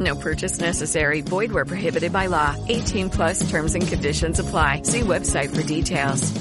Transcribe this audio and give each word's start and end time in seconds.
No 0.00 0.16
purchase 0.16 0.60
necessary. 0.60 1.22
Void 1.22 1.52
where 1.52 1.64
prohibited 1.64 2.12
by 2.12 2.26
law. 2.26 2.56
18 2.68 3.10
plus 3.10 3.48
terms 3.48 3.74
and 3.74 3.86
conditions 3.86 4.40
apply. 4.40 4.82
See 4.82 5.02
website 5.02 5.54
for 5.54 5.62
details. 5.62 6.32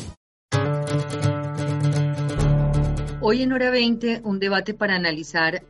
Hoy 3.28 3.42
en 3.42 3.54
hora 3.54 3.72
20, 3.72 4.22
un 4.24 4.40
debate 4.40 4.76
para 4.76 4.96
analizar 4.96 5.64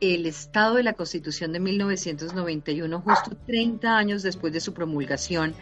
el 0.00 0.24
estado 0.24 0.76
de 0.76 0.82
la 0.82 0.94
Constitución 0.94 1.52
de 1.52 1.60
1991, 1.60 3.00
justo 3.02 3.36
30 3.46 3.98
años 3.98 4.22
después 4.22 4.52
de 4.54 4.60
su 4.60 4.72
promulgación. 4.72 5.54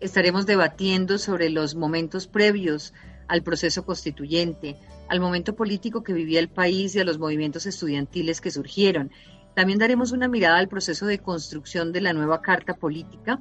Estaremos 0.00 0.44
debatiendo 0.44 1.18
sobre 1.18 1.50
los 1.50 1.76
momentos 1.76 2.26
previos 2.26 2.92
al 3.28 3.44
proceso 3.44 3.84
constituyente, 3.84 4.76
al 5.08 5.20
momento 5.20 5.54
político 5.54 6.02
que 6.02 6.12
vivía 6.12 6.40
el 6.40 6.48
país 6.48 6.96
y 6.96 7.00
a 7.00 7.04
los 7.04 7.18
movimientos 7.18 7.66
estudiantiles 7.66 8.40
que 8.40 8.50
surgieron. 8.50 9.12
También 9.58 9.80
daremos 9.80 10.12
una 10.12 10.28
mirada 10.28 10.58
al 10.58 10.68
proceso 10.68 11.04
de 11.06 11.18
construcción 11.18 11.90
de 11.90 12.00
la 12.00 12.12
nueva 12.12 12.42
Carta 12.42 12.74
Política, 12.74 13.40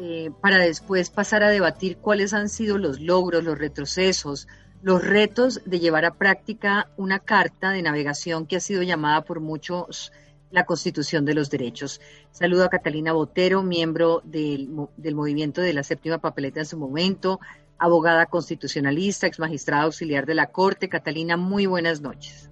eh, 0.00 0.30
para 0.40 0.56
después 0.56 1.10
pasar 1.10 1.42
a 1.42 1.50
debatir 1.50 1.98
cuáles 1.98 2.32
han 2.32 2.48
sido 2.48 2.78
los 2.78 3.02
logros, 3.02 3.44
los 3.44 3.58
retrocesos, 3.58 4.48
los 4.80 5.04
retos 5.04 5.60
de 5.66 5.78
llevar 5.78 6.06
a 6.06 6.14
práctica 6.14 6.88
una 6.96 7.18
carta 7.18 7.72
de 7.72 7.82
navegación 7.82 8.46
que 8.46 8.56
ha 8.56 8.60
sido 8.60 8.82
llamada 8.82 9.24
por 9.24 9.40
muchos 9.40 10.10
la 10.50 10.64
Constitución 10.64 11.26
de 11.26 11.34
los 11.34 11.50
Derechos. 11.50 12.00
Saludo 12.30 12.64
a 12.64 12.70
Catalina 12.70 13.12
Botero, 13.12 13.62
miembro 13.62 14.22
del, 14.24 14.70
del 14.96 15.14
movimiento 15.14 15.60
de 15.60 15.74
la 15.74 15.82
séptima 15.82 16.16
papeleta 16.16 16.60
en 16.60 16.66
su 16.66 16.78
momento, 16.78 17.40
abogada 17.76 18.24
constitucionalista, 18.24 19.26
ex 19.26 19.38
magistrada 19.38 19.82
auxiliar 19.82 20.24
de 20.24 20.34
la 20.34 20.46
Corte. 20.46 20.88
Catalina, 20.88 21.36
muy 21.36 21.66
buenas 21.66 22.00
noches. 22.00 22.48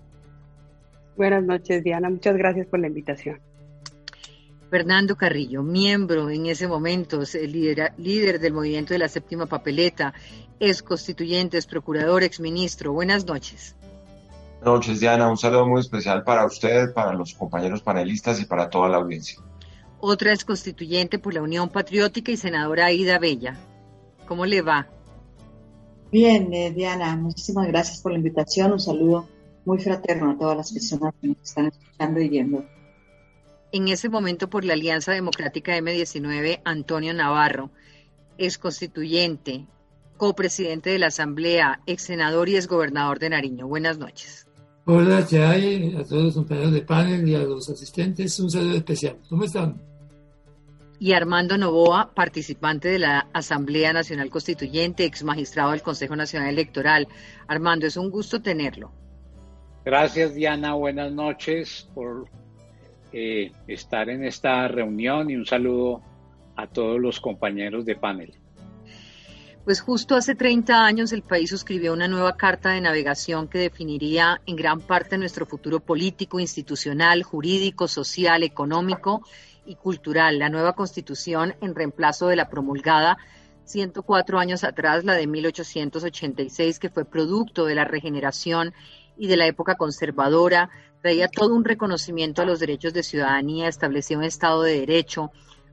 Buenas 1.17 1.45
noches, 1.45 1.83
Diana. 1.85 2.11
Muchas 2.11 2.37
gracias 2.37 2.67
por 2.67 2.81
la 2.81 2.89
invitación. 2.89 3.41
Fernando 4.71 5.15
Carrillo, 5.15 5.63
miembro 5.63 6.31
en 6.31 6.47
ese 6.47 6.67
momento, 6.67 7.21
líder, 7.35 7.93
líder 7.97 8.41
del 8.41 8.53
movimiento 8.53 8.93
de 8.93 8.99
la 8.99 9.09
séptima 9.09 9.47
papeleta, 9.47 10.13
ex 10.59 10.83
constituyente, 10.83 11.57
ex 11.57 11.67
procurador, 11.67 12.25
ex 12.25 12.41
ministro. 12.41 12.93
Buenas 12.93 13.25
noches. 13.25 13.77
Buenas 14.61 14.81
noches, 14.81 15.01
Diana. 15.01 15.31
Un 15.31 15.37
saludo 15.37 15.67
muy 15.69 15.81
especial 15.81 16.25
para 16.25 16.45
usted, 16.45 16.93
para 16.93 17.13
los 17.13 17.35
compañeros 17.35 17.83
panelistas 17.83 18.41
y 18.41 18.47
para 18.47 18.69
toda 18.69 18.89
la 18.89 18.97
audiencia. 18.97 19.39
Otra 20.01 20.33
ex 20.33 20.45
constituyente 20.45 21.21
por 21.21 21.35
la 21.35 21.43
Unión 21.43 21.69
Patriótica 21.69 22.33
y 22.33 22.37
senadora 22.37 22.87
Aida 22.87 23.21
Bella. 23.21 23.57
¿Cómo 24.27 24.45
le 24.45 24.63
va? 24.63 24.89
Bien, 26.11 26.53
eh, 26.53 26.73
Diana, 26.73 27.15
muchísimas 27.17 27.69
gracias 27.69 28.01
por 28.01 28.11
la 28.13 28.19
invitación. 28.19 28.73
Un 28.73 28.81
saludo 28.81 29.29
muy 29.65 29.79
fraterno 29.79 30.31
a 30.31 30.39
todas 30.39 30.57
las 30.57 30.73
personas 30.73 31.15
que 31.21 31.29
nos 31.29 31.43
están 31.43 31.67
escuchando 31.67 32.21
y 32.21 32.29
viendo 32.29 32.65
en 33.75 33.89
ese 33.89 34.09
momento 34.09 34.49
por 34.49 34.65
la 34.65 34.75
Alianza 34.75 35.11
Democrática 35.11 35.77
M19, 35.77 36.61
Antonio 36.65 37.13
Navarro, 37.13 37.71
ex 38.39 38.57
constituyente, 38.57 39.67
copresidente 40.17 40.91
de 40.91 41.01
la 41.01 41.09
Asamblea, 41.09 41.81
ex 41.85 42.05
senador 42.05 42.49
y 42.49 42.55
ex 42.55 42.69
gobernador 42.69 43.19
de 43.19 43.31
Nariño. 43.31 43.67
Buenas 43.67 43.99
noches. 43.99 44.47
Hola, 44.85 45.27
Chay, 45.27 45.97
a 45.97 46.05
todos 46.05 46.23
los 46.23 46.35
compañeros 46.35 46.73
de 46.73 46.83
panel 46.83 47.29
y 47.29 47.35
a 47.35 47.41
los 47.41 47.69
asistentes, 47.69 48.39
un 48.39 48.49
saludo 48.49 48.77
especial. 48.77 49.17
¿Cómo 49.29 49.43
están? 49.43 49.83
Y 51.01 51.13
Armando 51.13 51.59
Novoa, 51.59 52.15
participante 52.15 52.87
de 52.87 53.01
la 53.01 53.29
Asamblea 53.33 53.93
Nacional 53.93 54.31
Constituyente, 54.31 55.05
ex 55.05 55.25
magistrado 55.25 55.73
del 55.73 55.83
Consejo 55.83 56.15
Nacional 56.15 56.51
Electoral. 56.51 57.09
Armando, 57.49 57.89
es 57.89 57.97
un 57.97 58.09
gusto 58.09 58.41
tenerlo. 58.41 58.93
Gracias, 59.85 60.35
Diana. 60.35 60.75
Buenas 60.75 61.13
noches 61.13 61.89
por 61.95 62.29
eh, 63.13 63.53
estar 63.69 64.09
en 64.09 64.25
esta 64.25 64.67
reunión 64.67 65.31
y 65.31 65.37
un 65.37 65.45
saludo 65.45 66.03
a 66.57 66.67
todos 66.67 66.99
los 66.99 67.21
compañeros 67.21 67.85
de 67.85 67.95
panel. 67.95 68.35
Pues 69.65 69.81
justo 69.81 70.15
hace 70.15 70.35
30 70.35 70.85
años 70.85 71.13
el 71.13 71.23
país 71.23 71.51
suscribió 71.51 71.93
una 71.93 72.09
nueva 72.09 72.37
carta 72.37 72.71
de 72.71 72.81
navegación 72.81 73.49
que 73.49 73.59
definiría 73.59 74.41
en 74.47 74.57
gran 74.57 74.81
parte 74.81 75.17
nuestro 75.17 75.47
futuro 75.47 75.81
político, 75.81 76.41
institucional, 76.41 77.23
jurídico, 77.23 77.89
social, 77.89 78.43
económico 78.43 79.23
y 79.65 79.75
cultural. 79.77 80.39
La 80.39 80.51
nueva 80.51 80.75
constitución 80.75 81.55
en 81.61 81.75
reemplazo 81.75 82.29
de 82.29 82.37
la 82.37 82.49
promulgada 82.49 83.17
104 83.65 84.39
años 84.39 84.65
atrás, 84.65 85.05
la 85.05 85.15
de 85.15 85.27
1886, 85.27 86.79
que 86.79 86.91
fue 86.91 87.05
producto 87.05 87.65
de 87.65 87.75
la 87.75 87.85
regeneración 87.85 88.75
y 89.17 89.27
de 89.27 89.37
la 89.37 89.47
época 89.47 89.77
conservadora, 89.77 90.71
traía 91.01 91.29
todo 91.29 91.55
un 91.55 91.65
reconocimiento 91.65 92.43
a 92.43 92.47
los 92.47 92.61
derechos 92.61 92.93
de 92.93 93.03
ciudadanía, 93.03 93.69
establecía 93.69 94.19
un 94.19 94.25
Estado 94.25 94.63
de 94.63 94.81
Derecho, 94.81 95.31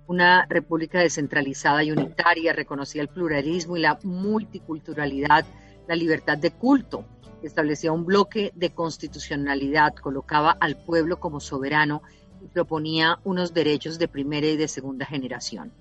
una 0.08 0.46
república 0.50 1.00
descentralizada 1.00 1.84
y 1.84 1.92
unitaria, 1.92 2.54
reconocía 2.54 3.02
el 3.02 3.08
pluralismo 3.08 3.78
y 3.78 3.82
la 3.82 3.98
multiculturalidad, 4.04 5.46
la 5.88 5.96
libertad 5.96 6.38
de 6.38 6.52
culto, 6.52 7.06
establecía 7.44 7.92
un 7.92 8.06
bloque 8.06 8.52
de 8.56 8.72
constitucionalidad, 8.72 9.96
colocaba 9.96 10.52
al 10.52 10.78
pueblo 10.78 11.20
como 11.20 11.40
soberano 11.40 12.02
y 12.44 12.48
proponía 12.48 13.20
unos 13.24 13.54
derechos 13.54 14.00
de 14.00 14.08
primera 14.08 14.48
y 14.48 14.58
de 14.58 14.68
segunda 14.68 15.06
generación. 15.06 15.72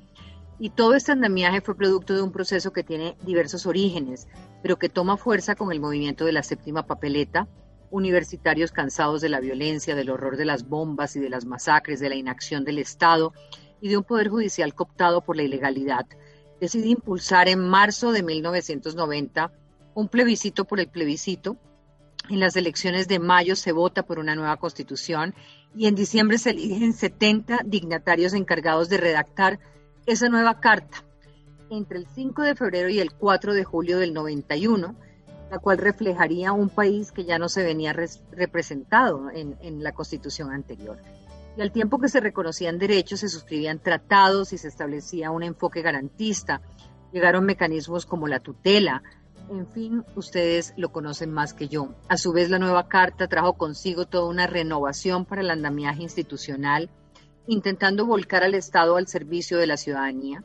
Y 0.61 0.69
todo 0.71 0.95
este 0.95 1.13
andamiaje 1.13 1.63
fue 1.63 1.75
producto 1.75 2.15
de 2.15 2.21
un 2.21 2.33
proceso 2.33 2.71
que 2.71 2.85
tiene 2.85 3.17
diversos 3.25 3.65
orígenes, 3.65 4.29
pero 4.63 4.79
que 4.79 4.91
toma 4.91 5.17
fuerza 5.17 5.55
con 5.55 5.73
el 5.73 5.81
movimiento 5.81 6.27
de 6.27 6.33
la 6.33 6.43
séptima 6.43 6.87
papeleta, 6.87 7.49
universitarios 7.91 8.71
cansados 8.71 9.23
de 9.23 9.31
la 9.31 9.41
violencia, 9.41 9.95
del 9.95 10.11
horror 10.11 10.37
de 10.37 10.45
las 10.45 10.69
bombas 10.69 11.17
y 11.17 11.21
de 11.21 11.31
las 11.31 11.47
masacres, 11.47 11.99
de 11.99 12.11
la 12.11 12.15
inacción 12.15 12.65
del 12.65 12.79
Estado 12.79 13.33
y 13.81 13.89
de 13.89 13.97
un 13.97 14.05
poder 14.05 14.29
judicial 14.29 14.75
cooptado 14.75 15.23
por 15.23 15.35
la 15.35 15.45
ilegalidad, 15.45 16.07
decide 16.61 16.89
impulsar 16.89 17.49
en 17.49 17.67
marzo 17.67 18.13
de 18.13 18.23
1990 18.23 19.51
un 19.95 20.09
plebiscito 20.09 20.67
por 20.67 20.79
el 20.79 20.89
plebiscito. 20.89 21.57
En 22.29 22.39
las 22.39 22.55
elecciones 22.55 23.09
de 23.09 23.19
mayo 23.19 23.57
se 23.57 23.73
vota 23.73 24.05
por 24.05 24.19
una 24.19 24.35
nueva 24.35 24.59
constitución 24.59 25.35
y 25.75 25.87
en 25.87 25.95
diciembre 25.95 26.37
se 26.37 26.51
eligen 26.51 26.93
70 26.93 27.61
dignatarios 27.65 28.35
encargados 28.35 28.91
de 28.91 28.99
redactar 28.99 29.59
esa 30.07 30.29
nueva 30.29 30.61
carta. 30.61 31.05
Entre 31.71 31.99
el 31.99 32.07
5 32.07 32.43
de 32.43 32.55
febrero 32.55 32.89
y 32.89 33.01
el 33.01 33.13
4 33.13 33.55
de 33.55 33.65
julio 33.65 33.99
del 33.99 34.13
91, 34.13 34.97
la 35.51 35.59
cual 35.59 35.79
reflejaría 35.79 36.53
un 36.53 36.69
país 36.69 37.13
que 37.13 37.25
ya 37.25 37.39
no 37.39 37.49
se 37.49 37.63
venía 37.63 37.93
representado 38.33 39.31
en, 39.31 39.57
en 39.61 39.83
la 39.83 39.93
constitución 39.93 40.53
anterior. 40.53 40.99
Y 41.57 41.63
al 41.63 41.73
tiempo 41.73 41.99
que 41.99 42.09
se 42.09 42.21
reconocían 42.21 42.79
derechos, 42.79 43.21
se 43.21 43.29
suscribían 43.29 43.81
tratados 43.81 44.53
y 44.53 44.59
se 44.59 44.69
establecía 44.69 45.31
un 45.31 45.43
enfoque 45.43 45.83
garantista. 45.83 46.61
Llegaron 47.13 47.45
mecanismos 47.45 48.07
como 48.07 48.29
la 48.29 48.41
tutela, 48.41 49.03
en 49.51 49.67
fin, 49.67 50.05
ustedes 50.15 50.73
lo 50.77 50.93
conocen 50.93 51.33
más 51.33 51.55
que 51.55 51.69
yo. 51.69 51.89
A 52.09 52.17
su 52.17 52.33
vez, 52.33 52.51
la 52.51 52.61
nueva 52.61 52.87
carta 52.87 53.27
trajo 53.27 53.55
consigo 53.55 54.07
toda 54.07 54.29
una 54.29 54.47
renovación 54.47 55.25
para 55.25 55.41
el 55.41 55.51
andamiaje 55.51 56.03
institucional, 56.03 56.89
intentando 57.51 58.07
volcar 58.07 58.45
al 58.45 58.55
Estado 58.55 58.97
al 58.97 59.09
servicio 59.09 59.59
de 59.59 59.67
la 59.67 59.77
ciudadanía, 59.77 60.45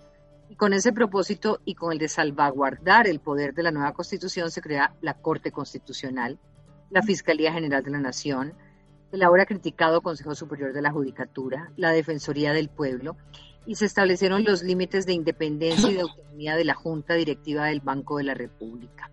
y 0.50 0.56
con 0.56 0.74
ese 0.74 0.92
propósito 0.92 1.60
y 1.64 1.76
con 1.76 1.92
el 1.94 2.00
de 2.00 2.08
salvaguardar 2.08 3.06
el 3.06 3.20
poder 3.20 3.54
de 3.54 3.62
la 3.62 3.70
nueva 3.70 3.94
constitución 3.94 4.50
se 4.50 4.60
crea 4.60 4.96
la 5.02 5.14
Corte 5.14 5.52
Constitucional, 5.52 6.40
la 6.90 7.04
Fiscalía 7.04 7.54
General 7.54 7.84
de 7.84 7.92
la 7.92 8.00
Nación, 8.00 8.56
el 9.12 9.22
ahora 9.22 9.46
criticado 9.46 10.02
Consejo 10.02 10.34
Superior 10.34 10.74
de 10.74 10.82
la 10.82 10.92
Judicatura, 10.92 11.72
la 11.78 11.92
Defensoría 11.92 12.54
del 12.54 12.70
Pueblo, 12.70 13.18
y 13.68 13.76
se 13.76 13.86
establecieron 13.86 14.44
los 14.44 14.64
límites 14.64 15.06
de 15.06 15.14
independencia 15.14 15.92
y 15.92 15.94
de 15.94 16.02
autonomía 16.02 16.56
de 16.56 16.66
la 16.66 16.74
Junta 16.74 17.14
Directiva 17.14 17.68
del 17.68 17.82
Banco 17.82 18.18
de 18.18 18.24
la 18.24 18.34
República. 18.34 19.12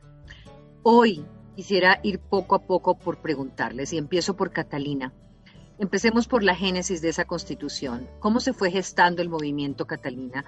Hoy 0.82 1.26
quisiera 1.56 2.00
ir 2.02 2.20
poco 2.20 2.54
a 2.54 2.62
poco 2.62 2.98
por 2.98 3.18
preguntarles, 3.18 3.92
y 3.92 3.98
empiezo 3.98 4.34
por 4.34 4.50
Catalina. 4.50 5.12
Empecemos 5.82 6.28
por 6.28 6.44
la 6.44 6.54
génesis 6.54 7.02
de 7.02 7.08
esa 7.08 7.24
constitución. 7.24 8.06
¿Cómo 8.20 8.38
se 8.38 8.52
fue 8.52 8.70
gestando 8.70 9.20
el 9.20 9.28
movimiento 9.28 9.84
Catalina? 9.84 10.44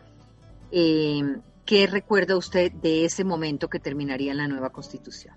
Eh, 0.71 1.23
¿Qué 1.67 1.89
recuerda 1.89 2.37
usted 2.37 2.71
de 2.71 3.05
ese 3.05 3.25
momento 3.25 3.69
que 3.69 3.81
terminaría 3.81 4.31
en 4.31 4.39
la 4.39 4.47
nueva 4.47 4.71
constitución? 4.71 5.35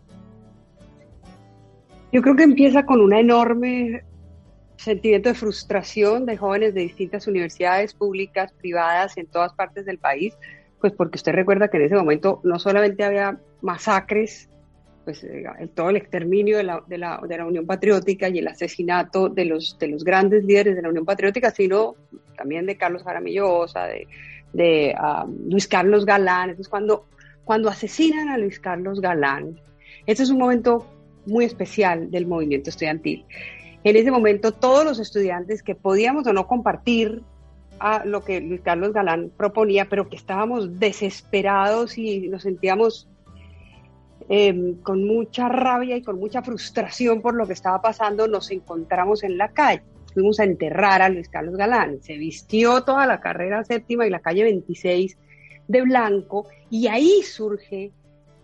Yo 2.11 2.21
creo 2.21 2.35
que 2.35 2.43
empieza 2.43 2.85
con 2.85 3.01
un 3.01 3.11
enorme 3.11 4.03
sentimiento 4.75 5.29
de 5.29 5.35
frustración 5.35 6.27
de 6.27 6.37
jóvenes 6.37 6.75
de 6.75 6.81
distintas 6.81 7.25
universidades 7.25 7.95
públicas, 7.95 8.53
privadas, 8.53 9.17
en 9.17 9.25
todas 9.25 9.51
partes 9.53 9.87
del 9.87 9.97
país, 9.97 10.37
pues 10.79 10.93
porque 10.93 11.15
usted 11.15 11.31
recuerda 11.31 11.69
que 11.69 11.77
en 11.77 11.85
ese 11.85 11.95
momento 11.95 12.39
no 12.43 12.59
solamente 12.59 13.03
había 13.03 13.39
masacres, 13.61 14.47
pues 15.07 15.23
eh, 15.23 15.45
todo 15.73 15.89
el 15.89 15.95
exterminio 15.95 16.57
de 16.57 16.65
la, 16.65 16.83
de, 16.85 16.97
la, 16.97 17.21
de 17.25 17.37
la, 17.37 17.45
Unión 17.45 17.65
Patriótica 17.65 18.27
y 18.27 18.39
el 18.39 18.47
asesinato 18.49 19.29
de 19.29 19.45
los, 19.45 19.77
de 19.79 19.87
los 19.87 20.03
grandes 20.03 20.43
líderes 20.43 20.75
de 20.75 20.81
la 20.81 20.89
Unión 20.89 21.05
Patriótica, 21.05 21.49
sino 21.49 21.95
también 22.35 22.65
de 22.65 22.75
Carlos 22.75 23.03
Jaramillosa, 23.03 23.85
de, 23.85 24.05
de 24.51 24.93
um, 25.01 25.49
Luis 25.49 25.65
Carlos 25.65 26.05
Galán. 26.05 26.49
Entonces, 26.49 26.67
cuando, 26.67 27.05
cuando 27.45 27.69
asesinan 27.69 28.27
a 28.27 28.37
Luis 28.37 28.59
Carlos 28.59 28.99
Galán, 28.99 29.61
ese 30.05 30.23
es 30.23 30.29
un 30.29 30.39
momento 30.39 30.85
muy 31.25 31.45
especial 31.45 32.11
del 32.11 32.27
movimiento 32.27 32.69
estudiantil. 32.69 33.23
En 33.85 33.95
ese 33.95 34.11
momento, 34.11 34.51
todos 34.51 34.83
los 34.83 34.99
estudiantes 34.99 35.63
que 35.63 35.73
podíamos 35.73 36.27
o 36.27 36.33
no 36.33 36.47
compartir 36.47 37.21
a 37.79 38.03
lo 38.03 38.25
que 38.25 38.41
Luis 38.41 38.59
Carlos 38.59 38.91
Galán 38.91 39.31
proponía, 39.37 39.85
pero 39.85 40.09
que 40.09 40.17
estábamos 40.17 40.81
desesperados 40.81 41.97
y 41.97 42.27
nos 42.27 42.43
sentíamos 42.43 43.07
eh, 44.29 44.75
con 44.83 45.05
mucha 45.05 45.47
rabia 45.47 45.95
y 45.95 46.01
con 46.01 46.19
mucha 46.19 46.41
frustración 46.41 47.21
por 47.21 47.35
lo 47.35 47.47
que 47.47 47.53
estaba 47.53 47.81
pasando, 47.81 48.27
nos 48.27 48.51
encontramos 48.51 49.23
en 49.23 49.37
la 49.37 49.49
calle. 49.49 49.83
Fuimos 50.13 50.39
a 50.39 50.43
enterrar 50.43 51.01
a 51.01 51.09
Luis 51.09 51.29
Carlos 51.29 51.55
Galán. 51.55 52.01
Se 52.01 52.17
vistió 52.17 52.83
toda 52.83 53.05
la 53.05 53.19
carrera 53.21 53.63
séptima 53.63 54.05
y 54.05 54.09
la 54.09 54.19
calle 54.19 54.43
26 54.43 55.17
de 55.67 55.81
blanco 55.81 56.47
y 56.69 56.87
ahí 56.87 57.21
surge 57.23 57.91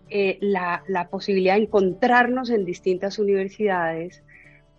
eh, 0.09 0.37
la, 0.41 0.83
la 0.87 1.09
posibilidad 1.09 1.55
de 1.55 1.63
encontrarnos 1.63 2.49
en 2.49 2.65
distintas 2.65 3.19
universidades 3.19 4.23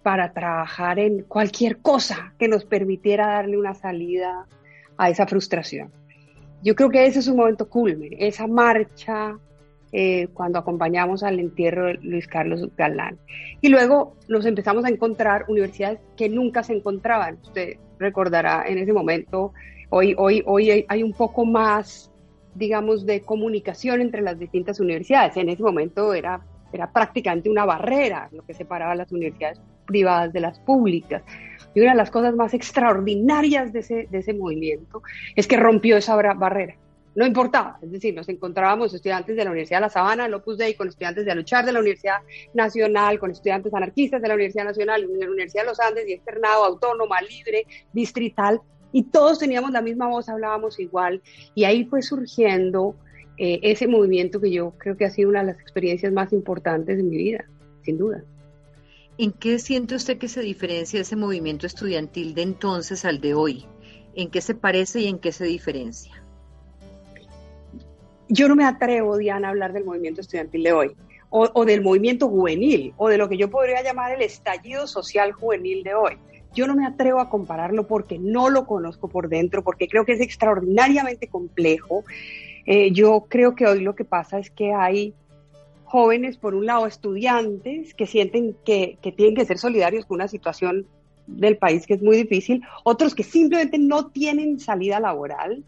para 0.03 0.33
trabajar 0.33 0.99
en 0.99 1.23
cualquier 1.23 1.79
cosa 1.79 2.35
que 2.39 2.47
nos 2.47 2.65
permitiera 2.65 3.27
darle 3.27 3.59
una 3.59 3.75
salida 3.75 4.47
a 4.97 5.11
esa 5.11 5.27
frustración. 5.27 5.91
Yo 6.63 6.75
creo 6.75 6.91
que 6.91 7.07
ese 7.07 7.19
es 7.19 7.27
un 7.27 7.37
momento 7.37 7.69
culmen, 7.69 8.15
esa 8.19 8.47
marcha 8.47 9.39
eh, 9.97 10.27
cuando 10.35 10.59
acompañamos 10.59 11.23
al 11.23 11.39
entierro 11.39 11.87
de 11.87 11.95
Luis 12.03 12.27
Carlos 12.27 12.69
Galán. 12.77 13.17
Y 13.61 13.69
luego 13.69 14.17
nos 14.27 14.45
empezamos 14.45 14.85
a 14.85 14.89
encontrar 14.89 15.45
universidades 15.47 16.01
que 16.17 16.29
nunca 16.29 16.65
se 16.65 16.73
encontraban. 16.73 17.39
Usted 17.41 17.77
recordará 18.01 18.65
en 18.67 18.79
ese 18.79 18.93
momento, 18.93 19.53
hoy, 19.91 20.17
hoy, 20.19 20.43
hoy 20.47 20.85
hay 20.89 21.03
un 21.05 21.13
poco 21.13 21.45
más, 21.45 22.11
digamos, 22.57 23.07
de 23.07 23.21
comunicación 23.21 24.01
entre 24.01 24.21
las 24.21 24.37
distintas 24.37 24.81
universidades. 24.81 25.37
En 25.37 25.49
ese 25.49 25.63
momento 25.63 26.13
era, 26.13 26.41
era 26.73 26.91
prácticamente 26.91 27.49
una 27.49 27.65
barrera 27.65 28.29
lo 28.33 28.45
que 28.45 28.53
separaba 28.53 28.97
las 28.97 29.13
universidades 29.13 29.61
privadas 29.87 30.33
de 30.33 30.41
las 30.41 30.59
públicas. 30.59 31.23
Y 31.73 31.83
una 31.83 31.93
de 31.93 31.99
las 31.99 32.11
cosas 32.11 32.35
más 32.35 32.53
extraordinarias 32.53 33.73
de 33.73 33.79
ese, 33.79 34.09
de 34.11 34.19
ese 34.19 34.35
movimiento 34.35 35.03
es 35.37 35.47
que 35.47 35.57
rompió 35.57 35.97
esa 35.97 36.17
barrera. 36.17 36.75
No 37.15 37.25
importaba, 37.25 37.79
es 37.81 37.93
decir, 37.93 38.13
nos 38.13 38.29
encontrábamos 38.29 38.93
estudiantes 38.93 39.37
de 39.37 39.45
la 39.45 39.51
Universidad 39.51 39.79
de 39.79 39.83
La 39.83 39.91
Sabana, 39.91 40.27
el 40.27 40.35
Opus 40.35 40.59
Dei, 40.59 40.75
con 40.75 40.89
estudiantes 40.89 41.25
de 41.25 41.31
Aluchar 41.31 41.65
de 41.65 41.73
la 41.73 41.79
Universidad 41.79 42.19
Nacional, 42.55 43.21
con 43.21 43.31
estudiantes 43.31 43.73
anarquistas 43.73 44.21
de 44.21 44.29
la 44.29 44.35
Universidad 44.35 44.65
Nacional, 44.65 45.07
de 45.07 45.25
la 45.25 45.31
Universidad 45.31 45.63
de 45.63 45.69
los 45.69 45.81
Andes 45.81 46.09
y 46.09 46.13
externado, 46.13 46.65
autónoma, 46.65 47.21
libre, 47.21 47.67
distrital, 47.93 48.61
y 48.91 49.05
todos 49.05 49.39
teníamos 49.39 49.71
la 49.71 49.81
misma 49.81 50.09
voz, 50.09 50.29
hablábamos 50.29 50.81
igual, 50.81 51.23
y 51.55 51.65
ahí 51.65 51.85
fue 51.85 52.03
surgiendo 52.03 52.97
eh, 53.39 53.61
ese 53.63 53.87
movimiento 53.87 54.41
que 54.41 54.51
yo 54.51 54.73
creo 54.79 54.97
que 54.97 55.05
ha 55.05 55.11
sido 55.11 55.31
una 55.31 55.41
de 55.41 55.53
las 55.53 55.61
experiencias 55.61 56.13
más 56.13 56.33
importantes 56.33 56.97
de 56.97 57.03
mi 57.03 57.17
vida, 57.17 57.45
sin 57.85 57.99
duda. 57.99 58.25
¿En 59.19 59.31
qué 59.31 59.61
siente 59.61 59.95
usted 59.95 60.19
que 60.19 60.27
se 60.27 60.41
diferencia 60.41 61.01
ese 61.01 61.15
movimiento 61.15 61.67
estudiantil 61.67 62.35
de 62.35 62.43
entonces 62.43 63.05
al 63.05 63.21
de 63.21 63.35
hoy? 63.35 63.65
¿En 64.17 64.31
qué 64.31 64.41
se 64.41 64.57
parece 64.57 65.01
y 65.03 65.07
en 65.07 65.21
qué 65.21 65.31
se 65.31 65.45
diferencia? 65.45 66.24
Yo 68.29 68.49
no 68.49 68.57
me 68.57 68.65
atrevo, 68.65 69.19
Diana, 69.19 69.49
a 69.49 69.51
hablar 69.51 69.73
del 69.73 69.85
movimiento 69.85 70.21
estudiantil 70.21 70.63
de 70.63 70.73
hoy, 70.73 70.97
o, 71.31 71.65
del 71.65 71.83
movimiento 71.83 72.29
juvenil, 72.29 72.95
o 72.97 73.09
de 73.09 73.19
lo 73.19 73.29
que 73.29 73.37
yo 73.37 73.51
podría 73.51 73.83
llamar 73.83 74.13
el 74.13 74.23
estallido 74.23 74.87
social 74.87 75.33
juvenil 75.33 75.83
de 75.83 75.95
hoy. 75.95 76.17
Yo 76.55 76.69
no 76.69 76.77
me 76.77 76.87
atrevo 76.87 77.19
a 77.19 77.29
compararlo 77.29 77.89
porque 77.89 78.19
no 78.19 78.49
lo 78.49 78.67
conozco 78.67 79.09
por 79.09 79.29
dentro, 79.29 79.65
porque 79.65 79.89
creo 79.89 80.05
que 80.05 80.13
es 80.13 80.21
extraordinariamente 80.21 81.27
complejo. 81.27 82.05
Eh, 82.67 82.93
yo 82.93 83.27
creo 83.29 83.57
que 83.57 83.67
hoy 83.67 83.81
lo 83.81 83.97
que 83.97 84.05
pasa 84.05 84.39
es 84.39 84.51
que 84.51 84.73
hay 84.73 85.13
jóvenes, 85.95 86.37
por 86.37 86.55
un 86.55 86.67
lado, 86.67 86.87
estudiantes 86.87 87.95
que 87.95 88.07
sienten 88.07 88.57
que, 88.65 88.99
tienen 89.17 89.35
que 89.35 89.45
ser 89.45 89.59
solidarios 89.59 90.07
con 90.07 90.17
una 90.17 90.29
situación 90.29 90.87
del 91.27 91.57
país 91.57 91.87
que 91.87 91.95
es 91.95 92.03
muy 92.03 92.17
difícil, 92.17 92.63
otros 92.85 93.15
que 93.15 93.23
simplemente 93.23 93.79
no 93.79 94.07
tienen 94.07 94.61
salida 94.61 95.01
laboral 95.01 95.63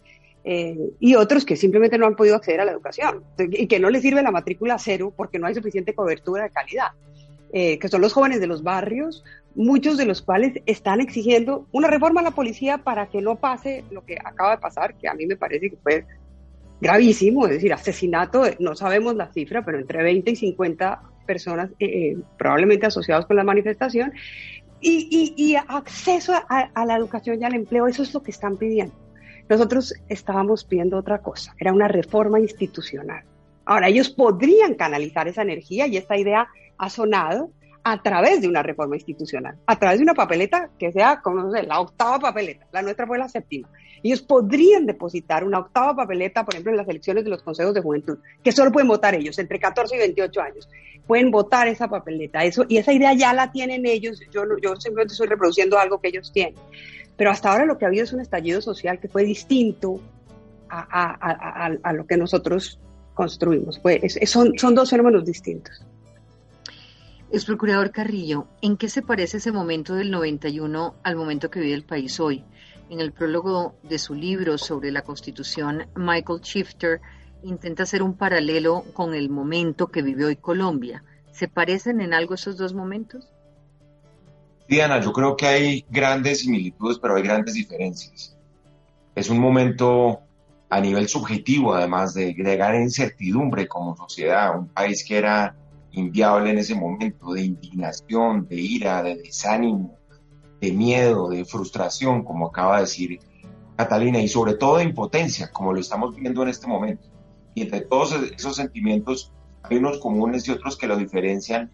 eh, 0.48 0.93
y 1.00 1.16
otros 1.16 1.44
que 1.44 1.56
simplemente 1.56 1.98
no 1.98 2.06
han 2.06 2.14
podido 2.14 2.37
acceder 2.37 2.60
a 2.60 2.64
la 2.64 2.70
educación 2.70 3.25
y 3.37 3.66
que 3.66 3.81
no 3.81 3.90
les 3.90 4.02
sirve 4.02 4.22
la 4.22 4.31
matrícula 4.31 4.78
cero 4.78 5.12
porque 5.14 5.40
no 5.40 5.48
hay 5.48 5.56
suficiente 5.56 5.93
cobertura 5.93 6.44
de 6.44 6.50
calidad. 6.50 6.93
Eh, 7.52 7.78
que 7.78 7.88
son 7.88 8.00
los 8.00 8.12
jóvenes 8.12 8.40
de 8.40 8.46
los 8.46 8.62
barrios, 8.62 9.25
muchos 9.54 9.96
de 9.96 10.04
los 10.04 10.22
cuales 10.22 10.60
están 10.66 11.00
exigiendo 11.00 11.66
una 11.72 11.88
reforma 11.88 12.20
a 12.20 12.25
la 12.25 12.31
policía 12.31 12.78
para 12.78 13.06
que 13.08 13.20
no 13.20 13.37
pase 13.37 13.82
lo 13.90 14.04
que 14.04 14.19
acaba 14.22 14.52
de 14.52 14.58
pasar, 14.58 14.94
que 14.96 15.08
a 15.08 15.14
mí 15.14 15.26
me 15.26 15.37
parece 15.37 15.70
que 15.70 15.76
fue 15.76 16.04
gravísimo, 16.81 17.46
es 17.46 17.54
decir, 17.54 17.72
asesinato, 17.72 18.44
no 18.60 18.76
sabemos 18.76 19.16
la 19.16 19.32
cifra, 19.32 19.64
pero 19.64 19.78
entre 19.78 20.02
20 20.02 20.31
y 20.31 20.37
50 20.37 21.02
personas 21.26 21.70
eh, 21.81 21.87
eh, 21.87 22.16
probablemente 22.38 22.87
asociados 22.87 23.26
con 23.26 23.37
la 23.37 23.44
manifestación, 23.44 24.12
y, 24.81 25.56
acceso 25.69 26.32
a, 26.34 26.84
la 26.84 26.96
educación 26.96 27.40
y 27.40 27.44
al 27.44 27.54
empleo, 27.54 27.88
eso 27.88 28.02
es 28.02 28.12
lo 28.14 28.22
que 28.22 28.31
están 28.31 28.56
pidiendo. 28.56 28.94
Nosotros 29.48 29.94
estábamos 30.08 30.64
pidiendo 30.64 30.98
otra 30.98 31.22
cosa, 31.22 31.54
era 31.58 31.72
una 31.72 31.88
reforma 31.88 32.40
institucional. 32.40 33.25
Ahora, 33.64 33.88
ellos 33.88 34.10
podrían 34.10 34.75
canalizar 34.75 35.28
esa 35.28 35.43
energía 35.43 35.87
y 35.87 35.96
esta 35.96 36.16
idea 36.16 36.48
ha 36.78 36.90
sonado 36.90 37.50
a 37.82 38.02
través 38.02 38.40
de 38.40 38.48
una 38.48 38.62
reforma 38.62 38.96
institucional, 38.96 39.56
a 39.66 39.78
través 39.78 39.98
de 39.98 40.04
una 40.04 40.14
papeleta 40.14 40.70
que 40.78 40.90
sea, 40.90 41.20
como 41.20 41.43
no 41.43 41.52
sé, 41.52 41.62
la 41.62 41.81
octava 41.81 42.19
papeleta, 42.19 42.66
la 42.72 42.82
nuestra 42.82 43.06
fue 43.06 43.19
la 43.19 43.28
séptima, 43.28 43.69
ellos 44.02 44.22
podrían 44.22 44.87
depositar 44.87 45.44
una 45.44 45.58
octava 45.58 45.96
papeleta, 45.96 46.44
por 46.44 46.54
ejemplo, 46.54 46.70
en 46.70 46.78
las 46.78 46.88
elecciones 46.88 47.25
de 47.25 47.31
los 47.31 47.43
consejos 47.43 47.75
de 47.75 47.81
juventud, 47.81 48.19
que 48.43 48.52
solo 48.52 48.70
pueden 48.70 48.88
votar 48.88 49.14
ellos, 49.14 49.38
entre 49.38 49.58
14 49.58 49.96
y 49.96 49.98
28 49.98 50.40
años. 50.40 50.69
Pueden 51.06 51.31
votar 51.31 51.69
esa 51.69 51.88
papeleta. 51.88 52.44
Eso, 52.44 52.64
y 52.69 52.78
esa 52.78 52.93
idea 52.93 53.14
ya 53.14 53.32
la 53.32 53.50
tienen 53.50 53.87
ellos. 53.87 54.20
Yo, 54.32 54.43
yo 54.62 54.76
simplemente 54.76 55.12
estoy 55.12 55.28
reproduciendo 55.28 55.78
algo 55.78 56.00
que 56.00 56.08
ellos 56.08 56.31
tienen. 56.32 56.54
Pero 57.16 57.30
hasta 57.30 57.50
ahora 57.50 57.64
lo 57.64 57.78
que 57.78 57.84
ha 57.84 57.88
habido 57.88 58.04
es 58.04 58.12
un 58.12 58.20
estallido 58.20 58.60
social 58.60 59.00
que 59.00 59.08
fue 59.08 59.24
distinto 59.24 60.00
a, 60.68 61.92
lo 61.92 62.06
que 62.06 62.16
nosotros 62.16 62.78
construimos. 63.14 63.80
son, 64.26 64.58
son 64.58 64.74
dos 64.74 64.90
fenómenos 64.90 65.24
distintos. 65.24 65.86
Ex 67.32 67.44
procurador 67.44 67.91
Carrillo, 67.91 68.46
¿en 68.62 68.76
qué 68.76 68.88
se 68.88 69.02
parece 69.02 69.38
ese 69.38 69.50
momento 69.50 69.94
del 69.94 70.10
91 70.10 70.94
al 71.02 71.17
momento 71.17 71.50
que 71.50 71.60
vive 71.60 71.74
el 71.74 71.84
país 71.84 72.20
hoy? 72.20 72.44
En 72.88 73.00
el 73.00 73.12
prólogo 73.12 73.74
de 73.82 73.98
su 73.98 74.14
libro 74.14 74.58
sobre 74.58 74.93
la 74.93 75.02
Constitución, 75.02 75.88
Michael 75.96 76.41
Shifter 76.41 77.00
intenta 77.43 77.82
hacer 77.82 78.02
un 78.02 78.14
paralelo 78.14 78.84
con 78.93 79.12
el 79.14 79.29
momento 79.29 79.88
que 79.88 80.02
vive 80.02 80.24
hoy 80.24 80.36
Colombia. 80.36 81.02
¿Se 81.32 81.48
parecen 81.48 82.00
en 82.00 82.14
algo 82.14 82.34
esos 82.34 82.56
dos 82.56 82.74
momentos? 82.74 83.29
Diana, 84.69 85.01
yo 85.01 85.13
creo 85.13 85.37
que 85.37 85.46
hay 85.46 85.85
grandes 85.89 86.41
similitudes, 86.41 86.99
pero 86.99 87.17
hay 87.17 87.23
grandes 87.23 87.55
diferencias. 87.55 88.37
Es 89.15 89.31
un 89.31 89.39
momento 89.39 90.20
a 90.69 90.81
nivel 90.81 91.08
subjetivo, 91.08 91.75
además 91.75 92.15
de, 92.15 92.35
de 92.35 92.56
gran 92.56 92.82
incertidumbre 92.82 93.69
como 93.69 93.96
sociedad, 93.96 94.58
un 94.58 94.69
país 94.69 95.05
que 95.05 95.19
era 95.19 95.55
inviable 95.93 96.51
en 96.51 96.58
ese 96.58 96.75
momento, 96.75 97.32
de 97.32 97.43
indignación, 97.43 98.46
de 98.49 98.56
ira, 98.56 99.03
de 99.03 99.17
desánimo, 99.17 99.96
de 100.61 100.73
miedo, 100.73 101.29
de 101.29 101.44
frustración, 101.44 102.25
como 102.25 102.49
acaba 102.49 102.77
de 102.77 102.82
decir 102.82 103.20
Catalina, 103.77 104.20
y 104.20 104.29
sobre 104.29 104.55
todo 104.55 104.79
de 104.79 104.85
impotencia, 104.85 105.51
como 105.53 105.73
lo 105.73 105.81
estamos 105.81 106.17
viendo 106.17 106.43
en 106.43 106.49
este 106.49 106.67
momento. 106.67 107.08
Y 107.55 107.63
entre 107.63 107.82
todos 107.82 108.15
esos 108.37 108.56
sentimientos 108.56 109.32
hay 109.63 109.77
unos 109.77 109.99
comunes 109.99 110.46
y 110.49 110.51
otros 110.51 110.77
que 110.77 110.87
lo 110.87 110.96
diferencian 110.96 111.70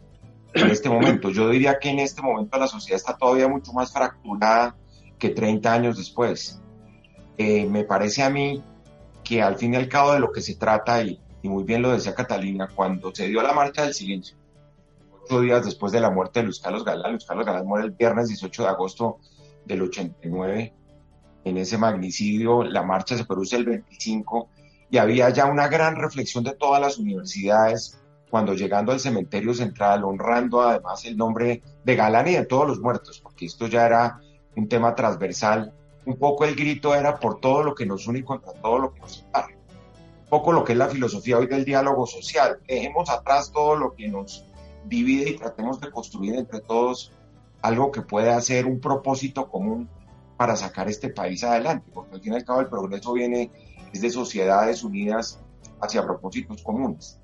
en 0.54 0.70
este 0.70 0.88
momento. 0.88 1.30
Yo 1.30 1.48
diría 1.48 1.78
que 1.78 1.90
en 1.90 1.98
este 1.98 2.22
momento 2.22 2.58
la 2.58 2.66
sociedad 2.66 2.96
está 2.96 3.16
todavía 3.16 3.48
mucho 3.48 3.72
más 3.72 3.92
fracturada 3.92 4.76
que 5.18 5.30
30 5.30 5.72
años 5.72 5.96
después. 5.96 6.60
Eh, 7.38 7.66
me 7.66 7.84
parece 7.84 8.22
a 8.22 8.30
mí 8.30 8.62
que 9.24 9.42
al 9.42 9.56
fin 9.56 9.74
y 9.74 9.76
al 9.76 9.88
cabo 9.88 10.12
de 10.12 10.20
lo 10.20 10.32
que 10.32 10.42
se 10.42 10.56
trata, 10.56 11.02
y, 11.02 11.20
y 11.42 11.48
muy 11.48 11.64
bien 11.64 11.82
lo 11.82 11.92
decía 11.92 12.14
Catalina, 12.14 12.68
cuando 12.74 13.14
se 13.14 13.28
dio 13.28 13.42
la 13.42 13.52
marcha 13.52 13.82
del 13.82 13.94
silencio, 13.94 14.36
días 15.40 15.64
después 15.64 15.92
de 15.92 16.00
la 16.00 16.10
muerte 16.10 16.40
de 16.40 16.46
Luis 16.46 16.60
Carlos 16.60 16.84
Galán. 16.84 17.12
Luis 17.12 17.24
Carlos 17.24 17.46
Galán 17.46 17.66
muere 17.66 17.86
el 17.86 17.92
viernes 17.92 18.28
18 18.28 18.62
de 18.62 18.68
agosto 18.68 19.18
del 19.64 19.82
89. 19.82 20.74
En 21.44 21.56
ese 21.56 21.78
magnicidio, 21.78 22.62
la 22.62 22.82
marcha 22.82 23.16
se 23.16 23.24
produce 23.24 23.56
el 23.56 23.64
25 23.64 24.48
y 24.90 24.98
había 24.98 25.30
ya 25.30 25.46
una 25.46 25.68
gran 25.68 25.96
reflexión 25.96 26.44
de 26.44 26.54
todas 26.54 26.80
las 26.80 26.98
universidades 26.98 27.98
cuando 28.32 28.54
llegando 28.54 28.92
al 28.92 28.98
cementerio 28.98 29.52
central, 29.52 30.04
honrando 30.04 30.62
además 30.62 31.04
el 31.04 31.18
nombre 31.18 31.62
de 31.84 31.96
Galán 31.96 32.28
y 32.28 32.32
de 32.32 32.46
todos 32.46 32.66
los 32.66 32.80
muertos, 32.80 33.20
porque 33.20 33.44
esto 33.44 33.66
ya 33.66 33.84
era 33.84 34.22
un 34.56 34.68
tema 34.68 34.94
transversal. 34.94 35.74
Un 36.06 36.16
poco 36.16 36.46
el 36.46 36.56
grito 36.56 36.94
era 36.94 37.20
por 37.20 37.40
todo 37.40 37.62
lo 37.62 37.74
que 37.74 37.84
nos 37.84 38.06
une 38.06 38.24
contra 38.24 38.54
todo 38.54 38.78
lo 38.78 38.94
que 38.94 39.00
nos 39.00 39.16
separa. 39.16 39.48
poco 40.30 40.50
lo 40.50 40.64
que 40.64 40.72
es 40.72 40.78
la 40.78 40.88
filosofía 40.88 41.36
hoy 41.36 41.46
del 41.46 41.66
diálogo 41.66 42.06
social. 42.06 42.58
Dejemos 42.66 43.10
atrás 43.10 43.52
todo 43.52 43.76
lo 43.76 43.94
que 43.94 44.08
nos 44.08 44.46
divide 44.86 45.28
y 45.28 45.36
tratemos 45.36 45.78
de 45.78 45.90
construir 45.90 46.36
entre 46.36 46.60
todos 46.60 47.12
algo 47.60 47.92
que 47.92 48.00
pueda 48.00 48.40
ser 48.40 48.64
un 48.64 48.80
propósito 48.80 49.46
común 49.50 49.90
para 50.38 50.56
sacar 50.56 50.88
este 50.88 51.10
país 51.10 51.44
adelante, 51.44 51.90
porque 51.92 52.14
al 52.14 52.22
fin 52.22 52.32
y 52.32 52.36
al 52.36 52.46
cabo 52.46 52.60
el 52.60 52.68
progreso 52.68 53.12
viene 53.12 53.50
de 53.92 54.08
sociedades 54.10 54.82
unidas 54.84 55.38
hacia 55.82 56.02
propósitos 56.02 56.62
comunes. 56.62 57.18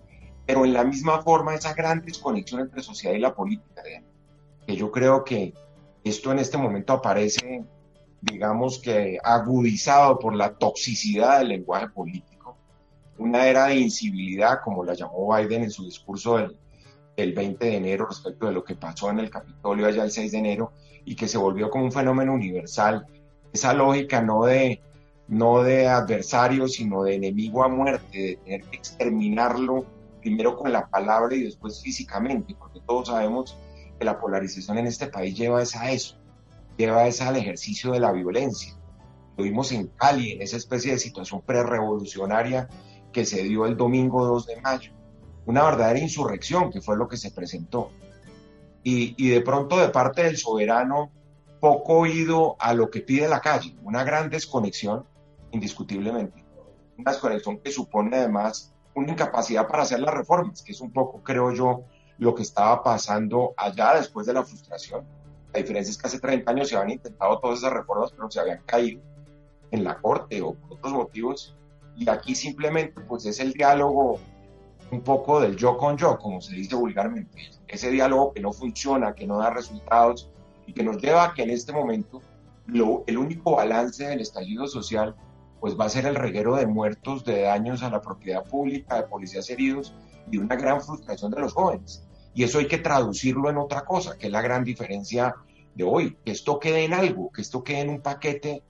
Pero 0.48 0.64
en 0.64 0.72
la 0.72 0.82
misma 0.82 1.20
forma, 1.20 1.54
esa 1.54 1.74
gran 1.74 2.02
desconexión 2.02 2.62
entre 2.62 2.82
sociedad 2.82 3.14
y 3.14 3.18
la 3.18 3.34
política, 3.34 3.82
que 4.66 4.76
yo 4.76 4.90
creo 4.90 5.22
que 5.22 5.52
esto 6.02 6.32
en 6.32 6.38
este 6.38 6.56
momento 6.56 6.94
aparece, 6.94 7.66
digamos 8.22 8.78
que 8.78 9.18
agudizado 9.22 10.18
por 10.18 10.34
la 10.34 10.54
toxicidad 10.54 11.40
del 11.40 11.48
lenguaje 11.48 11.90
político, 11.90 12.56
una 13.18 13.46
era 13.46 13.66
de 13.66 13.74
incivilidad, 13.74 14.60
como 14.64 14.84
la 14.84 14.94
llamó 14.94 15.36
Biden 15.36 15.64
en 15.64 15.70
su 15.70 15.84
discurso 15.84 16.38
del, 16.38 16.56
el 17.14 17.34
20 17.34 17.66
de 17.66 17.76
enero 17.76 18.06
respecto 18.06 18.46
de 18.46 18.52
lo 18.52 18.64
que 18.64 18.74
pasó 18.74 19.10
en 19.10 19.18
el 19.18 19.28
Capitolio 19.28 19.86
allá 19.86 20.02
el 20.02 20.10
6 20.10 20.32
de 20.32 20.38
enero 20.38 20.72
y 21.04 21.14
que 21.14 21.28
se 21.28 21.36
volvió 21.36 21.68
como 21.68 21.84
un 21.84 21.92
fenómeno 21.92 22.32
universal. 22.32 23.06
Esa 23.52 23.74
lógica 23.74 24.22
no 24.22 24.44
de, 24.44 24.80
no 25.26 25.62
de 25.62 25.88
adversario, 25.88 26.68
sino 26.68 27.02
de 27.02 27.16
enemigo 27.16 27.62
a 27.64 27.68
muerte, 27.68 28.18
de 28.18 28.36
tener 28.36 28.62
que 28.62 28.76
exterminarlo 28.76 29.97
primero 30.28 30.56
con 30.56 30.72
la 30.72 30.88
palabra 30.88 31.34
y 31.34 31.42
después 31.42 31.82
físicamente, 31.82 32.54
porque 32.54 32.80
todos 32.86 33.08
sabemos 33.08 33.56
que 33.98 34.04
la 34.04 34.20
polarización 34.20 34.78
en 34.78 34.86
este 34.86 35.06
país 35.08 35.36
lleva 35.36 35.60
a 35.60 35.90
eso, 35.90 36.16
lleva 36.76 37.06
esa 37.06 37.28
al 37.28 37.36
ejercicio 37.36 37.92
de 37.92 38.00
la 38.00 38.12
violencia. 38.12 38.74
Lo 39.36 39.44
vimos 39.44 39.72
en 39.72 39.88
Cali, 39.88 40.32
en 40.32 40.42
esa 40.42 40.56
especie 40.56 40.92
de 40.92 40.98
situación 40.98 41.42
prerevolucionaria 41.42 42.68
que 43.12 43.24
se 43.24 43.42
dio 43.42 43.66
el 43.66 43.76
domingo 43.76 44.26
2 44.26 44.46
de 44.46 44.60
mayo 44.60 44.98
una 45.48 45.64
verdadera 45.64 45.98
insurrección, 45.98 46.70
que 46.70 46.82
fue 46.82 46.98
lo 46.98 47.08
que 47.08 47.16
se 47.16 47.30
presentó. 47.30 47.90
Y, 48.84 49.30
de 49.30 49.40
pronto 49.40 49.78
de 49.78 49.88
parte 49.88 50.22
del 50.22 50.36
soberano, 50.36 51.10
poco 51.58 52.00
oído 52.00 52.56
a 52.58 52.74
lo 52.74 52.90
que 52.90 53.00
pide 53.00 53.28
la 53.28 53.40
calle, 53.40 53.74
una 53.82 54.04
gran 54.04 54.28
desconexión, 54.28 55.06
indiscutiblemente. 55.50 56.44
Una 56.98 57.12
desconexión 57.12 57.58
que 57.60 57.72
supone 57.72 58.18
además 58.18 58.74
una 58.98 59.12
incapacidad 59.12 59.66
para 59.66 59.82
hacer 59.82 60.00
las 60.00 60.14
reformas, 60.14 60.62
que 60.62 60.72
es 60.72 60.80
un 60.80 60.92
poco, 60.92 61.22
creo 61.22 61.52
yo, 61.52 61.84
lo 62.18 62.34
que 62.34 62.42
estaba 62.42 62.82
pasando 62.82 63.54
allá 63.56 63.94
después 63.94 64.26
de 64.26 64.34
la 64.34 64.44
frustración. 64.44 65.04
La 65.52 65.60
diferencia 65.60 65.90
es 65.90 65.98
que 65.98 66.06
hace 66.06 66.20
30 66.20 66.50
años 66.50 66.68
se 66.68 66.76
habían 66.76 66.92
intentado 66.92 67.38
todas 67.38 67.58
esas 67.58 67.72
reformas, 67.72 68.12
pero 68.12 68.30
se 68.30 68.40
habían 68.40 68.60
caído 68.66 69.00
en 69.70 69.84
la 69.84 69.98
corte 69.98 70.42
o 70.42 70.54
por 70.54 70.78
otros 70.78 70.92
motivos. 70.92 71.56
Y 71.96 72.08
aquí 72.08 72.34
simplemente 72.34 73.00
pues 73.00 73.24
es 73.26 73.40
el 73.40 73.52
diálogo 73.52 74.18
un 74.90 75.00
poco 75.02 75.40
del 75.40 75.56
yo 75.56 75.76
con 75.76 75.96
yo, 75.96 76.18
como 76.18 76.40
se 76.40 76.54
dice 76.54 76.74
vulgarmente. 76.74 77.50
Ese 77.66 77.90
diálogo 77.90 78.32
que 78.32 78.40
no 78.40 78.52
funciona, 78.52 79.14
que 79.14 79.26
no 79.26 79.38
da 79.38 79.50
resultados 79.50 80.30
y 80.66 80.72
que 80.72 80.82
nos 80.82 80.98
lleva 80.98 81.24
a 81.24 81.34
que 81.34 81.42
en 81.42 81.50
este 81.50 81.72
momento 81.72 82.22
lo, 82.66 83.04
el 83.06 83.18
único 83.18 83.56
balance 83.56 84.06
del 84.06 84.20
estallido 84.20 84.66
social 84.66 85.14
pues 85.60 85.78
va 85.78 85.86
a 85.86 85.88
ser 85.88 86.06
el 86.06 86.14
reguero 86.14 86.56
de 86.56 86.66
muertos, 86.66 87.24
de 87.24 87.42
daños 87.42 87.82
a 87.82 87.90
la 87.90 88.00
propiedad 88.00 88.44
pública, 88.44 88.96
de 88.96 89.08
policías 89.08 89.48
heridos 89.50 89.94
y 90.30 90.38
una 90.38 90.56
gran 90.56 90.80
frustración 90.80 91.30
de 91.30 91.40
los 91.40 91.52
jóvenes. 91.52 92.04
Y 92.34 92.44
eso 92.44 92.58
hay 92.58 92.68
que 92.68 92.78
traducirlo 92.78 93.50
en 93.50 93.58
otra 93.58 93.84
cosa, 93.84 94.16
que 94.16 94.26
es 94.26 94.32
la 94.32 94.42
gran 94.42 94.64
diferencia 94.64 95.34
de 95.74 95.84
hoy, 95.84 96.16
que 96.24 96.32
esto 96.32 96.58
quede 96.58 96.84
en 96.84 96.94
algo, 96.94 97.30
que 97.32 97.42
esto 97.42 97.64
quede 97.64 97.80
en 97.80 97.90
un 97.90 98.00
paquete 98.00 98.62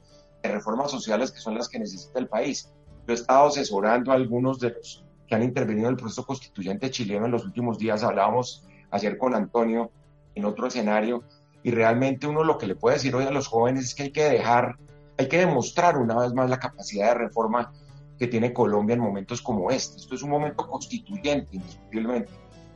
de 0.43 0.49
reformas 0.49 0.91
sociales 0.91 1.31
que 1.31 1.41
son 1.41 1.55
las 1.55 1.69
que 1.69 1.79
necesita 1.79 2.19
el 2.19 2.29
país. 2.29 2.71
Yo 3.07 3.13
he 3.13 3.15
estado 3.15 3.49
asesorando 3.49 4.13
a 4.13 4.15
algunos 4.15 4.61
de 4.61 4.71
los 4.71 5.05
que 5.27 5.35
han 5.35 5.43
intervenido 5.43 5.89
en 5.89 5.95
el 5.95 6.01
proceso 6.01 6.25
constituyente 6.25 6.91
chileno 6.91 7.27
en 7.27 7.33
los 7.33 7.45
últimos 7.45 7.79
días. 7.79 8.03
Hablábamos 8.03 8.65
ayer 8.91 9.19
con 9.19 9.35
Antonio 9.35 9.91
en 10.35 10.45
otro 10.45 10.67
escenario 10.67 11.23
y 11.63 11.71
realmente 11.71 12.27
uno 12.27 12.45
lo 12.45 12.59
que 12.59 12.67
le 12.67 12.77
puede 12.77 12.97
decir 12.97 13.15
hoy 13.15 13.25
a 13.25 13.31
los 13.31 13.49
jóvenes 13.49 13.85
es 13.85 13.95
que 13.95 14.05
hay 14.05 14.11
que 14.11 14.25
dejar, 14.25 14.79
hay 15.19 15.29
que 15.29 15.39
demostrar 15.39 15.99
una 15.99 16.17
vez 16.17 16.33
más 16.33 16.49
la 16.49 16.61
capacidad 16.61 17.09
de 17.09 17.15
reforma 17.15 17.73
que 18.19 18.29
tiene 18.29 18.53
Colombia 18.53 18.95
en 18.95 19.01
momentos 19.01 19.43
como 19.43 19.71
este. 19.71 19.97
Esto 19.97 20.15
es 20.15 20.23
un 20.23 20.31
momento 20.31 20.67
constituyente, 20.67 21.57
indiscutiblemente. 21.57 22.31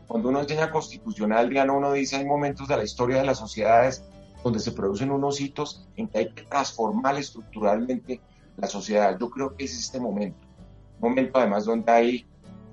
Cuando 0.09 0.29
uno 0.29 0.41
enseña 0.41 0.71
constitucional, 0.71 1.51
no 1.67 1.77
uno 1.77 1.93
dice 1.93 2.17
hay 2.17 2.25
momentos 2.25 2.69
de 2.69 2.77
la 2.77 2.85
historia 2.85 3.19
de 3.19 3.25
las 3.25 3.39
sociedades 3.39 4.05
donde 4.43 4.59
se 4.59 4.73
producen 4.73 5.13
unos 5.13 5.41
hitos 5.41 5.89
en 5.97 6.09
que 6.09 6.19
hay 6.19 6.33
que 6.33 6.43
transformar 6.43 7.17
estructuralmente 7.17 8.21
la 8.57 8.67
sociedad. 8.67 9.17
Yo 9.19 9.31
creo 9.31 9.57
que 9.57 9.65
es 9.65 9.79
este 9.79 10.01
momento. 10.01 10.39
Un 11.01 11.11
momento 11.11 11.39
además 11.39 11.65
donde 11.65 11.91
hay 11.93 12.27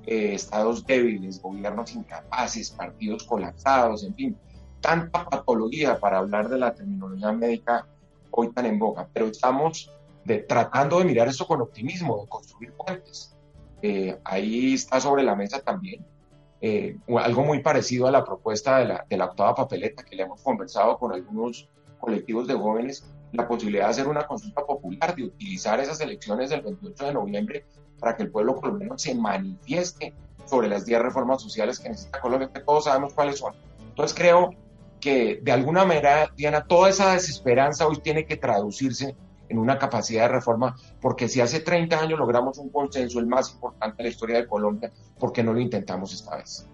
eh, 0.07 0.33
estados 0.33 0.85
débiles, 0.85 1.39
gobiernos 1.39 1.93
incapaces, 1.93 2.71
partidos 2.71 3.23
colapsados, 3.23 4.03
en 4.03 4.15
fin, 4.15 4.37
tanta 4.81 5.25
patología 5.29 5.99
para 5.99 6.17
hablar 6.17 6.49
de 6.49 6.57
la 6.57 6.73
terminología 6.73 7.31
médica 7.31 7.87
hoy 8.31 8.51
tan 8.51 8.65
en 8.65 8.79
boca, 8.79 9.07
pero 9.13 9.27
estamos 9.27 9.91
de, 10.25 10.39
tratando 10.39 10.99
de 10.99 11.05
mirar 11.05 11.27
eso 11.27 11.47
con 11.47 11.61
optimismo, 11.61 12.21
de 12.21 12.29
construir 12.29 12.73
puentes. 12.73 13.35
Eh, 13.81 14.19
ahí 14.23 14.73
está 14.73 14.99
sobre 14.99 15.23
la 15.23 15.35
mesa 15.35 15.61
también 15.61 16.05
eh, 16.61 16.97
algo 17.17 17.45
muy 17.45 17.61
parecido 17.61 18.07
a 18.07 18.11
la 18.11 18.25
propuesta 18.25 18.79
de 18.79 18.85
la, 18.85 19.05
de 19.09 19.17
la 19.17 19.25
octava 19.25 19.55
papeleta 19.55 20.03
que 20.03 20.15
le 20.15 20.23
hemos 20.23 20.41
conversado 20.41 20.97
con 20.97 21.13
algunos 21.13 21.69
colectivos 21.99 22.47
de 22.47 22.55
jóvenes, 22.55 23.05
la 23.31 23.47
posibilidad 23.47 23.85
de 23.85 23.91
hacer 23.91 24.07
una 24.07 24.27
consulta 24.27 24.65
popular, 24.65 25.15
de 25.15 25.23
utilizar 25.23 25.79
esas 25.79 26.01
elecciones 26.01 26.49
del 26.49 26.61
28 26.61 27.05
de 27.05 27.13
noviembre 27.13 27.65
para 27.99 28.15
que 28.15 28.23
el 28.23 28.31
pueblo 28.31 28.55
colombiano 28.55 28.97
se 28.97 29.15
manifieste 29.15 30.13
sobre 30.45 30.67
las 30.67 30.85
10 30.85 31.01
reformas 31.01 31.41
sociales 31.41 31.79
que 31.79 31.89
necesita 31.89 32.19
Colombia, 32.19 32.49
que 32.53 32.61
todos 32.61 32.85
sabemos 32.85 33.13
cuáles 33.13 33.39
son. 33.39 33.53
Entonces 33.89 34.17
creo 34.17 34.49
que 34.99 35.39
de 35.41 35.51
alguna 35.51 35.85
manera, 35.85 36.31
Diana, 36.35 36.65
toda 36.65 36.89
esa 36.89 37.13
desesperanza 37.13 37.87
hoy 37.87 37.97
tiene 37.97 38.25
que 38.25 38.37
traducirse 38.37 39.15
en 39.49 39.57
una 39.57 39.77
capacidad 39.77 40.23
de 40.23 40.35
reforma, 40.35 40.75
porque 41.01 41.27
si 41.27 41.41
hace 41.41 41.59
30 41.59 41.99
años 41.99 42.19
logramos 42.19 42.57
un 42.59 42.69
consenso, 42.69 43.19
el 43.19 43.25
más 43.25 43.51
importante 43.51 43.97
de 43.97 44.03
la 44.03 44.09
historia 44.09 44.37
de 44.37 44.47
Colombia, 44.47 44.91
¿por 45.17 45.33
qué 45.33 45.43
no 45.43 45.53
lo 45.53 45.59
intentamos 45.59 46.13
esta 46.13 46.37
vez? 46.37 46.65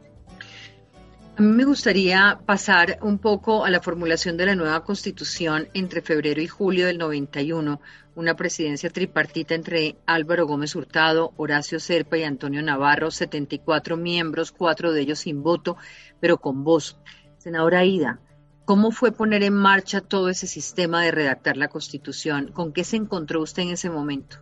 A 1.37 1.41
mí 1.41 1.49
me 1.49 1.65
gustaría 1.65 2.39
pasar 2.45 2.97
un 3.01 3.17
poco 3.17 3.65
a 3.65 3.69
la 3.69 3.81
formulación 3.81 4.37
de 4.37 4.45
la 4.45 4.55
nueva 4.55 4.85
constitución 4.85 5.67
entre 5.73 6.01
febrero 6.01 6.41
y 6.41 6.47
julio 6.47 6.85
del 6.85 6.97
91, 6.97 7.81
una 8.15 8.35
presidencia 8.37 8.89
tripartita 8.89 9.53
entre 9.53 9.97
Álvaro 10.05 10.47
Gómez 10.47 10.77
Hurtado, 10.77 11.33
Horacio 11.35 11.81
Serpa 11.81 12.17
y 12.17 12.23
Antonio 12.23 12.61
Navarro, 12.61 13.11
74 13.11 13.97
miembros, 13.97 14.53
cuatro 14.53 14.93
de 14.93 15.01
ellos 15.01 15.19
sin 15.19 15.43
voto, 15.43 15.75
pero 16.21 16.37
con 16.37 16.63
voz. 16.63 16.97
Senadora 17.45 17.85
Ida, 17.85 18.17
¿cómo 18.65 18.89
fue 18.89 19.11
poner 19.11 19.43
en 19.43 19.53
marcha 19.53 20.01
todo 20.01 20.29
ese 20.29 20.47
sistema 20.47 21.03
de 21.03 21.11
redactar 21.11 21.57
la 21.57 21.67
constitución? 21.67 22.51
¿Con 22.51 22.73
qué 22.73 22.83
se 22.83 22.97
encontró 22.97 23.39
usted 23.43 23.61
en 23.61 23.69
ese 23.69 23.91
momento? 23.91 24.37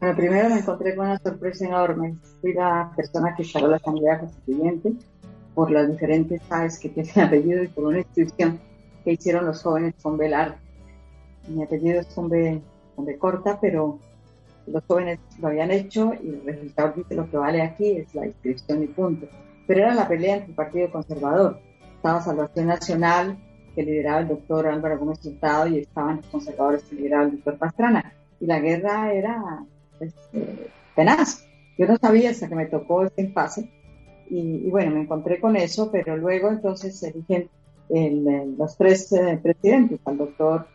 Bueno, 0.00 0.16
primero 0.16 0.48
me 0.48 0.60
encontré 0.60 0.96
con 0.96 1.08
una 1.08 1.18
sorpresa 1.18 1.66
enorme. 1.66 2.16
Fui 2.40 2.54
la 2.54 2.90
persona 2.96 3.34
que 3.36 3.42
instaló 3.42 3.68
la 3.68 3.76
Asamblea 3.76 4.20
Constituyente 4.20 4.94
por 5.54 5.70
las 5.70 5.90
diferentes 5.90 6.40
aves 6.48 6.78
que 6.78 6.88
tienen 6.88 7.20
apellido 7.26 7.62
y 7.62 7.68
por 7.68 7.84
una 7.84 7.98
inscripción 7.98 8.60
que 9.04 9.12
hicieron 9.12 9.44
los 9.44 9.62
jóvenes 9.62 9.94
con 10.00 10.16
velar. 10.16 10.56
Mi 11.48 11.64
apellido 11.64 12.00
es 12.00 12.06
con 12.06 12.30
B, 12.30 12.62
con 12.94 13.04
corta, 13.18 13.58
pero 13.60 13.98
los 14.66 14.82
jóvenes 14.86 15.18
lo 15.38 15.48
habían 15.48 15.70
hecho 15.70 16.14
y 16.14 16.30
el 16.30 16.42
resultado 16.46 16.94
dice 16.96 17.14
lo 17.14 17.30
que 17.30 17.36
vale 17.36 17.60
aquí 17.60 17.90
es 17.90 18.14
la 18.14 18.24
inscripción 18.24 18.82
y 18.84 18.86
punto. 18.86 19.28
Pero 19.66 19.80
era 19.80 19.94
la 19.94 20.08
pelea 20.08 20.36
entre 20.36 20.48
el 20.48 20.56
Partido 20.56 20.90
Conservador. 20.90 21.60
Estaba 22.06 22.22
Salvación 22.22 22.66
Nacional, 22.68 23.36
que 23.74 23.82
lideraba 23.82 24.20
el 24.20 24.28
doctor 24.28 24.68
Álvaro 24.68 24.96
Gómez 24.96 25.26
Hurtado, 25.26 25.66
y 25.66 25.78
estaban 25.78 26.18
los 26.18 26.26
conservadores 26.26 26.84
que 26.84 26.94
lideraba 26.94 27.24
el 27.24 27.32
doctor 27.32 27.58
Pastrana. 27.58 28.12
Y 28.38 28.46
la 28.46 28.60
guerra 28.60 29.12
era 29.12 29.64
este, 29.98 30.70
tenaz. 30.94 31.44
Yo 31.76 31.88
no 31.88 31.96
sabía 31.96 32.30
hasta 32.30 32.48
que 32.48 32.54
me 32.54 32.66
tocó 32.66 33.02
este 33.02 33.22
impasse 33.22 33.68
y, 34.30 34.70
bueno, 34.70 34.92
me 34.92 35.00
encontré 35.00 35.40
con 35.40 35.56
eso, 35.56 35.90
pero 35.90 36.16
luego 36.16 36.48
entonces 36.48 36.96
se 36.96 37.08
eligen 37.08 37.50
los 38.56 38.76
tres 38.76 39.10
eh, 39.10 39.40
presidentes, 39.42 39.98
al 40.04 40.16
doctor 40.16 40.68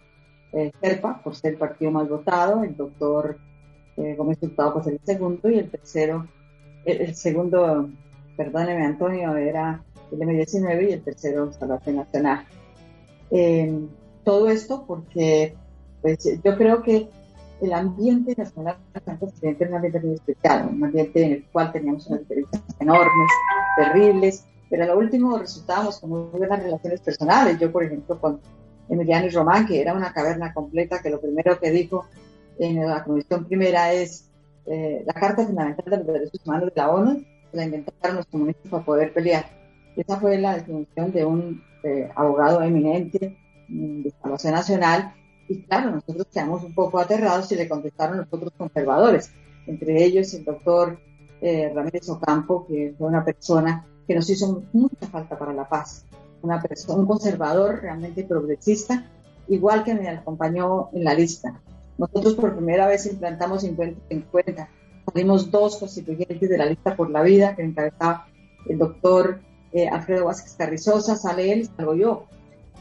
eh, 0.51 0.73
Serpa, 0.81 1.21
por 1.23 1.33
ser 1.33 1.53
el 1.53 1.59
partido 1.59 1.91
más 1.91 2.09
votado, 2.09 2.65
el 2.65 2.75
doctor 2.75 3.37
eh, 3.95 4.15
Gómez 4.17 4.37
Hurtado 4.41 4.73
por 4.73 4.83
ser 4.83 4.95
el 4.95 5.05
segundo, 5.05 5.49
y 5.49 5.59
el 5.59 5.71
tercero, 5.71 6.27
el, 6.83 7.15
segundo, 7.15 7.89
perdóneme 8.35 8.85
Antonio, 8.85 9.33
era 9.37 9.81
M19 10.19 10.89
y 10.89 10.93
el 10.93 11.03
tercero 11.03 11.51
Salvación 11.53 11.97
Nacional. 11.97 12.45
todo 14.23 14.49
esto 14.49 14.85
porque 14.85 15.55
pues, 16.01 16.23
yo 16.43 16.57
creo 16.57 16.81
que 16.83 17.09
el 17.61 17.73
ambiente 17.73 18.33
nacional 18.35 18.77
era 18.93 19.69
un 19.69 19.75
ambiente 19.75 19.99
muy 19.99 20.15
especial, 20.15 20.69
un 20.71 20.83
ambiente 20.83 21.23
en 21.23 21.31
el 21.33 21.45
cual 21.45 21.71
teníamos 21.71 22.07
unas 22.07 22.21
diferencias 22.21 22.63
enormes, 22.79 23.29
terribles, 23.77 24.45
pero 24.69 24.83
a 24.83 24.87
lo 24.87 24.97
último 24.97 25.37
resultábamos 25.37 25.99
con 25.99 26.09
muy 26.09 26.23
buenas 26.39 26.63
relaciones 26.63 27.01
personales. 27.01 27.59
Yo, 27.59 27.71
por 27.71 27.83
ejemplo, 27.83 28.19
con 28.19 28.39
Emiliano 28.89 29.27
y 29.27 29.29
Román, 29.29 29.67
que 29.67 29.79
era 29.79 29.93
una 29.93 30.11
caverna 30.11 30.53
completa, 30.53 31.01
que 31.01 31.11
lo 31.11 31.21
primero 31.21 31.59
que 31.59 31.71
dijo 31.71 32.05
en 32.57 32.85
la 32.85 33.03
comisión 33.03 33.45
primera 33.45 33.93
es, 33.93 34.29
eh, 34.65 35.03
la 35.05 35.13
Carta 35.13 35.45
Fundamental 35.45 35.85
de 35.85 35.97
los 35.97 36.07
Derechos 36.07 36.41
Humanos 36.45 36.71
de 36.73 36.81
la 36.81 36.89
ONU, 36.89 37.23
la 37.51 37.65
inventaron 37.65 38.17
los 38.17 38.25
comunistas 38.25 38.71
para 38.71 38.85
poder 38.85 39.13
pelear. 39.13 39.60
Esa 39.95 40.19
fue 40.19 40.37
la 40.37 40.55
definición 40.55 41.11
de 41.11 41.25
un 41.25 41.63
eh, 41.83 42.09
abogado 42.15 42.61
eminente 42.61 43.37
mm, 43.67 44.03
de 44.03 44.13
salvación 44.21 44.53
nacional. 44.53 45.13
Y 45.47 45.63
claro, 45.63 45.91
nosotros 45.91 46.27
quedamos 46.31 46.63
un 46.63 46.73
poco 46.73 46.99
aterrados 46.99 47.51
y 47.51 47.55
le 47.55 47.67
contestaron 47.67 48.17
los 48.17 48.27
otros 48.31 48.53
conservadores, 48.57 49.31
entre 49.67 50.03
ellos 50.03 50.33
el 50.33 50.45
doctor 50.45 50.99
eh, 51.41 51.71
Ramírez 51.73 52.07
Ocampo, 52.09 52.65
que 52.67 52.93
fue 52.97 53.07
una 53.07 53.25
persona 53.25 53.85
que 54.07 54.15
nos 54.15 54.29
hizo 54.29 54.63
mucha 54.73 55.07
falta 55.07 55.37
para 55.37 55.53
la 55.53 55.67
paz, 55.67 56.05
una 56.41 56.61
persona, 56.61 56.99
un 56.99 57.07
conservador 57.07 57.81
realmente 57.81 58.23
progresista, 58.23 59.09
igual 59.47 59.83
que 59.83 59.93
me 59.93 60.07
acompañó 60.07 60.89
en 60.93 61.03
la 61.03 61.13
lista. 61.13 61.59
Nosotros 61.97 62.35
por 62.35 62.55
primera 62.55 62.87
vez 62.87 63.05
implantamos 63.05 63.63
50-50. 63.63 64.67
Salimos 65.05 65.51
dos 65.51 65.77
constituyentes 65.77 66.49
de 66.49 66.57
la 66.57 66.65
lista 66.65 66.95
por 66.95 67.09
la 67.09 67.21
vida, 67.21 67.55
que 67.55 67.63
encabezaba 67.63 68.27
el 68.67 68.77
doctor 68.77 69.39
eh, 69.73 69.87
Alfredo 69.87 70.25
Vázquez 70.25 70.53
Carrizosa, 70.57 71.15
sale 71.15 71.51
él 71.51 71.69
salgo 71.75 71.95
yo. 71.95 72.25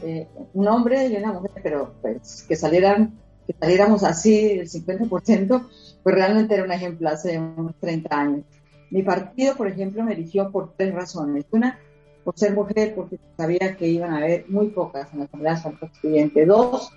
Eh, 0.03 0.27
un 0.53 0.67
hombre 0.67 1.07
y 1.07 1.15
una 1.15 1.33
mujer, 1.33 1.51
pero 1.61 1.93
pues 2.01 2.43
que 2.47 2.55
salieran, 2.55 3.13
que 3.45 3.53
saliéramos 3.59 4.03
así 4.03 4.59
el 4.59 4.69
50%, 4.69 5.67
pues 6.03 6.15
realmente 6.15 6.55
era 6.55 6.63
un 6.63 6.71
ejemplo 6.71 7.09
hace 7.09 7.37
unos 7.39 7.75
30 7.79 8.19
años. 8.19 8.43
Mi 8.89 9.03
partido, 9.03 9.55
por 9.55 9.67
ejemplo, 9.67 10.03
me 10.03 10.13
eligió 10.13 10.51
por 10.51 10.73
tres 10.75 10.93
razones. 10.93 11.45
Una, 11.51 11.79
por 12.23 12.37
ser 12.37 12.53
mujer, 12.53 12.93
porque 12.95 13.19
sabía 13.37 13.77
que 13.77 13.87
iban 13.87 14.11
a 14.13 14.17
haber 14.17 14.45
muy 14.49 14.67
pocas 14.67 15.07
en 15.13 15.19
la 15.19 15.25
Asamblea 15.25 15.61
Constituyente. 15.79 16.45
Dos, 16.45 16.91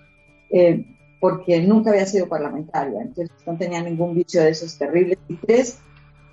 eh, 0.50 0.84
porque 1.20 1.62
nunca 1.62 1.90
había 1.90 2.06
sido 2.06 2.28
parlamentaria, 2.28 3.00
entonces 3.00 3.34
no 3.46 3.56
tenía 3.56 3.82
ningún 3.82 4.14
vicio 4.14 4.42
de 4.42 4.50
esos 4.50 4.76
terribles. 4.76 5.18
Y 5.28 5.36
tres, 5.36 5.78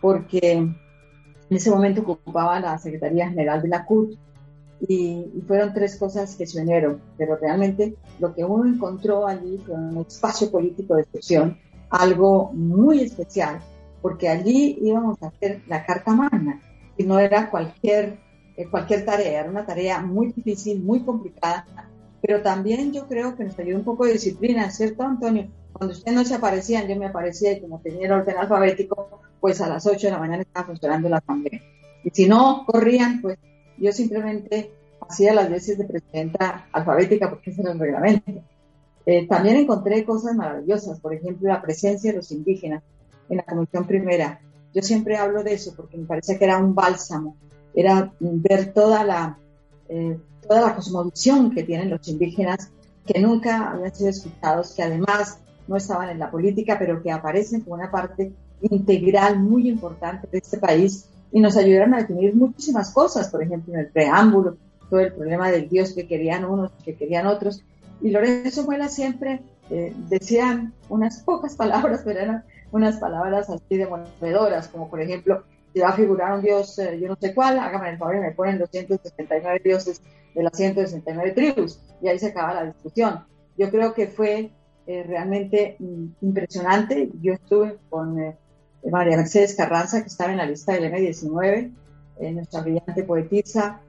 porque 0.01 0.67
en 1.51 1.57
ese 1.57 1.69
momento 1.69 2.01
ocupaba 2.07 2.61
la 2.61 2.77
Secretaría 2.77 3.29
General 3.29 3.61
de 3.61 3.67
la 3.67 3.85
CUT 3.85 4.17
y, 4.87 5.27
fueron 5.45 5.73
tres 5.73 5.97
cosas 5.97 6.35
que 6.37 6.47
se 6.47 6.61
unieron, 6.61 7.01
pero 7.17 7.35
realmente 7.35 7.97
lo 8.19 8.33
que 8.33 8.45
uno 8.45 8.65
encontró 8.73 9.27
allí 9.27 9.57
fue 9.65 9.75
un 9.75 9.97
espacio 9.97 10.49
político 10.49 10.95
de 10.95 11.01
excepción, 11.01 11.57
algo 11.89 12.53
muy 12.53 13.01
especial, 13.01 13.59
porque 14.01 14.29
allí 14.29 14.79
íbamos 14.81 15.21
a 15.21 15.27
hacer 15.27 15.61
la 15.67 15.85
Carta 15.85 16.15
Magna 16.15 16.61
y 16.95 17.03
no 17.03 17.19
era 17.19 17.51
cualquier, 17.51 18.17
eh, 18.55 18.67
cualquier 18.71 19.03
tarea, 19.03 19.41
era 19.41 19.49
una 19.49 19.65
tarea 19.65 19.99
muy 19.99 20.31
difícil, 20.31 20.81
muy 20.81 21.01
complicada, 21.01 21.65
pero 22.21 22.41
también 22.41 22.93
yo 22.93 23.09
creo 23.09 23.35
que 23.35 23.43
nos 23.43 23.59
ayudó 23.59 23.77
un 23.77 23.83
poco 23.83 24.05
de 24.05 24.13
disciplina, 24.13 24.71
¿cierto, 24.71 25.03
Antonio? 25.03 25.49
Cuando 25.73 25.93
ustedes 25.95 26.15
no 26.15 26.25
se 26.25 26.35
aparecían, 26.35 26.87
yo 26.87 26.95
me 26.95 27.07
aparecía 27.07 27.53
y 27.53 27.61
como 27.61 27.79
tenía 27.79 28.05
el 28.07 28.11
orden 28.11 28.37
alfabético, 28.37 29.21
pues 29.39 29.61
a 29.61 29.67
las 29.67 29.85
8 29.85 30.07
de 30.07 30.11
la 30.11 30.19
mañana 30.19 30.43
estaba 30.43 30.67
funcionando 30.67 31.09
la 31.09 31.17
asamblea. 31.17 31.61
Y 32.03 32.09
si 32.11 32.27
no 32.27 32.65
corrían, 32.65 33.21
pues 33.21 33.37
yo 33.77 33.91
simplemente 33.91 34.71
hacía 35.07 35.33
las 35.33 35.49
veces 35.49 35.77
de 35.77 35.85
presidenta 35.85 36.67
alfabética 36.71 37.29
porque 37.29 37.51
ese 37.51 37.61
era 37.61 37.71
el 37.71 37.79
reglamento. 37.79 38.43
Eh, 39.05 39.27
también 39.27 39.57
encontré 39.57 40.05
cosas 40.05 40.35
maravillosas, 40.35 40.99
por 40.99 41.13
ejemplo, 41.13 41.49
la 41.49 41.61
presencia 41.61 42.11
de 42.11 42.17
los 42.17 42.31
indígenas 42.31 42.83
en 43.29 43.37
la 43.37 43.43
Comisión 43.43 43.87
Primera. 43.87 44.39
Yo 44.73 44.81
siempre 44.81 45.17
hablo 45.17 45.43
de 45.43 45.53
eso 45.53 45.73
porque 45.75 45.97
me 45.97 46.05
parece 46.05 46.37
que 46.37 46.45
era 46.45 46.59
un 46.59 46.75
bálsamo, 46.75 47.35
era 47.73 48.13
ver 48.19 48.73
toda 48.73 49.03
la, 49.03 49.37
eh, 49.89 50.17
toda 50.47 50.61
la 50.61 50.75
cosmovisión 50.75 51.51
que 51.51 51.63
tienen 51.63 51.89
los 51.89 52.07
indígenas, 52.07 52.71
que 53.05 53.19
nunca 53.19 53.71
habían 53.71 53.95
sido 53.95 54.09
escuchados, 54.09 54.75
que 54.75 54.83
además 54.83 55.39
no 55.71 55.77
estaban 55.77 56.09
en 56.09 56.19
la 56.19 56.29
política, 56.29 56.75
pero 56.77 57.01
que 57.01 57.11
aparecen 57.11 57.61
como 57.61 57.75
una 57.75 57.89
parte 57.89 58.33
integral 58.61 59.39
muy 59.39 59.69
importante 59.69 60.27
de 60.29 60.37
este 60.37 60.57
país 60.57 61.05
y 61.31 61.39
nos 61.39 61.55
ayudaron 61.55 61.93
a 61.93 61.99
definir 61.99 62.35
muchísimas 62.35 62.91
cosas, 62.91 63.29
por 63.29 63.41
ejemplo, 63.41 63.73
en 63.73 63.79
el 63.79 63.87
preámbulo, 63.87 64.57
todo 64.89 64.99
el 64.99 65.13
problema 65.13 65.49
del 65.49 65.69
Dios 65.69 65.93
que 65.93 66.05
querían 66.05 66.43
unos, 66.43 66.71
que 66.83 66.95
querían 66.95 67.25
otros. 67.25 67.63
Y 68.01 68.09
Lorenzo 68.09 68.63
Muela 68.63 68.89
siempre 68.89 69.39
eh, 69.69 69.93
unas 70.89 71.23
pocas 71.23 71.55
palabras, 71.63 72.01
pero 72.03 72.19
eran 72.19 72.43
unas 72.73 72.97
palabras 72.97 73.49
así 73.49 73.77
demoledoras, 73.77 74.67
como 74.67 74.89
por 74.89 75.01
ejemplo, 75.01 75.43
si 75.73 75.79
va 75.79 75.89
a 75.89 75.93
figurar 75.93 76.33
un 76.33 76.41
Dios, 76.41 76.77
eh, 76.79 76.99
yo 76.99 77.07
no 77.07 77.15
sé 77.15 77.33
cuál, 77.33 77.59
hágame 77.59 77.91
el 77.91 77.97
favor 77.97 78.17
y 78.17 78.19
me 78.19 78.31
ponen 78.31 78.59
269 78.59 79.61
dioses 79.63 80.01
de 80.35 80.43
las 80.43 80.51
169 80.57 81.31
tribus. 81.31 81.79
Y 82.01 82.09
ahí 82.09 82.19
se 82.19 82.27
acaba 82.27 82.55
la 82.55 82.65
discusión. 82.65 83.23
Yo 83.57 83.69
creo 83.69 83.93
que 83.93 84.07
fue 84.07 84.51
eh, 84.91 85.03
realmente 85.03 85.77
mm, 85.79 86.05
impresionante. 86.21 87.09
Yo 87.21 87.31
estuve 87.31 87.77
con 87.89 88.19
eh, 88.19 88.35
María 88.91 89.15
Mercedes 89.15 89.55
Carranza, 89.55 90.01
que 90.01 90.07
estaba 90.07 90.31
en 90.31 90.37
la 90.37 90.45
lista 90.45 90.73
del 90.73 90.91
M19, 90.91 91.71
eh, 92.19 92.31
nuestra 92.33 92.61
brillante 92.61 93.03
poetisa. 93.03 93.79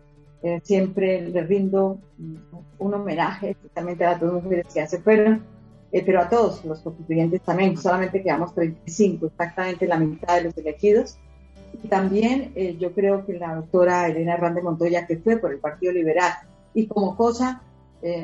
siempre 0.63 1.23
le 1.23 1.43
rindo 1.43 1.99
mm, 2.19 2.37
un 2.79 2.95
homenaje, 2.95 3.51
especialmente 3.51 4.05
a 4.05 4.13
las 4.13 4.21
dos 4.21 4.45
mujeres 4.45 4.67
que 4.73 4.81
hace 4.81 4.99
fueron, 4.99 5.43
pero 5.91 6.21
a 6.21 6.29
todos 6.29 6.65
los 6.65 6.79
constituyentes 6.81 7.43
también. 7.43 7.77
Solamente 7.77 8.23
quedamos 8.23 8.55
35, 8.55 9.27
exactamente 9.27 9.89
la 9.89 9.99
mitad 9.99 10.37
de 10.37 10.45
los 10.45 10.57
elegidos. 10.57 11.19
Y 11.83 11.89
también 11.89 12.55
yo 12.79 12.93
creo 12.93 13.27
que 13.27 13.33
la 13.33 13.57
doctora 13.57 14.07
Elena 14.07 14.35
Hernández 14.35 14.63
Montoya, 14.63 15.07
que 15.07 15.17
fue 15.17 15.37
por 15.39 15.53
el 15.53 15.59
Partido 15.59 15.93
Liberal, 15.93 16.33
y 16.75 16.87
como 16.87 17.17
cosa 17.17 17.63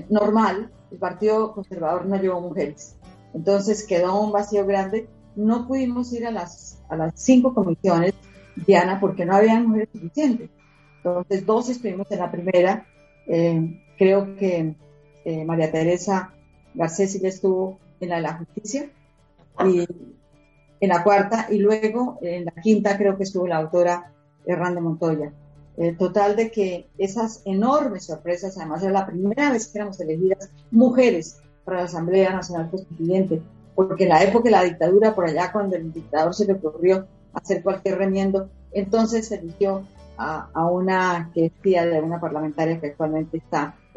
normal, 0.09 0.71
el 0.91 0.99
Partido 0.99 1.53
Conservador 1.53 2.07
no 2.07 2.17
llevó 2.17 2.41
mujeres. 2.41 2.97
Entonces 3.35 3.87
quedó 3.87 4.21
un 4.21 4.33
vacío 4.33 4.67
grande. 4.67 5.09
No 5.37 5.67
pudimos 5.67 6.13
ir 6.13 6.27
a 6.27 6.31
las, 6.31 6.81
cinco 7.15 7.55
comisiones, 7.55 8.15
Diana, 8.67 8.99
porque 9.01 9.25
no 9.25 9.37
había 9.37 9.61
mujeres 9.61 9.89
suficientes. 9.93 10.51
Entonces, 10.97 11.47
dos 11.47 11.69
estuvimos 11.69 12.11
en 12.11 12.19
la 12.19 12.31
primera. 12.31 12.87
Eh, 13.27 13.81
creo 13.97 14.37
que 14.37 14.75
eh, 15.25 15.45
María 15.45 15.71
Teresa 15.71 16.35
Garcés 16.75 17.21
ya 17.21 17.29
estuvo 17.29 17.79
en 18.01 18.09
la 18.09 18.17
de 18.17 18.23
la 18.23 18.39
justicia. 18.39 18.91
Y 19.65 19.87
en 20.81 20.89
la 20.89 21.03
cuarta. 21.05 21.47
Y 21.51 21.59
luego, 21.59 22.19
en 22.23 22.47
la 22.47 22.53
quinta, 22.63 22.97
creo 22.97 23.17
que 23.17 23.25
estuvo 23.25 23.47
la 23.47 23.59
autora 23.59 24.13
Hernández 24.47 24.83
Montoya. 24.83 25.33
Eh, 25.81 25.95
total 25.97 26.35
de 26.35 26.51
que 26.51 26.89
esas 26.99 27.41
enormes 27.45 28.07
sorpresas, 28.07 28.59
además 28.59 28.83
era 28.83 28.91
la 28.91 29.07
primera 29.07 29.53
vez 29.53 29.69
que 29.69 29.79
éramos 29.79 30.01
elegidas 30.01 30.51
mujeres 30.73 31.41
para 31.65 31.79
la 31.79 31.85
Asamblea 31.85 32.33
Nacional 32.33 32.69
Constituyente, 32.69 33.41
porque 33.77 34.03
en 34.03 34.09
la 34.09 34.25
época 34.25 34.47
de 34.47 34.51
la 34.51 34.65
dictadura, 34.65 35.15
por 35.15 35.27
allá 35.27 35.53
cuando 35.53 35.77
el 35.77 35.93
dictador 35.93 36.35
se 36.35 36.47
le 36.47 36.55
ocurrió 36.55 37.07
hacer 37.33 37.63
cualquier 37.63 37.97
remiendo, 37.97 38.51
entonces 38.73 39.29
se 39.29 39.37
eligió 39.37 39.85
a, 40.17 40.49
a 40.53 40.67
una 40.67 41.31
que 41.33 41.47
es 41.47 41.53
tía 41.63 41.87
de 41.87 42.01
una 42.01 42.21
parlamentaria 42.21 42.81
que 42.81 42.89
actualmente 42.89 43.37
está 43.37 43.77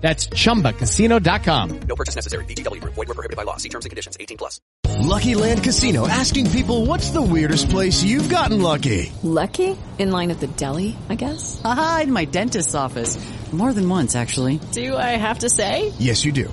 That's 0.00 0.26
ChumbaCasino.com. 0.28 1.80
No 1.86 1.94
purchase 1.94 2.16
necessary. 2.16 2.44
BGW. 2.46 2.80
Void 2.80 2.96
were 2.96 3.14
prohibited 3.14 3.36
by 3.36 3.42
law. 3.42 3.56
See 3.58 3.68
terms 3.68 3.84
and 3.84 3.90
conditions. 3.90 4.16
18 4.18 4.38
plus. 4.38 4.60
Lucky 5.00 5.34
Land 5.34 5.62
Casino. 5.62 6.08
Asking 6.08 6.50
people 6.50 6.86
what's 6.86 7.10
the 7.10 7.22
weirdest 7.22 7.68
place 7.70 8.02
you've 8.02 8.28
gotten 8.28 8.62
lucky? 8.62 9.12
Lucky? 9.22 9.76
In 9.98 10.10
line 10.10 10.30
at 10.30 10.40
the 10.40 10.46
deli, 10.46 10.96
I 11.08 11.16
guess? 11.16 11.60
Aha, 11.64 12.00
in 12.04 12.12
my 12.12 12.24
dentist's 12.24 12.74
office. 12.74 13.18
More 13.52 13.72
than 13.72 13.88
once, 13.88 14.14
actually. 14.14 14.60
Do 14.72 14.96
I 14.96 15.16
have 15.18 15.40
to 15.40 15.50
say? 15.50 15.92
Yes, 15.98 16.24
you 16.24 16.30
do. 16.30 16.52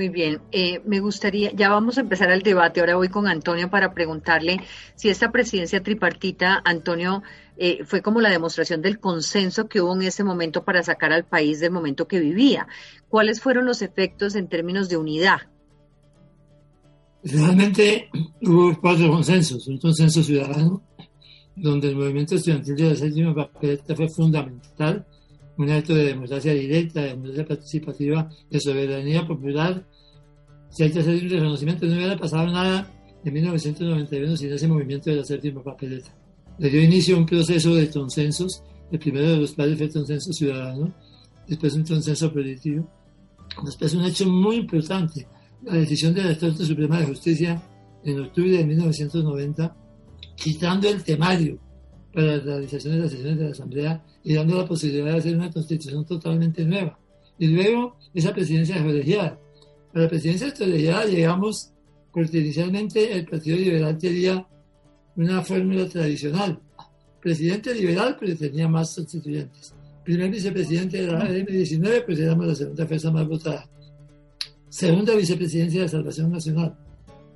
Muy 0.00 0.08
bien, 0.08 0.40
eh, 0.50 0.80
me 0.86 0.98
gustaría, 0.98 1.52
ya 1.52 1.68
vamos 1.68 1.98
a 1.98 2.00
empezar 2.00 2.30
el 2.30 2.40
debate, 2.40 2.80
ahora 2.80 2.96
voy 2.96 3.10
con 3.10 3.28
Antonio 3.28 3.68
para 3.68 3.92
preguntarle 3.92 4.58
si 4.94 5.10
esta 5.10 5.30
presidencia 5.30 5.82
tripartita, 5.82 6.62
Antonio, 6.64 7.22
eh, 7.58 7.80
fue 7.84 8.00
como 8.00 8.22
la 8.22 8.30
demostración 8.30 8.80
del 8.80 8.98
consenso 8.98 9.68
que 9.68 9.82
hubo 9.82 9.94
en 9.94 10.00
ese 10.00 10.24
momento 10.24 10.64
para 10.64 10.82
sacar 10.82 11.12
al 11.12 11.26
país 11.26 11.60
del 11.60 11.72
momento 11.72 12.08
que 12.08 12.18
vivía. 12.18 12.66
¿Cuáles 13.10 13.42
fueron 13.42 13.66
los 13.66 13.82
efectos 13.82 14.36
en 14.36 14.48
términos 14.48 14.88
de 14.88 14.96
unidad? 14.96 15.40
Realmente 17.22 18.08
hubo 18.40 18.80
cuatro 18.80 19.10
consensos. 19.10 19.68
Un 19.68 19.76
consenso 19.76 20.22
ciudadano, 20.22 20.82
donde 21.54 21.90
el 21.90 21.96
movimiento 21.96 22.36
estudiantil 22.36 22.74
de 22.74 22.88
la 22.88 22.96
séptima 22.96 23.34
papeleta 23.34 23.94
fue 23.94 24.08
fundamental, 24.08 25.06
un 25.60 25.70
acto 25.70 25.94
de 25.94 26.04
democracia 26.06 26.54
directa, 26.54 27.02
de 27.02 27.08
democracia 27.08 27.46
participativa, 27.46 28.30
de 28.48 28.60
soberanía 28.60 29.26
popular. 29.26 29.84
Si 30.70 30.84
hay 30.84 30.90
que 30.90 31.00
hacer 31.00 31.22
un 31.22 31.30
reconocimiento, 31.30 31.86
no 31.86 31.94
hubiera 31.94 32.16
pasado 32.16 32.46
nada 32.46 32.90
en 33.24 33.32
1991 33.34 34.36
sin 34.36 34.52
ese 34.52 34.68
movimiento 34.68 35.10
de 35.10 35.16
la 35.16 35.24
séptima 35.24 35.62
papeleta. 35.62 36.14
Le 36.58 36.70
dio 36.70 36.82
inicio 36.82 37.16
a 37.16 37.18
un 37.18 37.26
proceso 37.26 37.74
de 37.74 37.90
consensos. 37.90 38.62
El 38.90 38.98
primero 38.98 39.28
de 39.30 39.36
los 39.36 39.52
cuales 39.52 39.76
fue 39.76 39.86
el 39.86 39.92
consenso 39.92 40.32
ciudadano, 40.32 40.92
después 41.46 41.74
un 41.74 41.84
consenso 41.84 42.32
político, 42.32 42.88
después 43.64 43.94
un 43.94 44.04
hecho 44.04 44.28
muy 44.28 44.56
importante, 44.56 45.28
la 45.62 45.74
decisión 45.74 46.12
de 46.12 46.24
la 46.24 46.36
Corte 46.36 46.64
Suprema 46.64 46.98
de 46.98 47.06
Justicia 47.06 47.62
en 48.04 48.20
octubre 48.20 48.50
de 48.50 48.64
1990, 48.64 49.76
quitando 50.34 50.88
el 50.88 51.04
temario 51.04 51.60
para 52.12 52.36
la 52.36 52.42
realización 52.42 52.94
de 52.94 53.00
las 53.00 53.10
sesiones 53.12 53.38
de 53.38 53.44
la 53.44 53.50
Asamblea 53.50 54.04
y 54.24 54.34
dando 54.34 54.56
la 54.56 54.66
posibilidad 54.66 55.12
de 55.12 55.18
hacer 55.18 55.36
una 55.36 55.50
constitución 55.50 56.04
totalmente 56.04 56.64
nueva. 56.64 56.98
Y 57.38 57.46
luego 57.46 57.96
esa 58.12 58.32
presidencia 58.32 58.82
colegiada. 58.82 59.38
A 59.94 59.98
la 60.00 60.08
presidencia 60.08 60.52
colegiada 60.52 61.04
llegamos 61.04 61.72
porque 62.12 62.38
inicialmente 62.38 63.12
el 63.12 63.26
Partido 63.26 63.56
Liberal 63.56 63.98
quería 63.98 64.46
una 65.16 65.42
fórmula 65.42 65.88
tradicional. 65.88 66.60
Presidente 67.20 67.74
liberal, 67.74 68.16
pero 68.18 68.36
tenía 68.36 68.68
más 68.68 68.94
constituyentes. 68.94 69.74
Primer 70.04 70.30
vicepresidente 70.30 71.02
de 71.02 71.12
la 71.12 71.28
M19, 71.28 72.04
pues 72.06 72.18
éramos 72.18 72.46
la 72.46 72.54
segunda 72.54 72.86
fuerza 72.86 73.10
más 73.10 73.28
votada 73.28 73.68
segunda 74.70 75.14
vicepresidencia 75.16 75.82
de 75.82 75.88
Salvación 75.88 76.30
Nacional. 76.30 76.74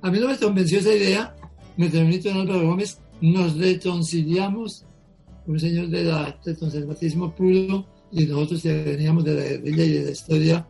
A 0.01 0.09
mí 0.09 0.19
no 0.19 0.29
me 0.29 0.37
convenció 0.37 0.79
esa 0.79 0.93
idea, 0.93 1.35
me 1.77 1.89
permito 1.89 2.29
en 2.29 2.37
Álvaro 2.37 2.69
Gómez, 2.69 2.97
nos 3.21 3.57
reconciliamos, 3.57 4.85
un 5.45 5.59
señor 5.59 5.89
de 5.89 6.05
la, 6.05 6.39
del 6.43 6.57
conservatismo 6.57 7.35
puro 7.35 7.85
y 8.11 8.25
nosotros 8.25 8.63
que 8.63 8.83
veníamos 8.83 9.25
de 9.25 9.33
la 9.35 9.43
guerrilla 9.43 9.83
y 9.83 9.91
de 9.91 10.05
la 10.05 10.11
historia 10.11 10.67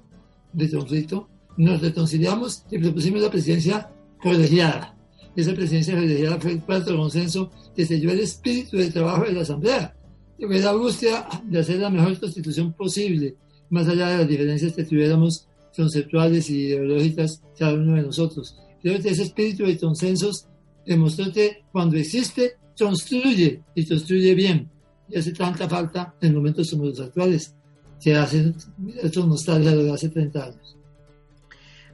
de 0.51 0.71
conflicto, 0.71 1.29
nos 1.57 1.81
reconciliamos 1.81 2.63
y 2.69 2.77
propusimos 2.79 3.21
la 3.21 3.31
presidencia 3.31 3.89
colegiada. 4.21 4.95
Esa 5.35 5.53
presidencia 5.53 5.95
colegiada 5.95 6.39
fue 6.39 6.53
el 6.53 6.61
cuarto 6.61 6.95
consenso 6.95 7.51
que 7.75 7.85
selló 7.85 8.11
el 8.11 8.19
espíritu 8.21 8.77
de 8.77 8.89
trabajo 8.89 9.23
de 9.25 9.33
la 9.33 9.41
Asamblea 9.41 9.95
y 10.37 10.45
fue 10.45 10.59
la 10.59 10.73
búsqueda 10.73 11.27
de 11.45 11.59
hacer 11.59 11.79
la 11.79 11.89
mejor 11.89 12.19
constitución 12.19 12.73
posible, 12.73 13.35
más 13.69 13.87
allá 13.87 14.09
de 14.09 14.17
las 14.19 14.27
diferencias 14.27 14.73
que 14.73 14.83
tuviéramos 14.83 15.47
conceptuales 15.75 16.49
y 16.49 16.67
ideológicas 16.67 17.41
cada 17.57 17.73
uno 17.73 17.95
de 17.95 18.03
nosotros. 18.03 18.57
Creo 18.81 19.01
que 19.01 19.09
ese 19.09 19.23
espíritu 19.23 19.65
de 19.65 19.77
consensos 19.77 20.47
demostró 20.85 21.31
que 21.31 21.63
cuando 21.71 21.97
existe, 21.97 22.53
construye 22.77 23.63
y 23.73 23.85
construye 23.85 24.35
bien. 24.35 24.69
Y 25.09 25.17
hace 25.17 25.31
tanta 25.33 25.67
falta 25.67 26.15
en 26.21 26.33
momentos 26.33 26.69
como 26.71 26.85
los 26.85 26.99
actuales, 26.99 27.55
que 28.01 28.15
hacen 28.15 28.55
esto 29.01 29.25
nostalgia 29.25 29.75
de 29.75 29.91
hace 29.91 30.09
30 30.09 30.43
años. 30.43 30.74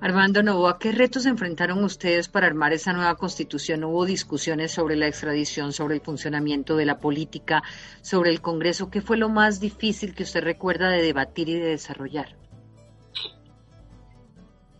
Armando 0.01 0.41
Novoa, 0.41 0.79
¿qué 0.79 0.91
retos 0.91 1.27
enfrentaron 1.27 1.83
ustedes 1.83 2.27
para 2.27 2.47
armar 2.47 2.73
esa 2.73 2.91
nueva 2.91 3.13
constitución? 3.15 3.83
¿Hubo 3.83 4.05
discusiones 4.05 4.71
sobre 4.71 4.95
la 4.95 5.07
extradición, 5.07 5.73
sobre 5.73 5.93
el 5.93 6.01
funcionamiento 6.01 6.75
de 6.75 6.85
la 6.87 6.97
política, 6.97 7.61
sobre 8.01 8.31
el 8.31 8.41
Congreso? 8.41 8.89
¿Qué 8.89 9.01
fue 9.01 9.17
lo 9.17 9.29
más 9.29 9.59
difícil 9.59 10.15
que 10.15 10.23
usted 10.23 10.41
recuerda 10.41 10.89
de 10.89 11.03
debatir 11.03 11.49
y 11.49 11.53
de 11.53 11.67
desarrollar? 11.67 12.35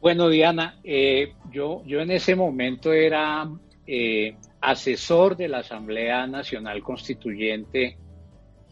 Bueno, 0.02 0.28
Diana, 0.28 0.80
eh, 0.84 1.34
yo, 1.52 1.84
yo 1.86 2.00
en 2.02 2.10
ese 2.10 2.36
momento 2.36 2.92
era 2.92 3.48
eh, 3.86 4.36
asesor 4.60 5.38
de 5.38 5.50
la 5.50 5.60
Asamblea 5.60 6.26
Nacional 6.26 6.82
Constituyente 6.82 7.96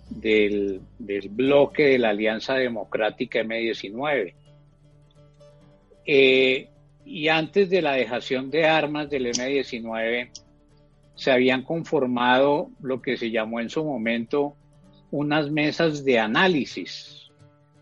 del, 0.10 0.82
bloque 1.30 1.84
de 1.84 2.00
la 2.00 2.10
Alianza 2.10 2.56
Democrática 2.56 3.40
M19. 3.42 4.34
Eh, 6.12 6.70
y 7.06 7.28
antes 7.28 7.70
de 7.70 7.84
la 7.84 7.92
dejación 7.92 8.50
de 8.50 8.66
armas 8.66 9.12
del 9.12 9.28
M19, 9.28 10.32
se 11.14 11.32
habían 11.32 11.62
conformado 11.62 12.72
lo 12.82 13.00
que 13.00 13.16
se 13.16 13.30
llamó 13.30 13.60
en 13.60 13.70
su 13.70 13.86
momento 13.86 14.56
unas 15.12 15.52
mesas 15.52 16.04
de 16.04 16.18
análisis, 16.18 17.30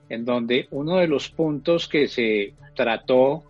en 0.10 0.26
donde 0.26 0.68
uno 0.72 0.98
de 0.98 1.08
los 1.08 1.30
puntos 1.30 1.88
que 1.88 2.10
se 2.10 2.54
trató 2.76 3.46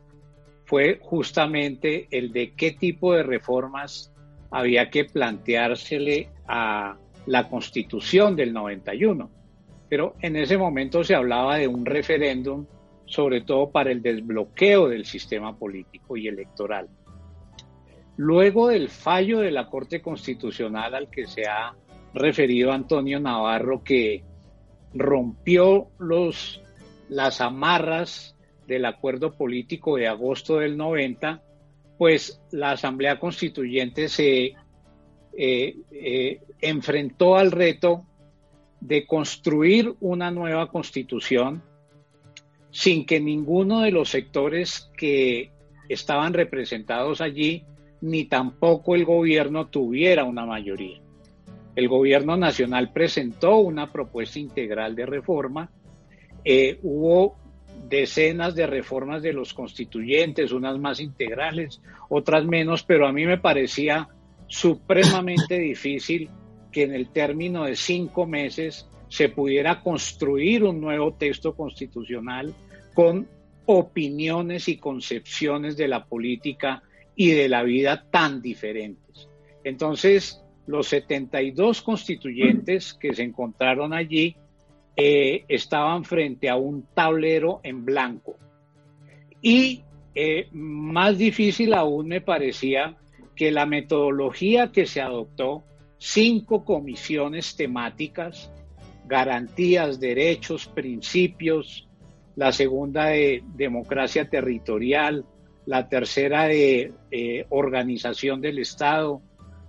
fue 0.65 0.99
justamente 1.01 2.07
el 2.11 2.31
de 2.31 2.51
qué 2.51 2.69
tipo 2.69 3.13
de 3.13 3.23
reformas 3.23 4.13
había 4.51 4.91
que 4.91 5.05
planteársele 5.05 6.29
a 6.47 6.97
la 7.25 7.49
constitución 7.49 8.35
del 8.35 8.53
91. 8.53 9.27
Pero 9.89 10.13
en 10.21 10.35
ese 10.35 10.55
momento 10.55 11.03
se 11.03 11.15
hablaba 11.15 11.57
de 11.57 11.67
un 11.67 11.83
referéndum, 11.83 12.67
sobre 13.07 13.41
todo 13.41 13.71
para 13.71 13.91
el 13.91 14.01
desbloqueo 14.01 14.89
del 14.89 15.05
sistema 15.05 15.57
político 15.57 16.17
y 16.17 16.27
electoral. 16.27 16.87
Luego 18.17 18.67
del 18.67 18.89
fallo 18.89 19.39
de 19.39 19.51
la 19.51 19.67
Corte 19.67 20.01
Constitucional 20.01 20.93
al 20.93 21.09
que 21.09 21.27
se 21.27 21.43
ha 21.47 21.75
referido 22.13 22.71
Antonio 22.71 23.19
Navarro, 23.19 23.83
que 23.83 24.23
rompió 24.93 25.87
los, 25.99 26.61
las 27.09 27.41
amarras 27.41 28.35
del 28.65 28.85
acuerdo 28.85 29.33
político 29.33 29.95
de 29.95 30.07
agosto 30.07 30.57
del 30.57 30.75
90, 30.77 31.41
pues 31.97 32.41
la 32.51 32.71
Asamblea 32.71 33.19
Constituyente 33.19 34.09
se 34.09 34.53
eh, 35.37 35.75
eh, 35.91 36.41
enfrentó 36.59 37.35
al 37.37 37.51
reto 37.51 38.05
de 38.81 39.05
construir 39.05 39.95
una 39.99 40.31
nueva 40.31 40.67
constitución 40.69 41.63
sin 42.71 43.05
que 43.05 43.19
ninguno 43.19 43.81
de 43.81 43.91
los 43.91 44.09
sectores 44.09 44.91
que 44.97 45.51
estaban 45.89 46.33
representados 46.33 47.21
allí, 47.21 47.63
ni 48.01 48.25
tampoco 48.25 48.95
el 48.95 49.05
gobierno 49.05 49.67
tuviera 49.67 50.23
una 50.23 50.45
mayoría. 50.45 50.99
El 51.75 51.87
gobierno 51.87 52.37
nacional 52.37 52.91
presentó 52.91 53.57
una 53.57 53.91
propuesta 53.91 54.39
integral 54.39 54.95
de 54.95 55.05
reforma, 55.05 55.69
eh, 56.43 56.79
hubo 56.81 57.37
decenas 57.87 58.55
de 58.55 58.67
reformas 58.67 59.21
de 59.21 59.33
los 59.33 59.53
constituyentes, 59.53 60.51
unas 60.51 60.77
más 60.79 60.99
integrales, 60.99 61.81
otras 62.09 62.45
menos, 62.45 62.83
pero 62.83 63.07
a 63.07 63.13
mí 63.13 63.25
me 63.25 63.37
parecía 63.37 64.07
supremamente 64.47 65.59
difícil 65.59 66.29
que 66.71 66.83
en 66.83 66.93
el 66.93 67.09
término 67.09 67.65
de 67.65 67.75
cinco 67.75 68.25
meses 68.25 68.89
se 69.09 69.29
pudiera 69.29 69.81
construir 69.81 70.63
un 70.63 70.81
nuevo 70.81 71.13
texto 71.13 71.55
constitucional 71.55 72.53
con 72.93 73.27
opiniones 73.65 74.67
y 74.67 74.77
concepciones 74.77 75.77
de 75.77 75.87
la 75.87 76.05
política 76.05 76.83
y 77.15 77.31
de 77.31 77.49
la 77.49 77.63
vida 77.63 78.05
tan 78.09 78.41
diferentes. 78.41 79.27
Entonces, 79.63 80.41
los 80.67 80.87
72 80.87 81.81
constituyentes 81.81 82.93
que 82.93 83.13
se 83.13 83.23
encontraron 83.23 83.93
allí 83.93 84.35
eh, 84.95 85.43
estaban 85.47 86.03
frente 86.03 86.49
a 86.49 86.55
un 86.55 86.87
tablero 86.93 87.59
en 87.63 87.85
blanco. 87.85 88.37
Y 89.41 89.83
eh, 90.15 90.47
más 90.51 91.17
difícil 91.17 91.73
aún 91.73 92.07
me 92.07 92.21
parecía 92.21 92.97
que 93.35 93.51
la 93.51 93.65
metodología 93.65 94.71
que 94.71 94.85
se 94.85 94.99
adoptó, 94.99 95.63
cinco 95.99 96.65
comisiones 96.65 97.55
temáticas, 97.55 98.51
garantías, 99.07 99.99
derechos, 99.99 100.67
principios, 100.67 101.87
la 102.35 102.51
segunda 102.51 103.05
de 103.07 103.43
democracia 103.55 104.29
territorial, 104.29 105.25
la 105.65 105.89
tercera 105.89 106.43
de 106.43 106.93
eh, 107.11 107.45
organización 107.49 108.41
del 108.41 108.59
Estado, 108.59 109.21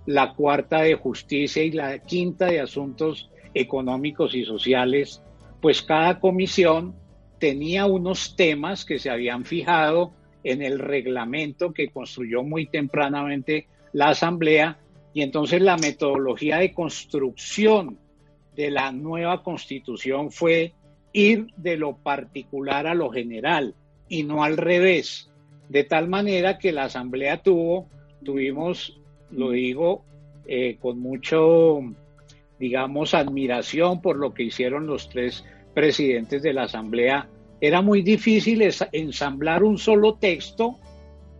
la 0.05 0.33
cuarta 0.33 0.81
de 0.81 0.95
justicia 0.95 1.63
y 1.63 1.71
la 1.71 1.99
quinta 1.99 2.45
de 2.45 2.61
asuntos 2.61 3.29
económicos 3.53 4.35
y 4.35 4.45
sociales, 4.45 5.21
pues 5.61 5.81
cada 5.81 6.19
comisión 6.19 6.95
tenía 7.39 7.85
unos 7.85 8.35
temas 8.35 8.85
que 8.85 8.99
se 8.99 9.09
habían 9.09 9.45
fijado 9.45 10.13
en 10.43 10.61
el 10.61 10.79
reglamento 10.79 11.73
que 11.73 11.89
construyó 11.89 12.43
muy 12.43 12.67
tempranamente 12.67 13.67
la 13.93 14.09
Asamblea 14.09 14.77
y 15.13 15.21
entonces 15.21 15.61
la 15.61 15.77
metodología 15.77 16.57
de 16.57 16.73
construcción 16.73 17.97
de 18.55 18.71
la 18.71 18.91
nueva 18.91 19.43
constitución 19.43 20.31
fue 20.31 20.73
ir 21.13 21.47
de 21.57 21.77
lo 21.77 21.97
particular 21.97 22.87
a 22.87 22.93
lo 22.93 23.09
general 23.09 23.75
y 24.07 24.23
no 24.23 24.43
al 24.43 24.57
revés, 24.57 25.31
de 25.69 25.83
tal 25.83 26.07
manera 26.07 26.57
que 26.57 26.71
la 26.71 26.85
Asamblea 26.85 27.41
tuvo, 27.41 27.87
tuvimos, 28.23 28.99
lo 29.31 29.51
digo 29.51 30.03
eh, 30.45 30.77
con 30.79 30.99
mucho 30.99 31.81
digamos, 32.59 33.13
admiración 33.13 34.01
por 34.01 34.17
lo 34.17 34.33
que 34.33 34.43
hicieron 34.43 34.85
los 34.85 35.09
tres 35.09 35.45
presidentes 35.73 36.43
de 36.43 36.53
la 36.53 36.63
Asamblea. 36.63 37.29
Era 37.61 37.81
muy 37.81 38.01
difícil 38.01 38.61
ensamblar 38.91 39.63
un 39.63 39.77
solo 39.77 40.15
texto 40.15 40.77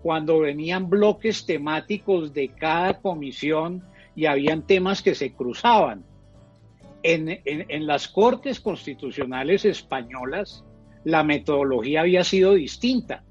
cuando 0.01 0.39
venían 0.39 0.89
bloques 0.89 1.45
temáticos 1.45 2.33
de 2.33 2.49
cada 2.49 2.99
comisión 3.01 3.83
y 4.15 4.25
habían 4.25 4.65
temas 4.65 5.01
que 5.01 5.13
se 5.13 5.33
cruzaban. 5.33 6.03
En, 7.03 7.87
las 7.87 8.07
Cortes 8.07 8.59
Constitucionales 8.59 9.65
españolas, 9.65 10.65
la 11.03 11.23
metodología 11.23 12.01
había 12.01 12.23
sido 12.23 12.53
distinta. 12.53 13.23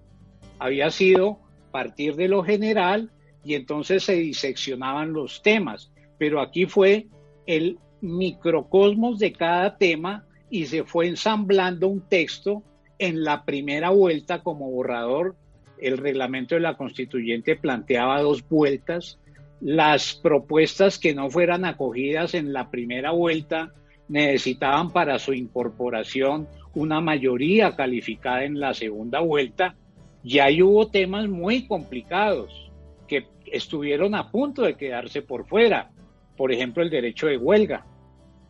Había 0.58 0.90
sido 0.90 1.40
partir 1.70 2.16
de 2.16 2.28
lo 2.28 2.42
general 2.42 3.10
y 3.44 3.54
entonces 3.54 4.04
se 4.04 4.14
diseccionaban 4.14 5.12
los 5.12 5.42
temas. 5.42 5.92
Pero 6.18 6.40
aquí 6.40 6.66
fue 6.66 7.06
el 7.46 7.78
microcosmos 8.00 9.18
de 9.18 9.32
cada 9.32 9.76
tema 9.76 10.26
y 10.50 10.66
se 10.66 10.84
fue 10.84 11.08
ensamblando 11.08 11.88
un 11.88 12.00
texto 12.00 12.62
en 12.98 13.22
la 13.22 13.44
primera 13.44 13.90
vuelta 13.90 14.42
como 14.42 14.70
borrador. 14.70 15.36
El 15.78 15.98
reglamento 15.98 16.54
de 16.54 16.62
la 16.62 16.76
constituyente 16.76 17.54
planteaba 17.54 18.20
dos 18.22 18.46
vueltas. 18.48 19.18
Las 19.60 20.14
propuestas 20.14 20.98
que 20.98 21.14
no 21.14 21.30
fueran 21.30 21.64
acogidas 21.64 22.34
en 22.34 22.52
la 22.52 22.70
primera 22.70 23.10
vuelta 23.10 23.72
necesitaban 24.08 24.90
para 24.92 25.18
su 25.18 25.32
incorporación 25.32 26.48
una 26.74 27.00
mayoría 27.00 27.74
calificada 27.74 28.44
en 28.44 28.60
la 28.60 28.72
segunda 28.72 29.20
vuelta. 29.20 29.74
Y 30.22 30.38
ahí 30.38 30.62
hubo 30.62 30.88
temas 30.88 31.28
muy 31.28 31.66
complicados 31.66 32.70
que 33.06 33.26
estuvieron 33.46 34.14
a 34.14 34.30
punto 34.30 34.62
de 34.62 34.76
quedarse 34.76 35.22
por 35.22 35.46
fuera. 35.46 35.90
Por 36.36 36.52
ejemplo, 36.52 36.82
el 36.82 36.90
derecho 36.90 37.26
de 37.26 37.36
huelga. 37.36 37.84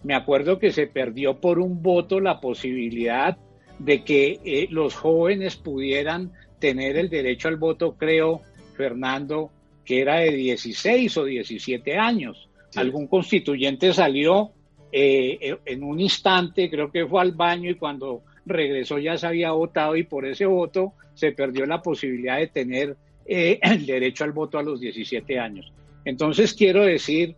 Me 0.03 0.15
acuerdo 0.15 0.59
que 0.59 0.73
se 0.73 0.87
perdió 0.87 1.41
por 1.41 1.59
un 1.59 1.83
voto 1.83 2.21
la 2.21 2.41
posibilidad 2.41 3.39
de 3.79 4.05
que 4.05 4.41
eh, 4.45 4.69
los 4.71 4.95
jóvenes 4.95 5.57
pudieran 5.57 6.33
tener 6.59 6.97
el 6.97 7.09
derecho 7.09 7.49
al 7.49 7.57
voto, 7.57 7.97
creo, 7.97 8.43
Fernando, 8.77 9.51
que 9.89 10.03
era 10.03 10.17
de 10.17 10.33
16 10.33 11.17
o 11.17 11.25
17 11.25 11.97
años. 11.97 12.51
Algún 12.77 13.07
constituyente 13.07 13.95
salió 13.95 14.51
eh, 14.93 15.39
eh, 15.41 15.57
en 15.65 15.83
un 15.83 15.99
instante, 15.99 16.69
creo 16.69 16.93
que 16.93 17.07
fue 17.07 17.23
al 17.23 17.33
baño 17.33 17.71
y 17.71 17.77
cuando 17.77 18.21
regresó 18.45 18.99
ya 18.99 19.17
se 19.17 19.27
había 19.27 19.53
votado 19.53 19.97
y 19.97 20.03
por 20.03 20.27
ese 20.27 20.45
voto 20.45 20.93
se 21.15 21.33
perdió 21.33 21.65
la 21.65 21.81
posibilidad 21.81 22.37
de 22.37 22.49
tener 22.49 22.97
el 23.25 23.87
derecho 23.87 24.25
al 24.25 24.33
voto 24.33 24.59
a 24.59 24.63
los 24.63 24.79
17 24.79 25.39
años. 25.39 25.73
Entonces 26.05 26.53
quiero 26.53 26.83
decir 26.83 27.35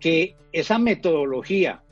que 0.00 0.34
esa 0.50 0.80
metodología 0.80 1.82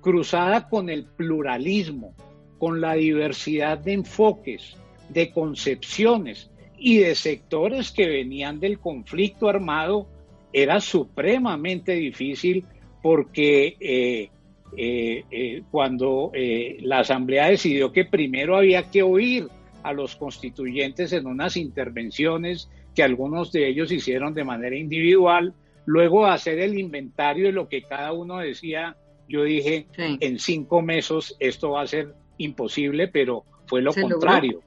cruzada 0.00 0.66
con 0.66 0.88
el 0.88 1.04
pluralismo, 1.04 2.14
con 2.56 2.80
la 2.80 2.94
diversidad 2.94 3.76
de 3.76 3.92
enfoques, 3.92 4.78
de 5.10 5.30
concepciones 5.30 6.48
y 6.82 6.98
de 6.98 7.14
sectores 7.14 7.92
que 7.92 8.08
venían 8.08 8.58
del 8.58 8.80
conflicto 8.80 9.48
armado, 9.48 10.08
era 10.52 10.80
supremamente 10.80 11.92
difícil 11.92 12.64
porque 13.00 13.76
eh, 13.78 14.30
eh, 14.76 15.24
eh, 15.30 15.62
cuando 15.70 16.32
la 16.80 16.98
Asamblea 16.98 17.46
decidió 17.48 17.92
que 17.92 18.04
primero 18.04 18.56
había 18.56 18.90
que 18.90 19.02
oír 19.02 19.48
a 19.84 19.92
los 19.92 20.16
constituyentes 20.16 21.12
en 21.12 21.26
unas 21.26 21.56
intervenciones 21.56 22.68
que 22.96 23.04
algunos 23.04 23.52
de 23.52 23.68
ellos 23.68 23.92
hicieron 23.92 24.34
de 24.34 24.44
manera 24.44 24.76
individual, 24.76 25.54
luego 25.86 26.26
hacer 26.26 26.58
el 26.58 26.76
inventario 26.78 27.46
de 27.46 27.52
lo 27.52 27.68
que 27.68 27.82
cada 27.82 28.12
uno 28.12 28.38
decía, 28.38 28.96
yo 29.28 29.44
dije, 29.44 29.86
en 29.96 30.38
cinco 30.40 30.82
meses 30.82 31.36
esto 31.38 31.70
va 31.70 31.82
a 31.82 31.86
ser 31.86 32.14
imposible, 32.38 33.06
pero 33.06 33.44
fue 33.66 33.82
lo 33.82 33.94
contrario, 33.94 34.62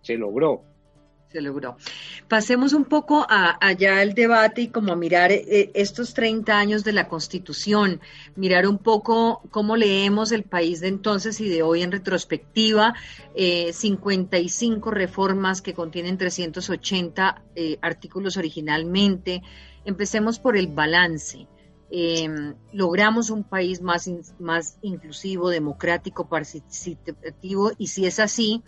se 0.00 0.16
logró. 0.16 0.62
Logró. 1.40 1.76
Pasemos 2.28 2.72
un 2.72 2.84
poco 2.84 3.26
a, 3.28 3.56
allá 3.60 4.00
al 4.00 4.14
debate 4.14 4.62
y 4.62 4.68
como 4.68 4.92
a 4.92 4.96
mirar 4.96 5.32
eh, 5.32 5.70
estos 5.74 6.14
30 6.14 6.58
años 6.58 6.84
de 6.84 6.92
la 6.92 7.08
Constitución, 7.08 8.00
mirar 8.34 8.66
un 8.66 8.78
poco 8.78 9.42
cómo 9.50 9.76
leemos 9.76 10.32
el 10.32 10.42
país 10.44 10.80
de 10.80 10.88
entonces 10.88 11.40
y 11.40 11.48
de 11.48 11.62
hoy 11.62 11.82
en 11.82 11.92
retrospectiva, 11.92 12.94
55 13.34 14.90
eh, 14.90 14.94
reformas 14.94 15.62
que 15.62 15.74
contienen 15.74 16.18
380 16.18 17.42
eh, 17.54 17.78
artículos 17.82 18.36
originalmente. 18.36 19.42
Empecemos 19.84 20.38
por 20.38 20.56
el 20.56 20.68
balance. 20.68 21.46
Em, 21.88 22.54
logramos 22.72 23.30
un 23.30 23.44
país 23.44 23.80
más, 23.80 24.10
más 24.40 24.78
inclusivo, 24.82 25.50
democrático, 25.50 26.28
participativo, 26.28 27.70
y 27.78 27.86
si 27.86 28.06
es 28.06 28.18
así, 28.18 28.64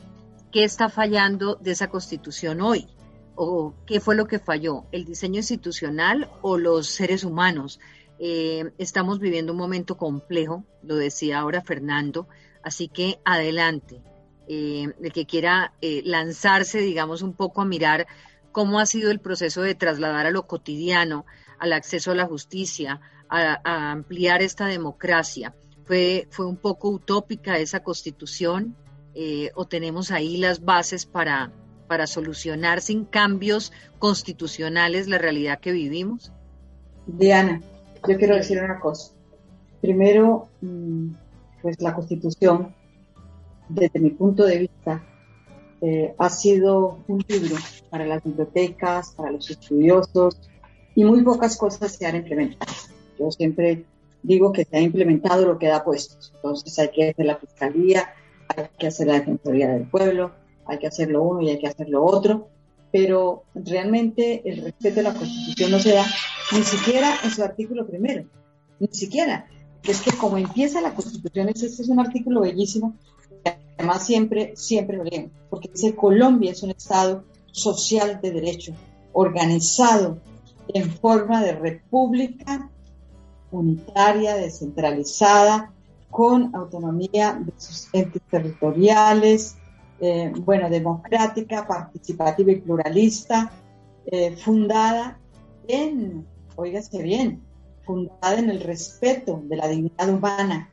¿qué 0.53 0.65
está 0.65 0.89
fallando 0.89 1.57
de 1.57 1.73
esa 1.73 1.89
constitución 1.89 2.61
hoy? 2.61 2.87
¿O 3.35 3.75
qué 3.87 4.01
fue 4.01 4.17
lo 4.17 4.27
que 4.27 4.39
falló? 4.39 4.85
¿El 4.91 5.05
diseño 5.05 5.37
institucional 5.37 6.29
o 6.43 6.59
los 6.59 6.89
seres 6.89 7.25
humanos? 7.25 7.79
Em, 8.19 8.73
estamos 8.79 9.21
viviendo 9.21 9.53
un 9.53 9.59
momento 9.59 9.97
complejo, 9.97 10.65
lo 10.83 10.97
decía 10.97 11.39
ahora 11.39 11.63
Fernando, 11.63 12.29
así 12.63 12.89
que 12.89 13.21
adelante. 13.25 14.03
Em, 14.49 14.93
el 15.03 15.13
que 15.13 15.27
quiera 15.27 15.75
eh, 15.83 16.03
lanzarse, 16.05 16.79
digamos, 16.79 17.23
un 17.23 17.35
poco 17.35 17.61
a 17.61 17.67
mirar 17.67 18.07
cómo 18.51 18.81
ha 18.81 18.87
sido 18.87 19.11
el 19.11 19.21
proceso 19.21 19.63
de 19.63 19.75
trasladar 19.75 20.27
a 20.27 20.31
lo 20.31 20.47
cotidiano 20.47 21.27
al 21.59 21.73
acceso 21.73 22.13
a 22.13 22.15
la 22.15 22.27
justicia, 22.27 23.01
a, 23.29 23.91
ampliar 23.93 24.43
esta 24.43 24.67
democracia. 24.67 25.55
¿Fue, 25.85 26.29
¿Fue 26.31 26.47
un 26.47 26.57
poco 26.57 26.89
utópica 26.89 27.59
esa 27.59 27.83
constitución 27.83 28.77
eh, 29.21 29.51
o 29.57 29.65
tenemos 29.65 30.13
ahí 30.13 30.37
las 30.37 30.65
bases 30.65 31.05
para, 31.05 31.51
para 31.89 32.07
solucionar 32.07 32.81
sin 32.81 33.05
cambios 33.05 33.73
constitucionales 33.99 35.09
la 35.09 35.19
realidad 35.19 35.59
que 35.59 35.73
vivimos? 35.73 36.31
Diana, 37.05 37.61
yo 38.09 38.17
quiero 38.17 38.37
decir 38.37 38.63
una 38.63 38.79
cosa. 38.79 39.13
Primero, 39.81 40.49
mm, 40.61 41.09
pues 41.63 41.81
la 41.81 41.97
constitución, 41.97 42.73
desde 43.69 43.99
mi 43.99 44.11
punto 44.11 44.45
de 44.45 44.59
vista, 44.59 45.03
eh, 45.81 46.15
ha 46.17 46.31
sido 46.31 47.01
un 47.09 47.25
libro 47.27 47.57
para 47.91 48.07
las 48.07 48.23
bibliotecas, 48.23 49.15
para 49.17 49.33
los 49.33 49.51
estudiosos, 49.51 50.49
y 50.95 51.03
muy 51.03 51.25
pocas 51.25 51.57
cosas 51.57 51.91
se 51.91 52.07
han 52.07 52.15
implementado. 52.15 52.73
Yo 53.19 53.33
siempre 53.33 53.85
digo 54.23 54.53
que 54.53 54.65
se 54.65 54.77
ha 54.77 54.81
implementado 54.81 55.45
lo 55.45 55.59
que 55.59 55.67
da 55.67 55.83
puestos. 55.83 56.33
Entonces 56.37 56.79
hay 56.79 56.91
que 56.93 57.11
hacer 57.11 57.27
la 57.27 57.37
fiscalía, 57.37 58.15
hay 58.49 58.67
que 58.79 58.87
hacer 58.87 59.07
la 59.07 59.15
defensoría 59.15 59.69
del 59.69 59.89
pueblo, 59.89 60.33
hay 60.67 60.79
que 60.79 60.87
hacer 60.87 61.11
lo 61.11 61.23
uno 61.23 61.43
y 61.43 61.51
hay 61.51 61.59
que 61.59 61.69
hacer 61.69 61.89
lo 61.89 62.05
otro. 62.05 62.49
Pero 62.91 63.45
realmente 63.55 64.43
el 64.49 64.63
respeto 64.63 65.01
a 65.01 65.05
la 65.05 65.15
Constitución 65.15 65.71
no 65.71 65.79
se 65.79 65.93
da 65.93 66.07
ni 66.53 66.63
siquiera 66.63 67.15
en 67.23 67.31
su 67.31 67.43
artículo 67.43 67.87
primero, 67.87 68.25
ni 68.81 68.89
siquiera. 68.89 69.47
Es 69.83 70.01
que 70.01 70.13
como 70.13 70.39
empieza 70.39 70.81
la 70.81 70.95
Constitución, 70.95 71.49
este 71.49 71.67
es 71.67 71.89
un 71.89 72.01
artículo 72.01 72.41
bellísimo, 72.41 72.95
además 73.77 74.07
siempre, 74.07 74.53
siempre 74.57 74.97
lo 74.97 75.05
leo, 75.05 75.31
porque 75.51 75.69
dice 75.69 75.95
Colombia 75.95 76.53
es 76.53 76.63
un 76.63 76.71
Estado 76.71 77.25
social 77.53 78.21
de 78.23 78.31
derecho, 78.31 78.73
organizado 79.13 80.19
en 80.69 80.91
forma 80.91 81.43
de 81.43 81.53
república 81.53 82.71
unitaria, 83.51 84.37
descentralizada, 84.37 85.73
con 86.11 86.55
autonomía 86.55 87.41
de 87.41 87.53
sus 87.57 87.89
entes 87.93 88.23
territoriales, 88.31 89.57
eh, 90.01 90.33
bueno, 90.45 90.71
democrática, 90.71 91.67
participativa 91.67 92.53
y 92.53 92.61
pluralista, 92.61 93.51
eh, 94.07 94.37
fundada 94.37 95.19
en, 95.67 96.27
oígase 96.57 97.03
bien, 97.03 97.43
fundada 97.85 98.39
en 98.39 98.51
el 98.51 98.61
respeto 98.61 99.43
de 99.45 99.57
la 99.57 99.69
dignidad 99.69 100.09
humana, 100.09 100.71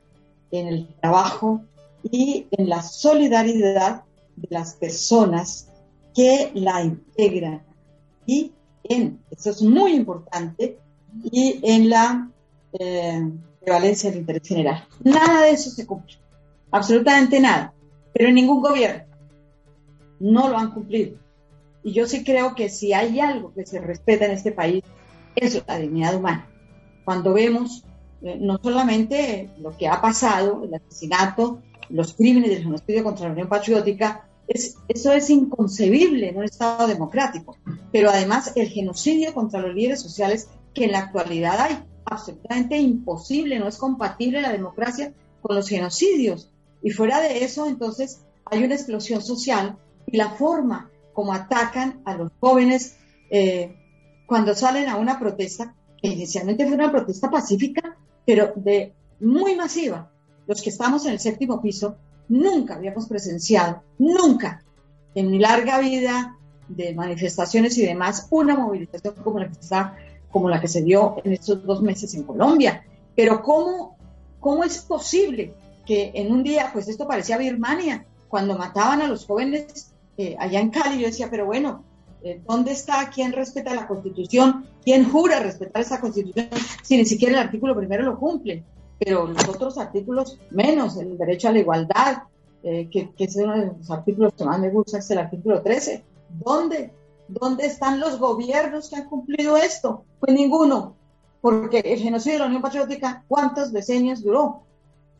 en 0.52 0.68
el 0.68 0.88
trabajo 1.02 1.62
y 2.04 2.48
en 2.52 2.70
la 2.70 2.82
solidaridad 2.82 4.04
de 4.36 4.48
las 4.52 4.76
personas 4.76 5.70
que 6.14 6.52
la 6.54 6.84
integran. 6.84 7.64
Y 8.26 8.54
en, 8.84 9.20
eso 9.32 9.50
es 9.50 9.62
muy 9.62 9.94
importante, 9.94 10.80
y 11.24 11.60
en 11.64 11.90
la 11.90 12.30
eh, 12.74 13.32
prevalencia 13.66 14.10
del 14.10 14.20
interés 14.20 14.48
general. 14.48 14.88
Nada 15.04 15.42
de 15.42 15.52
eso 15.52 15.70
se 15.72 15.86
cumple, 15.86 16.16
absolutamente 16.72 17.40
nada, 17.40 17.74
pero 18.14 18.32
ningún 18.32 18.62
gobierno 18.62 19.04
no 20.20 20.50
lo 20.50 20.58
han 20.58 20.72
cumplido. 20.72 21.18
Y 21.84 21.92
yo 21.92 22.08
sí 22.08 22.24
creo 22.24 22.56
que 22.56 22.70
si 22.70 22.94
hay 22.94 23.20
algo 23.20 23.54
que 23.54 23.66
se 23.66 23.80
respeta 23.80 24.26
en 24.26 24.32
este 24.32 24.52
país, 24.52 24.84
es 25.36 25.62
la 25.68 25.78
dignidad 25.78 26.16
humana. 26.16 26.48
Cuando 27.04 27.34
vemos 27.34 27.84
eh, 28.22 28.38
no 28.40 28.58
solamente 28.62 29.50
lo 29.60 29.78
que 29.78 29.88
ha 29.88 30.02
pasado, 30.02 30.64
el 30.64 30.74
asesinato, 30.74 31.62
los 31.90 32.14
crímenes 32.14 32.50
del 32.50 32.64
genocidio 32.64 33.04
contra 33.04 33.28
la 33.28 33.34
Unión 33.34 33.50
Patriótica, 33.50 34.28
es, 34.48 34.78
eso 34.88 35.12
es 35.12 35.30
inconcebible 35.30 36.30
en 36.30 36.38
un 36.38 36.44
Estado 36.44 36.88
democrático. 36.88 37.58
Pero 37.92 38.10
además 38.10 38.54
el 38.56 38.70
genocidio 38.70 39.34
contra 39.34 39.60
los 39.60 39.76
líderes 39.76 40.02
sociales 40.02 40.50
que 40.74 40.86
en 40.86 40.94
la 40.94 41.00
actualidad 41.00 41.60
hay, 41.60 41.78
absolutamente 42.06 42.78
imposible, 42.78 43.60
no 43.60 43.68
es 43.68 43.78
compatible 43.78 44.42
la 44.42 44.52
democracia 44.52 45.14
con 45.42 45.56
los 45.56 45.68
genocidios. 45.68 46.50
Y 46.82 46.92
fuera 46.92 47.20
de 47.20 47.44
eso, 47.44 47.68
entonces, 47.68 48.22
hay 48.46 48.64
una 48.64 48.76
explosión 48.76 49.22
social 49.22 49.78
y 50.06 50.18
la 50.18 50.30
forma 50.30 50.90
como 51.14 51.34
atacan 51.34 52.02
a 52.06 52.16
los 52.16 52.32
jóvenes 52.40 52.98
eh, 53.30 53.76
cuando 54.28 54.54
salen 54.54 54.90
a 54.90 54.98
una 54.98 55.20
protesta, 55.20 55.76
que 56.02 56.10
inicialmente 56.10 56.66
fue 56.66 56.76
una 56.76 56.92
protesta 56.92 57.30
pacífica, 57.30 57.98
pero 58.26 58.54
de 58.56 58.94
muy 59.20 59.56
masiva. 59.56 60.12
Los 60.48 60.62
que 60.62 60.70
estamos 60.70 61.06
en 61.06 61.14
el 61.14 61.20
séptimo 61.20 61.62
piso 61.62 61.98
nunca 62.28 62.76
habíamos 62.76 63.08
presenciado, 63.08 63.84
nunca, 63.98 64.64
en 65.16 65.32
mi 65.32 65.40
larga 65.40 65.80
vida 65.80 66.38
de 66.68 66.94
manifestaciones 66.94 67.78
y 67.78 67.86
demás, 67.86 68.28
una 68.32 68.56
movilización 68.56 69.16
como 69.24 69.40
la 69.40 69.48
que, 69.48 69.60
está, 69.60 69.96
como 70.36 70.50
la 70.50 70.60
que 70.60 70.68
se 70.68 70.82
dio 70.82 71.16
en 71.24 71.32
estos 71.32 71.66
dos 71.66 71.82
meses 71.82 72.14
en 72.14 72.24
Colombia. 72.24 72.84
Pero 73.16 73.42
¿cómo, 73.42 73.96
cómo 74.42 74.66
es 74.66 74.80
posible 74.80 75.54
que 75.86 76.12
en 76.14 76.30
un 76.30 76.44
día, 76.44 76.72
pues 76.74 76.90
esto 76.90 77.08
parecía 77.08 77.38
Birmania, 77.38 78.06
cuando 78.28 78.58
mataban 78.58 79.02
a 79.02 79.08
los 79.08 79.26
jóvenes 79.26 79.94
eh, 80.18 80.36
allá 80.38 80.60
en 80.60 80.72
Cali, 80.72 81.00
yo 81.00 81.08
decía, 81.08 81.30
pero 81.32 81.46
bueno, 81.46 81.86
eh, 82.22 82.42
¿dónde 82.46 82.74
está 82.74 83.10
quién 83.16 83.32
respeta 83.32 83.74
la 83.74 83.88
Constitución? 83.88 84.66
¿Quién 84.84 85.10
jura 85.10 85.40
respetar 85.40 85.82
esa 85.82 86.02
Constitución 86.02 86.50
si 86.84 86.98
ni 86.98 87.06
siquiera 87.06 87.40
el 87.40 87.48
artículo 87.48 87.74
primero 87.74 88.04
lo 88.04 88.20
cumple? 88.20 88.62
Pero 89.00 89.28
los 89.28 89.48
otros 89.48 89.78
artículos 89.78 90.38
menos, 90.52 90.98
el 90.98 91.18
derecho 91.18 91.48
a 91.48 91.54
la 91.54 91.60
igualdad, 91.60 92.24
eh, 92.62 92.90
que, 92.92 93.10
que, 93.12 93.24
es 93.24 93.38
uno 93.38 93.58
de 93.58 93.68
los 93.68 93.90
artículos 93.90 94.34
que 94.34 94.44
más 94.44 94.60
me 94.60 94.70
gusta, 94.70 94.98
es 94.98 95.10
el 95.12 95.20
artículo 95.20 95.62
13. 95.62 96.04
¿Dónde? 96.44 96.92
¿Dónde 97.28 97.66
están 97.66 98.00
los 98.00 98.20
gobiernos 98.20 98.90
que 98.90 98.98
han 98.98 99.10
cumplido 99.10 99.58
esto? 99.58 100.06
Pues 100.20 100.34
ninguno, 100.34 100.96
porque 101.42 101.80
el 101.80 102.00
genocidio 102.00 102.34
de 102.34 102.40
la 102.40 102.46
Unión 102.48 102.62
Patriótica, 102.62 103.24
¿cuántos 103.28 103.72
decenios 103.72 104.24
duró? 104.24 104.62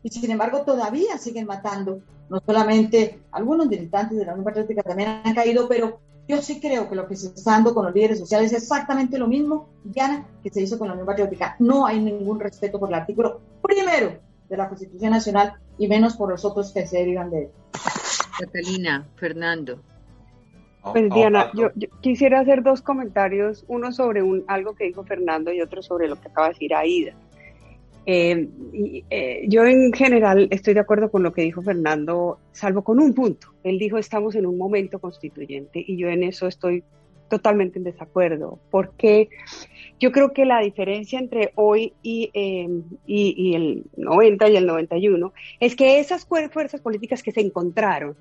Y 0.02 0.10
sin 0.10 0.30
embargo 0.30 0.62
todavía 0.62 1.18
siguen 1.18 1.46
matando, 1.46 2.00
no 2.28 2.40
solamente 2.44 3.22
algunos 3.32 3.66
militantes 3.66 4.18
de 4.18 4.24
la 4.24 4.32
Unión 4.32 4.44
Patriótica 4.44 4.82
también 4.82 5.20
han 5.24 5.34
caído, 5.34 5.68
pero 5.68 6.00
yo 6.28 6.42
sí 6.42 6.60
creo 6.60 6.88
que 6.88 6.96
lo 6.96 7.06
que 7.06 7.16
se 7.16 7.28
está 7.28 7.52
dando 7.52 7.72
con 7.74 7.84
los 7.84 7.94
líderes 7.94 8.18
sociales 8.18 8.52
es 8.52 8.62
exactamente 8.62 9.18
lo 9.18 9.28
mismo, 9.28 9.68
que 10.42 10.50
se 10.50 10.62
hizo 10.62 10.78
con 10.78 10.88
la 10.88 10.94
Unión 10.94 11.06
Patriótica. 11.06 11.56
No 11.60 11.86
hay 11.86 12.00
ningún 12.00 12.40
respeto 12.40 12.80
por 12.80 12.88
el 12.88 12.96
artículo 12.96 13.40
primero 13.62 14.18
de 14.48 14.56
la 14.56 14.68
Constitución 14.68 15.10
Nacional 15.10 15.54
y 15.78 15.88
menos 15.88 16.16
por 16.16 16.30
los 16.30 16.44
otros 16.44 16.72
que 16.72 16.86
se 16.86 16.98
derivan 16.98 17.30
de 17.30 17.42
él. 17.44 17.50
Catalina, 18.38 19.06
Fernando. 19.16 19.80
Pues 20.92 21.10
Diana, 21.10 21.50
yo, 21.54 21.70
quisiera 22.00 22.40
hacer 22.40 22.62
dos 22.62 22.82
comentarios, 22.82 23.64
uno 23.68 23.92
sobre 23.92 24.22
un, 24.22 24.44
algo 24.46 24.74
que 24.74 24.84
dijo 24.84 25.04
Fernando 25.04 25.52
y 25.52 25.60
otro 25.60 25.82
sobre 25.82 26.08
lo 26.08 26.16
que 26.16 26.28
acaba 26.28 26.48
de 26.48 26.54
decir 26.54 26.74
Aida. 26.74 27.14
Eh, 28.08 28.48
eh, 29.10 29.44
yo 29.48 29.64
en 29.64 29.92
general 29.92 30.46
estoy 30.52 30.74
de 30.74 30.80
acuerdo 30.80 31.10
con 31.10 31.24
lo 31.24 31.32
que 31.32 31.42
dijo 31.42 31.60
Fernando, 31.62 32.38
salvo 32.52 32.84
con 32.84 33.00
un 33.00 33.14
punto. 33.14 33.48
Él 33.64 33.78
dijo 33.78 33.98
estamos 33.98 34.36
en 34.36 34.46
un 34.46 34.56
momento 34.56 35.00
constituyente 35.00 35.84
y 35.84 35.96
yo 35.96 36.08
en 36.08 36.22
eso 36.22 36.46
estoy 36.46 36.84
totalmente 37.28 37.78
en 37.78 37.84
desacuerdo, 37.84 38.60
porque 38.70 39.28
yo 39.98 40.12
creo 40.12 40.32
que 40.32 40.44
la 40.44 40.60
diferencia 40.60 41.18
entre 41.18 41.50
hoy 41.56 41.94
y, 42.00 42.30
eh, 42.32 42.68
y, 43.04 43.34
y, 43.36 43.54
el 43.56 43.84
90 43.96 44.48
y 44.50 44.56
el 44.56 44.66
91 44.66 45.32
es 45.58 45.74
que 45.74 45.98
esas 45.98 46.24
fuerzas 46.26 46.80
políticas 46.80 47.24
que 47.24 47.32
se 47.32 47.40
encontraron 47.40 48.16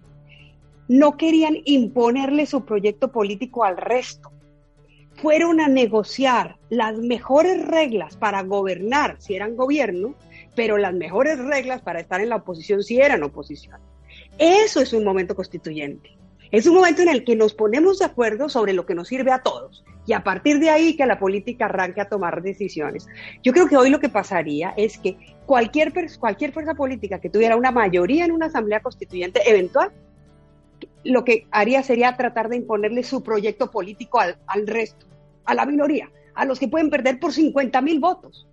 no 0.88 1.18
querían 1.18 1.58
imponerle 1.66 2.46
su 2.46 2.66
proyecto 2.66 3.12
político 3.12 3.64
al 3.64 3.78
resto 3.78 4.32
fueron 5.16 5.62
a 5.62 5.68
negociar 5.68 6.58
las 6.70 6.98
mejores 6.98 7.66
reglas 7.66 8.18
para 8.18 8.44
gobernar 8.44 9.16
si 9.20 9.36
eran 9.36 9.56
gobierno, 9.56 10.14
pero 10.56 10.78
las 10.78 10.94
mejores 10.94 11.40
reglas 11.40 11.82
para 11.82 12.00
estar 12.00 12.22
en 12.22 12.30
la 12.30 12.38
oposición 12.38 12.84
si 12.84 13.00
eran 13.00 13.24
oposición. 13.24 13.80
Eso 14.38 14.82
es 14.82 14.94
un 14.94 15.04
momento 15.04 15.36
constituyente. 15.36 16.18
Es 16.52 16.68
un 16.68 16.76
momento 16.76 17.02
en 17.02 17.10
el 17.10 17.24
que 17.24 17.36
nos 17.36 17.54
ponemos 17.54 18.00
de 18.00 18.06
acuerdo 18.06 18.50
sobre 18.50 18.74
lo 18.74 18.86
que 18.86 18.96
nos 18.96 19.08
sirve 19.08 19.32
a 19.32 19.42
todos 19.42 19.84
y 20.06 20.14
a 20.14 20.24
partir 20.24 20.60
de 20.60 20.70
ahí 20.70 20.96
que 20.96 21.06
la 21.06 21.18
política 21.18 21.66
arranque 21.66 22.02
a 22.02 22.10
tomar 22.10 22.42
decisiones. 22.42 23.08
Yo 23.42 23.52
creo 23.52 23.68
que 23.68 23.78
hoy 23.78 23.90
lo 23.90 24.00
que 24.00 24.10
pasaría 24.10 24.74
es 24.78 24.98
que 24.98 25.18
cualquier, 25.46 25.92
cualquier 26.20 26.52
fuerza 26.52 26.76
política 26.76 27.20
que 27.20 27.30
tuviera 27.30 27.56
una 27.56 27.72
mayoría 27.72 28.26
en 28.26 28.32
una 28.32 28.46
asamblea 28.46 28.82
constituyente 28.82 29.50
eventual 29.50 29.92
lo 31.06 31.24
que 31.24 31.48
haría 31.52 31.84
sería 31.84 32.18
tratar 32.18 32.50
de 32.50 32.58
imponerle 32.58 33.04
su 33.04 33.24
proyecto 33.24 33.72
político 33.72 34.20
al, 34.20 34.38
al 34.48 34.68
resto, 34.68 35.06
a 35.46 35.54
la 35.54 35.66
minoría, 35.66 36.12
a 36.34 36.46
los 36.46 36.60
que 36.60 36.68
pueden 36.68 36.90
perder 36.90 37.20
por 37.20 37.32
50 37.32 37.82
mil 37.82 38.00
votos. 38.00 38.48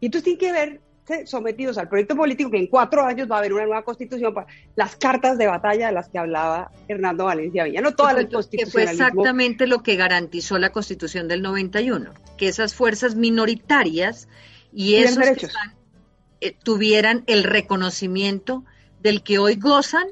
Y 0.00 0.06
entonces 0.06 0.24
tienen 0.24 0.38
que 0.38 0.52
ver 0.52 0.80
sometidos 1.24 1.78
al 1.78 1.88
proyecto 1.88 2.16
político 2.16 2.50
que 2.50 2.58
en 2.58 2.66
cuatro 2.66 3.04
años 3.04 3.30
va 3.30 3.36
a 3.36 3.38
haber 3.38 3.52
una 3.52 3.64
nueva 3.64 3.84
constitución 3.84 4.34
para 4.34 4.46
las 4.74 4.96
cartas 4.96 5.38
de 5.38 5.46
batalla 5.46 5.86
de 5.86 5.92
las 5.92 6.08
que 6.08 6.18
hablaba 6.18 6.72
Hernando 6.88 7.26
Valencia 7.26 7.64
Villa, 7.64 7.80
no 7.80 7.94
toda 7.94 8.12
la 8.12 8.26
Que 8.26 8.66
fue 8.66 8.84
exactamente 8.84 9.66
lo 9.66 9.82
que 9.82 9.96
garantizó 9.96 10.58
la 10.58 10.70
constitución 10.70 11.28
del 11.28 11.42
91, 11.42 12.10
que 12.36 12.48
esas 12.48 12.74
fuerzas 12.74 13.14
minoritarias 13.14 14.28
y 14.72 14.96
esos 14.96 15.24
que 15.30 15.48
eh, 16.40 16.56
tuvieran 16.62 17.22
el 17.26 17.44
reconocimiento 17.44 18.64
del 19.00 19.22
que 19.22 19.38
hoy 19.38 19.54
gozan 19.56 20.06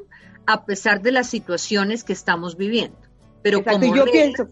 a 0.47 0.65
pesar 0.65 1.01
de 1.03 1.13
las 1.13 1.29
situaciones 1.29 2.05
que 2.05 2.13
estamos 2.13 2.57
viviendo. 2.57 2.99
Pero 3.43 3.63
como 3.63 3.95
yo 3.95 4.05
pienso 4.05 4.49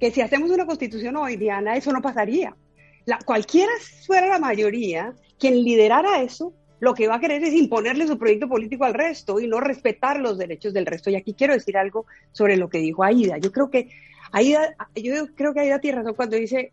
que 0.00 0.10
si 0.10 0.20
hacemos 0.20 0.50
una 0.50 0.66
constitución 0.66 1.16
hoy, 1.16 1.36
Diana, 1.36 1.76
eso 1.76 1.92
no 1.92 2.02
pasaría. 2.02 2.56
La, 3.04 3.18
cualquiera 3.18 3.72
fuera 4.06 4.26
la 4.26 4.38
mayoría, 4.38 5.14
quien 5.38 5.62
liderara 5.62 6.22
eso, 6.22 6.54
lo 6.80 6.94
que 6.94 7.06
va 7.06 7.16
a 7.16 7.20
querer 7.20 7.44
es 7.44 7.54
imponerle 7.54 8.06
su 8.06 8.18
proyecto 8.18 8.48
político 8.48 8.84
al 8.84 8.94
resto 8.94 9.38
y 9.38 9.46
no 9.46 9.60
respetar 9.60 10.18
los 10.20 10.38
derechos 10.38 10.72
del 10.72 10.86
resto. 10.86 11.10
Y 11.10 11.16
aquí 11.16 11.34
quiero 11.34 11.54
decir 11.54 11.76
algo 11.76 12.06
sobre 12.32 12.56
lo 12.56 12.68
que 12.68 12.78
dijo 12.78 13.04
Aida. 13.04 13.38
Yo 13.38 13.52
creo 13.52 13.70
que 13.70 13.90
Aida, 14.32 14.74
yo 14.96 15.26
creo 15.34 15.54
que 15.54 15.60
Aida 15.60 15.78
tiene 15.78 15.98
razón 15.98 16.14
cuando 16.14 16.36
dice 16.36 16.72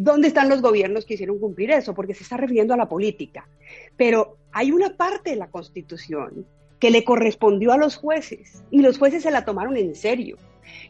¿Dónde 0.00 0.28
están 0.28 0.48
los 0.48 0.62
gobiernos 0.62 1.04
que 1.04 1.14
hicieron 1.14 1.40
cumplir 1.40 1.72
eso? 1.72 1.92
Porque 1.92 2.14
se 2.14 2.22
está 2.22 2.36
refiriendo 2.36 2.72
a 2.72 2.76
la 2.76 2.88
política. 2.88 3.48
Pero 3.96 4.36
hay 4.52 4.70
una 4.70 4.96
parte 4.96 5.30
de 5.30 5.36
la 5.36 5.50
Constitución 5.50 6.46
que 6.78 6.90
le 6.90 7.04
correspondió 7.04 7.72
a 7.72 7.78
los 7.78 7.96
jueces 7.96 8.62
y 8.70 8.82
los 8.82 8.98
jueces 8.98 9.22
se 9.22 9.30
la 9.30 9.44
tomaron 9.44 9.76
en 9.76 9.94
serio. 9.94 10.36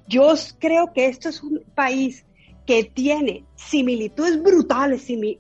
Yo 0.07 0.35
creo 0.59 0.93
que 0.93 1.07
esto 1.07 1.29
es 1.29 1.43
un 1.43 1.63
país 1.75 2.25
que 2.69 2.85
tiene 2.85 3.47
similitudes 3.57 4.43
brutales 4.43 5.09
eh, 5.09 5.39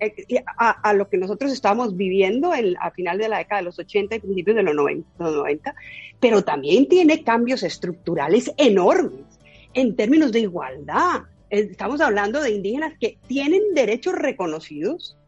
a, 0.56 0.94
lo 0.94 1.10
que 1.10 1.18
nosotros 1.18 1.52
estamos 1.52 1.94
viviendo 1.94 2.52
a 2.52 2.90
final 2.92 3.18
de 3.18 3.28
la 3.28 3.36
década 3.36 3.60
de 3.60 3.66
los 3.66 3.78
80 3.78 4.14
y 4.14 4.20
principios 4.20 4.56
de 4.56 4.62
los 4.62 4.74
90, 4.74 5.74
pero 6.18 6.42
también 6.42 6.88
tiene 6.88 7.22
cambios 7.22 7.62
estructurales 7.62 8.50
enormes 8.56 9.26
en 9.74 9.94
términos 9.94 10.32
de 10.32 10.40
igualdad. 10.40 11.24
Estamos 11.50 12.00
hablando 12.00 12.40
de 12.40 12.52
indígenas 12.52 12.94
que 12.98 13.18
tienen 13.26 13.74
derechos 13.74 14.14
reconocidos, 14.14 15.18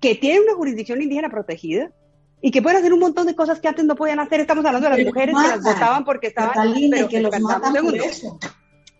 que 0.00 0.14
tienen 0.14 0.44
una 0.44 0.54
jurisdicción 0.54 1.02
indígena 1.02 1.28
protegida, 1.28 1.92
y 2.40 2.50
que 2.50 2.62
pueden 2.62 2.78
hacer 2.78 2.92
un 2.92 3.00
montón 3.00 3.26
de 3.26 3.34
cosas 3.34 3.60
que 3.60 3.68
antes 3.68 3.84
no 3.84 3.96
podían 3.96 4.20
hacer. 4.20 4.40
Estamos 4.40 4.64
hablando 4.64 4.88
de 4.88 4.96
las 4.96 5.06
mujeres 5.06 5.34
que 5.34 5.48
las 5.48 5.62
votaban 5.62 6.04
porque 6.04 6.28
estaban... 6.28 6.74
pero, 6.90 7.08
que 7.08 7.20
los 7.20 7.40
matan 7.40 7.74
por 7.74 7.96
eso. 7.96 8.38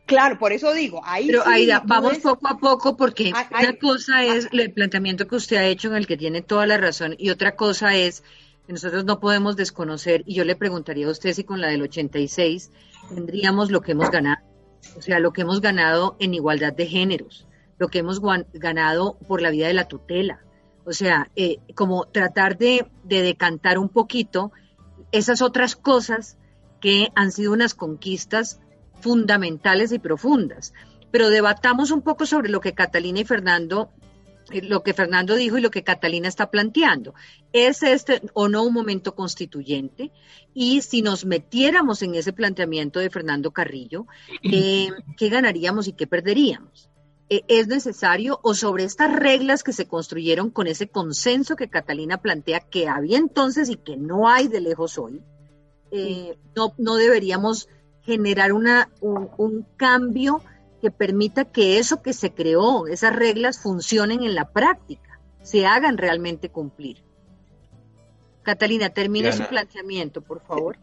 Claro, 0.07 0.39
por 0.39 0.53
eso 0.53 0.73
digo, 0.73 1.03
ahí 1.05 1.27
Pero 1.27 1.47
Aida, 1.47 1.83
vamos 1.85 2.17
poco 2.21 2.49
a 2.49 2.57
poco 2.57 2.97
porque 2.97 3.31
una 3.51 3.77
cosa 3.77 4.25
es 4.25 4.49
el 4.53 4.73
planteamiento 4.73 5.29
que 5.29 5.37
usted 5.37 5.59
ha 5.59 5.67
hecho 5.67 5.89
en 5.89 5.97
el 5.97 6.07
que 6.07 6.17
tiene 6.17 6.41
toda 6.41 6.67
la 6.67 6.79
razón 6.79 7.15
y 7.19 7.29
otra 7.29 7.57
cosa 7.57 7.95
es 7.95 8.23
que 8.67 8.73
nosotros 8.73 9.05
no 9.05 9.21
podemos 9.21 9.55
desconocer 9.55 10.23
y 10.25 10.35
yo 10.35 10.47
le 10.47 10.57
preguntaría 10.57 11.07
a 11.07 11.11
usted 11.11 11.35
si 11.35 11.45
con 11.45 11.61
la 11.61 11.69
del 11.69 11.83
86 11.83 12.71
tendríamos 13.15 13.71
lo 13.71 13.83
que 13.83 13.93
hemos 13.93 14.11
ganado, 14.11 14.43
o 14.97 15.03
sea, 15.03 15.19
lo 15.19 15.35
que 15.35 15.43
hemos 15.43 15.61
ganado 15.61 16.17
en 16.21 16.33
igualdad 16.33 16.73
de 16.73 16.87
géneros, 16.87 17.47
lo 17.77 17.89
que 17.89 17.99
hemos 17.99 18.23
ganado 18.55 19.19
por 19.29 19.43
la 19.43 19.51
vida 19.51 19.67
de 19.67 19.75
la 19.75 19.89
tutela, 19.89 20.41
o 20.89 20.93
sea, 20.93 21.31
eh, 21.37 21.59
como 21.75 22.07
tratar 22.07 22.57
de, 22.57 22.87
decantar 23.05 23.79
un 23.79 23.91
poquito 23.91 24.53
esas 25.13 25.43
otras 25.43 25.77
cosas 25.77 26.39
que 26.81 27.09
han 27.15 27.31
sido 27.31 27.53
unas 27.53 27.75
conquistas 27.75 28.59
fundamentales 29.01 29.93
y 29.93 29.99
profundas. 29.99 30.73
Pero 31.11 31.29
debatamos 31.29 31.91
un 31.91 32.01
poco 32.01 32.25
sobre 32.25 32.49
lo 32.49 32.61
que 32.61 32.73
Catalina 32.73 33.21
y 33.21 33.25
Fernando, 33.27 33.91
eh, 34.51 34.63
lo 34.63 34.83
que 34.83 34.95
Fernando 34.95 35.35
dijo 35.35 35.59
y 35.59 35.61
lo 35.61 35.71
que 35.71 35.85
Catalina 35.85 36.27
está 36.27 36.51
planteando. 36.51 37.13
¿Es 37.53 37.83
este 37.83 38.23
o 38.33 38.49
no 38.49 38.63
un 38.63 38.73
momento 38.73 39.15
constituyente? 39.15 40.11
Y 40.55 40.81
si 40.81 41.03
nos 41.03 41.27
metiéramos 41.27 42.01
en 42.01 42.15
ese 42.15 42.33
planteamiento 42.33 42.99
de 42.99 43.11
Fernando 43.11 43.51
Carrillo, 43.51 44.07
eh, 44.43 44.89
¿qué 45.19 45.29
ganaríamos 45.29 45.87
y 45.87 45.93
qué 45.93 46.07
perderíamos? 46.07 46.89
Eh, 47.31 47.45
es 47.49 47.69
necesario 47.69 48.41
o 48.43 48.55
sobre 48.55 48.85
estas 48.85 49.15
reglas 49.15 49.63
que 49.63 49.75
se 49.75 49.87
construyeron 49.87 50.51
con 50.51 50.67
ese 50.67 50.89
consenso 50.89 51.57
que 51.57 51.69
Catalina 51.69 52.23
plantea 52.23 52.61
que 52.61 52.89
había 52.89 53.19
entonces 53.19 53.69
y 53.69 53.77
que 53.77 53.97
no 53.97 54.29
hay 54.29 54.49
de 54.49 54.63
lejos 54.63 54.97
hoy, 54.97 55.23
eh, 55.91 56.39
no, 56.57 56.75
no, 56.79 56.97
deberíamos 56.97 57.69
generar 58.03 58.53
una, 58.53 58.91
un, 59.01 59.67
cambio 59.77 60.43
que 60.81 60.91
permita 60.91 61.45
que 61.45 61.79
eso 61.79 62.03
que 62.03 62.15
se 62.15 62.33
creó, 62.33 62.87
esas 62.87 63.15
reglas 63.15 63.59
funcionen 63.59 64.23
en 64.23 64.35
la 64.35 64.51
práctica, 64.51 65.21
se 65.43 65.67
hagan 65.67 65.99
realmente 65.99 66.51
cumplir. 66.51 67.05
Catalina, 68.49 68.89
termine 68.89 69.31
su 69.31 69.45
planteamiento, 69.45 70.23
por 70.23 70.41
favor. 70.41 70.79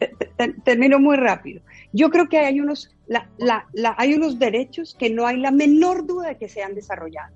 Termino 0.64 1.00
muy 1.00 1.16
rápido. 1.16 1.62
Yo 1.92 2.10
creo 2.10 2.28
que 2.28 2.38
hay 2.38 2.60
unos, 2.60 2.94
la, 3.08 3.28
la, 3.38 3.66
hay 3.98 4.14
unos 4.14 4.38
derechos 4.38 4.94
que 4.96 5.10
no 5.10 5.26
hay 5.26 5.38
la 5.38 5.50
menor 5.50 6.06
duda 6.06 6.28
de 6.28 6.38
que 6.38 6.48
se 6.48 6.62
han 6.62 6.76
desarrollado. 6.76 7.34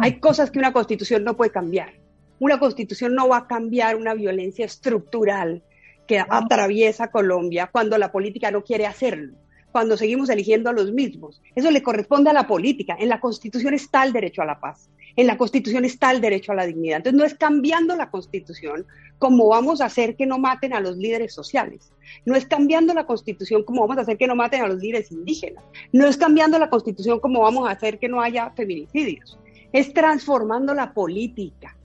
Hay 0.00 0.20
cosas 0.20 0.52
que 0.52 0.60
una 0.60 0.72
constitución 0.72 1.24
no 1.24 1.36
puede 1.36 1.50
cambiar. 1.50 1.94
Una 2.38 2.60
constitución 2.60 3.16
no 3.16 3.26
va 3.26 3.38
a 3.38 3.46
cambiar 3.48 3.96
una 3.96 4.14
violencia 4.14 4.64
estructural 4.64 5.64
que 6.06 6.20
atraviesa 6.20 7.10
Colombia 7.10 7.68
cuando 7.72 7.98
la 7.98 8.12
política 8.12 8.52
no 8.52 8.62
quiere 8.62 8.86
hacerlo 8.86 9.41
cuando 9.72 9.96
seguimos 9.96 10.28
eligiendo 10.28 10.70
a 10.70 10.72
los 10.72 10.92
mismos. 10.92 11.40
Eso 11.56 11.70
le 11.70 11.82
corresponde 11.82 12.30
a 12.30 12.34
la 12.34 12.46
política. 12.46 12.96
En 12.98 13.08
la 13.08 13.20
Constitución 13.20 13.74
está 13.74 14.04
el 14.04 14.12
derecho 14.12 14.42
a 14.42 14.44
la 14.44 14.60
paz. 14.60 14.90
En 15.16 15.26
la 15.26 15.36
Constitución 15.36 15.84
está 15.84 16.10
el 16.10 16.20
derecho 16.20 16.52
a 16.52 16.54
la 16.54 16.66
dignidad. 16.66 16.98
Entonces 16.98 17.18
no 17.18 17.24
es 17.24 17.34
cambiando 17.34 17.96
la 17.96 18.10
Constitución 18.10 18.86
como 19.18 19.48
vamos 19.48 19.80
a 19.80 19.86
hacer 19.86 20.16
que 20.16 20.26
no 20.26 20.38
maten 20.38 20.72
a 20.74 20.80
los 20.80 20.96
líderes 20.96 21.34
sociales. 21.34 21.92
No 22.24 22.36
es 22.36 22.46
cambiando 22.46 22.94
la 22.94 23.06
Constitución 23.06 23.64
como 23.64 23.80
vamos 23.80 23.98
a 23.98 24.02
hacer 24.02 24.18
que 24.18 24.26
no 24.26 24.36
maten 24.36 24.62
a 24.62 24.68
los 24.68 24.78
líderes 24.78 25.10
indígenas. 25.10 25.64
No 25.92 26.06
es 26.06 26.16
cambiando 26.16 26.58
la 26.58 26.70
Constitución 26.70 27.18
como 27.20 27.40
vamos 27.40 27.68
a 27.68 27.72
hacer 27.72 27.98
que 27.98 28.08
no 28.08 28.20
haya 28.20 28.50
feminicidios. 28.50 29.38
Es 29.72 29.92
transformando 29.94 30.74
la 30.74 30.92
política. 30.92 31.76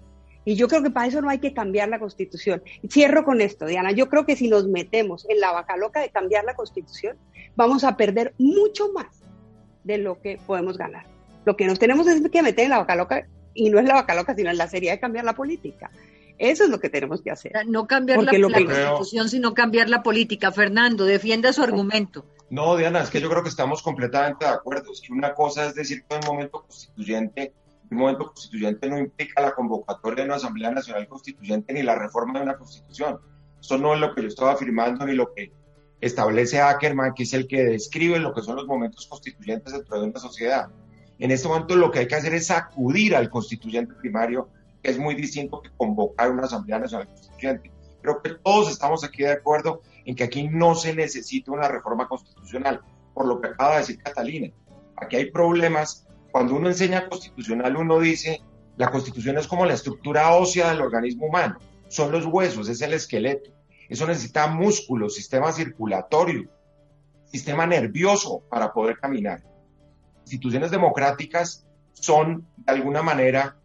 Y 0.47 0.55
yo 0.55 0.69
creo 0.69 0.81
que 0.81 0.91
para 0.91 1.07
eso 1.07 1.19
no 1.19 1.29
hay 1.29 1.39
que 1.39 1.53
cambiar 1.53 1.89
la 1.89 1.99
constitución. 1.99 2.63
Cierro 2.89 3.25
con 3.25 3.41
esto, 3.41 3.65
Diana. 3.65 3.91
Yo 3.91 4.07
creo 4.07 4.25
que 4.25 4.37
si 4.37 4.47
nos 4.47 4.65
metemos 4.65 5.25
en 5.27 5.41
la 5.41 5.51
vaca 5.51 5.75
loca 5.75 5.99
de 5.99 6.07
cambiar 6.07 6.45
la 6.45 6.55
constitución, 6.55 7.17
vamos 7.57 7.83
a 7.83 7.97
perder 7.97 8.33
mucho 8.37 8.93
más 8.93 9.07
de 9.83 9.97
lo 9.97 10.21
que 10.21 10.39
podemos 10.47 10.77
ganar. 10.77 11.05
Lo 11.43 11.57
que 11.57 11.65
nos 11.65 11.79
tenemos 11.79 12.07
es 12.07 12.21
que 12.29 12.41
meter 12.41 12.63
en 12.63 12.69
la 12.69 12.77
vaca 12.77 12.95
loca, 12.95 13.27
y 13.53 13.69
no 13.69 13.77
es 13.77 13.85
la 13.85 13.95
vaca 13.95 14.15
loca, 14.15 14.35
sino 14.35 14.49
en 14.49 14.57
la 14.57 14.69
seriedad 14.69 14.93
de 14.93 15.01
cambiar 15.01 15.25
la 15.25 15.35
política. 15.35 15.91
Eso 16.37 16.63
es 16.63 16.69
lo 16.69 16.79
que 16.79 16.87
tenemos 16.87 17.21
que 17.21 17.29
hacer. 17.29 17.51
No 17.67 17.85
cambiar 17.85 18.23
la, 18.23 18.31
constitución, 18.31 19.27
sino 19.27 19.53
cambiar 19.53 19.89
la 19.89 20.01
política. 20.01 20.53
Fernando, 20.53 21.03
defienda 21.03 21.51
su 21.51 21.61
argumento. 21.61 22.23
No, 22.49 22.77
Diana, 22.77 23.01
es 23.01 23.09
que 23.09 23.19
yo 23.19 23.29
creo 23.29 23.43
que 23.43 23.49
estamos 23.49 23.81
completamente 23.81 24.45
de 24.45 24.51
acuerdo. 24.51 24.93
Es 24.93 25.01
que 25.01 25.11
una 25.11 25.33
cosa 25.33 25.65
es 25.65 25.75
decir 25.75 26.05
que 26.07 26.15
en 26.15 26.21
un 26.21 26.35
momento 26.35 26.61
constituyente 26.61 27.51
un 27.89 27.97
momento 27.97 28.27
constituyente 28.27 28.89
no 28.89 28.97
implica 28.97 29.41
la 29.41 29.53
convocatoria 29.53 30.23
de 30.23 30.29
una 30.29 30.35
Asamblea 30.35 30.71
Nacional 30.71 31.07
Constituyente 31.07 31.73
ni 31.73 31.83
la 31.83 31.95
reforma 31.95 32.39
de 32.39 32.43
una 32.43 32.57
constitución. 32.57 33.19
Eso 33.59 33.77
no 33.77 33.93
es 33.93 33.99
lo 33.99 34.13
que 34.13 34.21
yo 34.21 34.27
estaba 34.27 34.51
afirmando 34.51 35.05
ni 35.05 35.13
lo 35.13 35.33
que 35.33 35.53
establece 36.01 36.61
Ackerman, 36.61 37.13
que 37.13 37.23
es 37.23 37.33
el 37.33 37.47
que 37.47 37.63
describe 37.63 38.19
lo 38.19 38.33
que 38.33 38.41
son 38.41 38.57
los 38.57 38.67
momentos 38.67 39.07
constituyentes 39.07 39.73
dentro 39.73 39.99
de 39.99 40.07
una 40.07 40.19
sociedad. 40.19 40.69
En 41.19 41.31
este 41.31 41.47
momento 41.47 41.75
lo 41.75 41.89
que 41.89 41.99
hay 41.99 42.07
que 42.07 42.15
hacer 42.15 42.33
es 42.33 42.51
acudir 42.51 43.15
al 43.15 43.29
constituyente 43.29 43.93
primario, 43.95 44.49
que 44.83 44.91
es 44.91 44.99
muy 44.99 45.15
distinto 45.15 45.61
que 45.61 45.69
convocar 45.75 46.31
una 46.31 46.43
Asamblea 46.43 46.79
Nacional 46.79 47.07
Constituyente. 47.07 47.71
Creo 48.01 48.21
que 48.21 48.35
todos 48.43 48.69
estamos 48.69 49.03
aquí 49.03 49.23
de 49.23 49.31
acuerdo 49.31 49.81
en 50.05 50.15
que 50.15 50.23
aquí 50.23 50.47
no 50.47 50.75
se 50.75 50.93
necesita 50.93 51.51
una 51.51 51.67
reforma 51.67 52.07
constitucional, 52.07 52.81
por 53.13 53.25
lo 53.25 53.41
que 53.41 53.47
acaba 53.47 53.73
de 53.73 53.79
decir 53.79 54.01
Catalina. 54.01 54.53
Aquí 54.95 55.15
hay 55.15 55.31
problemas 55.31 56.06
cuando 56.37 56.55
uno 56.55 56.67
enseña 56.67 57.09
constitucional, 57.09 57.75
uno 57.77 57.99
dice, 57.99 58.43
la 58.75 58.91
constitución 58.91 59.39
es 59.39 59.47
como 59.47 59.65
la 59.65 59.73
estructura 59.73 60.35
ósea 60.35 60.69
del 60.69 60.81
organismo 60.81 61.25
humano, 61.25 61.57
son 61.87 62.11
los 62.11 62.27
huesos, 62.27 62.69
es 62.69 62.79
el 62.83 62.93
esqueleto. 62.93 63.49
Eso 63.89 64.05
necesita 64.05 64.45
músculo, 64.45 65.09
sistema 65.09 65.51
circulatorio, 65.51 66.47
sistema 67.25 67.65
nervioso 67.65 68.43
para 68.51 68.71
poder 68.71 68.99
caminar. 68.99 69.41
Instituciones 70.21 70.69
democráticas 70.69 71.65
son, 71.93 72.45
de 72.55 72.71
alguna 72.71 73.01
manera, 73.01 73.57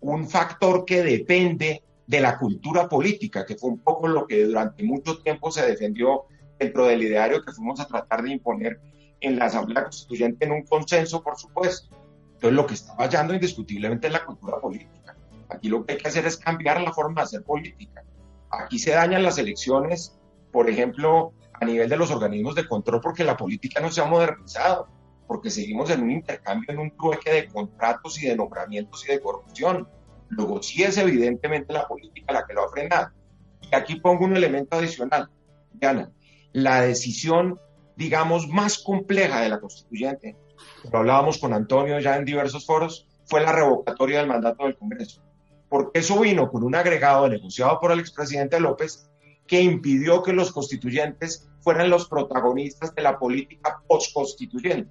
un 0.00 0.28
factor 0.28 0.84
que 0.84 1.02
depende 1.02 1.82
de 2.06 2.20
la 2.20 2.36
cultura 2.36 2.86
política, 2.86 3.46
que 3.46 3.56
fue 3.56 3.70
un 3.70 3.78
poco 3.78 4.08
lo 4.08 4.26
que 4.26 4.44
durante 4.44 4.84
mucho 4.84 5.22
tiempo 5.22 5.50
se 5.50 5.66
defendió 5.66 6.24
dentro 6.58 6.84
del 6.84 7.02
ideario 7.02 7.42
que 7.42 7.52
fuimos 7.52 7.80
a 7.80 7.86
tratar 7.86 8.22
de 8.22 8.32
imponer 8.32 8.78
en 9.22 9.38
la 9.38 9.46
Asamblea 9.46 9.84
Constituyente 9.84 10.44
en 10.44 10.52
un 10.52 10.66
consenso, 10.66 11.22
por 11.22 11.38
supuesto. 11.38 11.99
Entonces, 12.40 12.56
lo 12.56 12.66
que 12.66 12.72
está 12.72 12.94
fallando 12.94 13.34
indiscutiblemente 13.34 14.06
es 14.06 14.14
la 14.14 14.24
cultura 14.24 14.58
política. 14.58 15.14
Aquí 15.50 15.68
lo 15.68 15.84
que 15.84 15.92
hay 15.92 15.98
que 15.98 16.08
hacer 16.08 16.24
es 16.24 16.38
cambiar 16.38 16.80
la 16.80 16.90
forma 16.90 17.20
de 17.20 17.24
hacer 17.26 17.42
política. 17.42 18.02
Aquí 18.48 18.78
se 18.78 18.92
dañan 18.92 19.22
las 19.22 19.36
elecciones, 19.36 20.18
por 20.50 20.70
ejemplo, 20.70 21.34
a 21.52 21.66
nivel 21.66 21.90
de 21.90 21.98
los 21.98 22.10
organismos 22.10 22.54
de 22.54 22.66
control, 22.66 23.02
porque 23.02 23.24
la 23.24 23.36
política 23.36 23.78
no 23.82 23.90
se 23.90 24.00
ha 24.00 24.06
modernizado, 24.06 24.88
porque 25.26 25.50
seguimos 25.50 25.90
en 25.90 26.02
un 26.02 26.12
intercambio, 26.12 26.70
en 26.70 26.78
un 26.78 26.96
trueque 26.96 27.30
de 27.30 27.48
contratos 27.48 28.22
y 28.22 28.28
de 28.28 28.36
nombramientos 28.36 29.06
y 29.06 29.12
de 29.12 29.20
corrupción. 29.20 29.86
Luego, 30.30 30.62
sí 30.62 30.82
es 30.82 30.96
evidentemente 30.96 31.74
la 31.74 31.86
política 31.86 32.32
la 32.32 32.46
que 32.46 32.54
lo 32.54 32.64
ha 32.64 32.70
frenado. 32.70 33.10
Y 33.70 33.74
aquí 33.74 33.96
pongo 33.96 34.24
un 34.24 34.34
elemento 34.34 34.78
adicional. 34.78 35.28
Diana, 35.74 36.10
la 36.52 36.80
decisión, 36.80 37.60
digamos, 37.96 38.48
más 38.48 38.78
compleja 38.78 39.42
de 39.42 39.50
la 39.50 39.60
constituyente 39.60 40.38
lo 40.90 40.98
hablábamos 40.98 41.38
con 41.38 41.52
Antonio 41.52 41.98
ya 42.00 42.16
en 42.16 42.24
diversos 42.24 42.66
foros, 42.66 43.06
fue 43.26 43.40
la 43.40 43.52
revocatoria 43.52 44.18
del 44.18 44.28
mandato 44.28 44.64
del 44.64 44.76
Congreso. 44.76 45.22
Porque 45.68 46.00
eso 46.00 46.18
vino 46.18 46.50
con 46.50 46.64
un 46.64 46.74
agregado 46.74 47.28
negociado 47.28 47.78
por 47.80 47.92
el 47.92 48.00
expresidente 48.00 48.58
López 48.58 49.08
que 49.46 49.60
impidió 49.60 50.22
que 50.22 50.32
los 50.32 50.52
constituyentes 50.52 51.48
fueran 51.60 51.90
los 51.90 52.08
protagonistas 52.08 52.94
de 52.94 53.02
la 53.02 53.18
política 53.18 53.80
postconstituyente. 53.86 54.90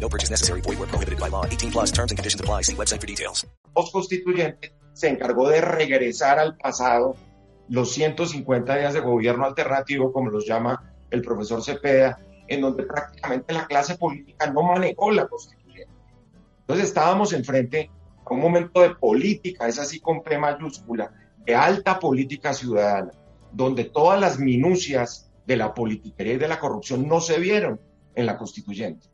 No 0.00 0.08
purchase 0.08 0.30
necessary. 0.30 0.62
Void 0.62 0.78
prohibited 0.88 1.20
by 1.20 1.28
law. 1.28 1.44
18 1.44 1.70
plus 1.70 1.92
terms 1.92 2.10
and 2.10 2.18
conditions 2.18 2.40
apply. 2.40 2.62
See 2.62 2.74
website 2.74 3.00
for 3.00 3.06
details. 3.06 3.46
Post 3.74 3.92
constituyente 3.92 4.72
se 4.92 5.08
encargó 5.08 5.48
de 5.48 5.60
regresar 5.60 6.38
al 6.38 6.56
pasado 6.56 7.14
los 7.68 7.92
150 7.92 8.76
días 8.76 8.94
de 8.94 9.00
gobierno 9.00 9.44
alternativo, 9.44 10.12
como 10.12 10.30
los 10.30 10.46
llama 10.46 10.92
el 11.10 11.22
profesor 11.22 11.62
Cepeda, 11.62 12.18
en 12.48 12.62
donde 12.62 12.82
prácticamente 12.82 13.54
la 13.54 13.66
clase 13.66 13.96
política 13.96 14.50
no 14.50 14.62
manejó 14.62 15.12
la 15.12 15.28
constitución 15.28 15.60
entonces 16.70 16.90
estábamos 16.90 17.32
enfrente 17.32 17.90
a 18.24 18.32
un 18.32 18.38
momento 18.38 18.80
de 18.80 18.94
política, 18.94 19.66
es 19.66 19.80
así 19.80 19.98
con 19.98 20.22
P 20.22 20.38
mayúscula, 20.38 21.10
de 21.44 21.56
alta 21.56 21.98
política 21.98 22.54
ciudadana, 22.54 23.10
donde 23.50 23.86
todas 23.86 24.20
las 24.20 24.38
minucias 24.38 25.32
de 25.48 25.56
la 25.56 25.74
politiquería 25.74 26.34
y 26.34 26.38
de 26.38 26.46
la 26.46 26.60
corrupción 26.60 27.08
no 27.08 27.20
se 27.20 27.40
vieron 27.40 27.80
en 28.14 28.24
la 28.24 28.38
constituyente. 28.38 29.08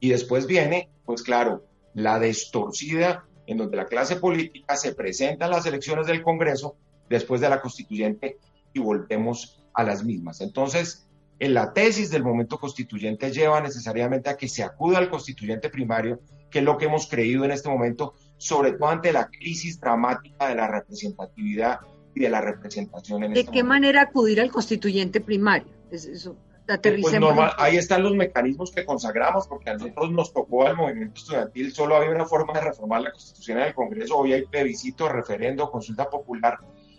Y 0.00 0.10
después 0.10 0.46
viene, 0.46 0.90
pues 1.04 1.22
claro, 1.22 1.64
la 1.94 2.18
destorcida 2.18 3.26
en 3.46 3.58
donde 3.58 3.76
la 3.76 3.86
clase 3.86 4.16
política 4.16 4.76
se 4.76 4.94
presenta 4.94 5.44
en 5.46 5.50
las 5.50 5.66
elecciones 5.66 6.06
del 6.06 6.22
Congreso 6.22 6.76
después 7.08 7.40
de 7.40 7.48
la 7.48 7.60
constituyente 7.60 8.38
y 8.72 8.80
volvemos 8.80 9.62
a 9.74 9.82
las 9.84 10.04
mismas. 10.04 10.40
Entonces, 10.40 11.06
en 11.38 11.54
la 11.54 11.72
tesis 11.72 12.10
del 12.10 12.22
momento 12.22 12.58
constituyente 12.58 13.32
lleva 13.32 13.60
necesariamente 13.60 14.30
a 14.30 14.36
que 14.36 14.48
se 14.48 14.62
acuda 14.62 14.98
al 14.98 15.10
constituyente 15.10 15.68
primario 15.68 16.20
que 16.50 16.58
es 16.58 16.64
lo 16.64 16.76
que 16.76 16.86
hemos 16.86 17.06
creído 17.06 17.44
en 17.44 17.52
este 17.52 17.68
momento, 17.68 18.14
sobre 18.36 18.72
todo 18.72 18.88
ante 18.88 19.12
la 19.12 19.28
crisis 19.28 19.80
dramática 19.80 20.48
de 20.48 20.56
la 20.56 20.66
representatividad 20.66 21.80
y 22.14 22.20
de 22.20 22.28
la 22.28 22.40
representación 22.40 23.22
en 23.22 23.32
¿De 23.32 23.40
este 23.40 23.52
qué 23.52 23.62
manera 23.62 24.02
acudir 24.02 24.40
al 24.40 24.50
constituyente 24.50 25.20
primario? 25.20 25.68
Es 25.90 26.04
eso. 26.06 26.36
Pues 26.78 27.20
normal, 27.20 27.52
ahí 27.58 27.76
están 27.76 28.02
los 28.02 28.14
mecanismos 28.14 28.70
que 28.70 28.84
consagramos, 28.84 29.46
porque 29.48 29.70
a 29.70 29.74
nosotros 29.74 30.10
nos 30.12 30.32
tocó 30.32 30.66
al 30.66 30.76
movimiento 30.76 31.20
estudiantil, 31.20 31.72
solo 31.72 31.96
había 31.96 32.10
una 32.10 32.26
forma 32.26 32.52
de 32.52 32.60
reformar 32.60 33.02
la 33.02 33.12
constitución 33.12 33.58
en 33.58 33.64
el 33.64 33.74
Congreso, 33.74 34.18
hoy 34.18 34.32
hay 34.32 34.46
plebiscito, 34.46 35.08
referendo, 35.08 35.70
consulta 35.70 36.08
popular. 36.08 36.58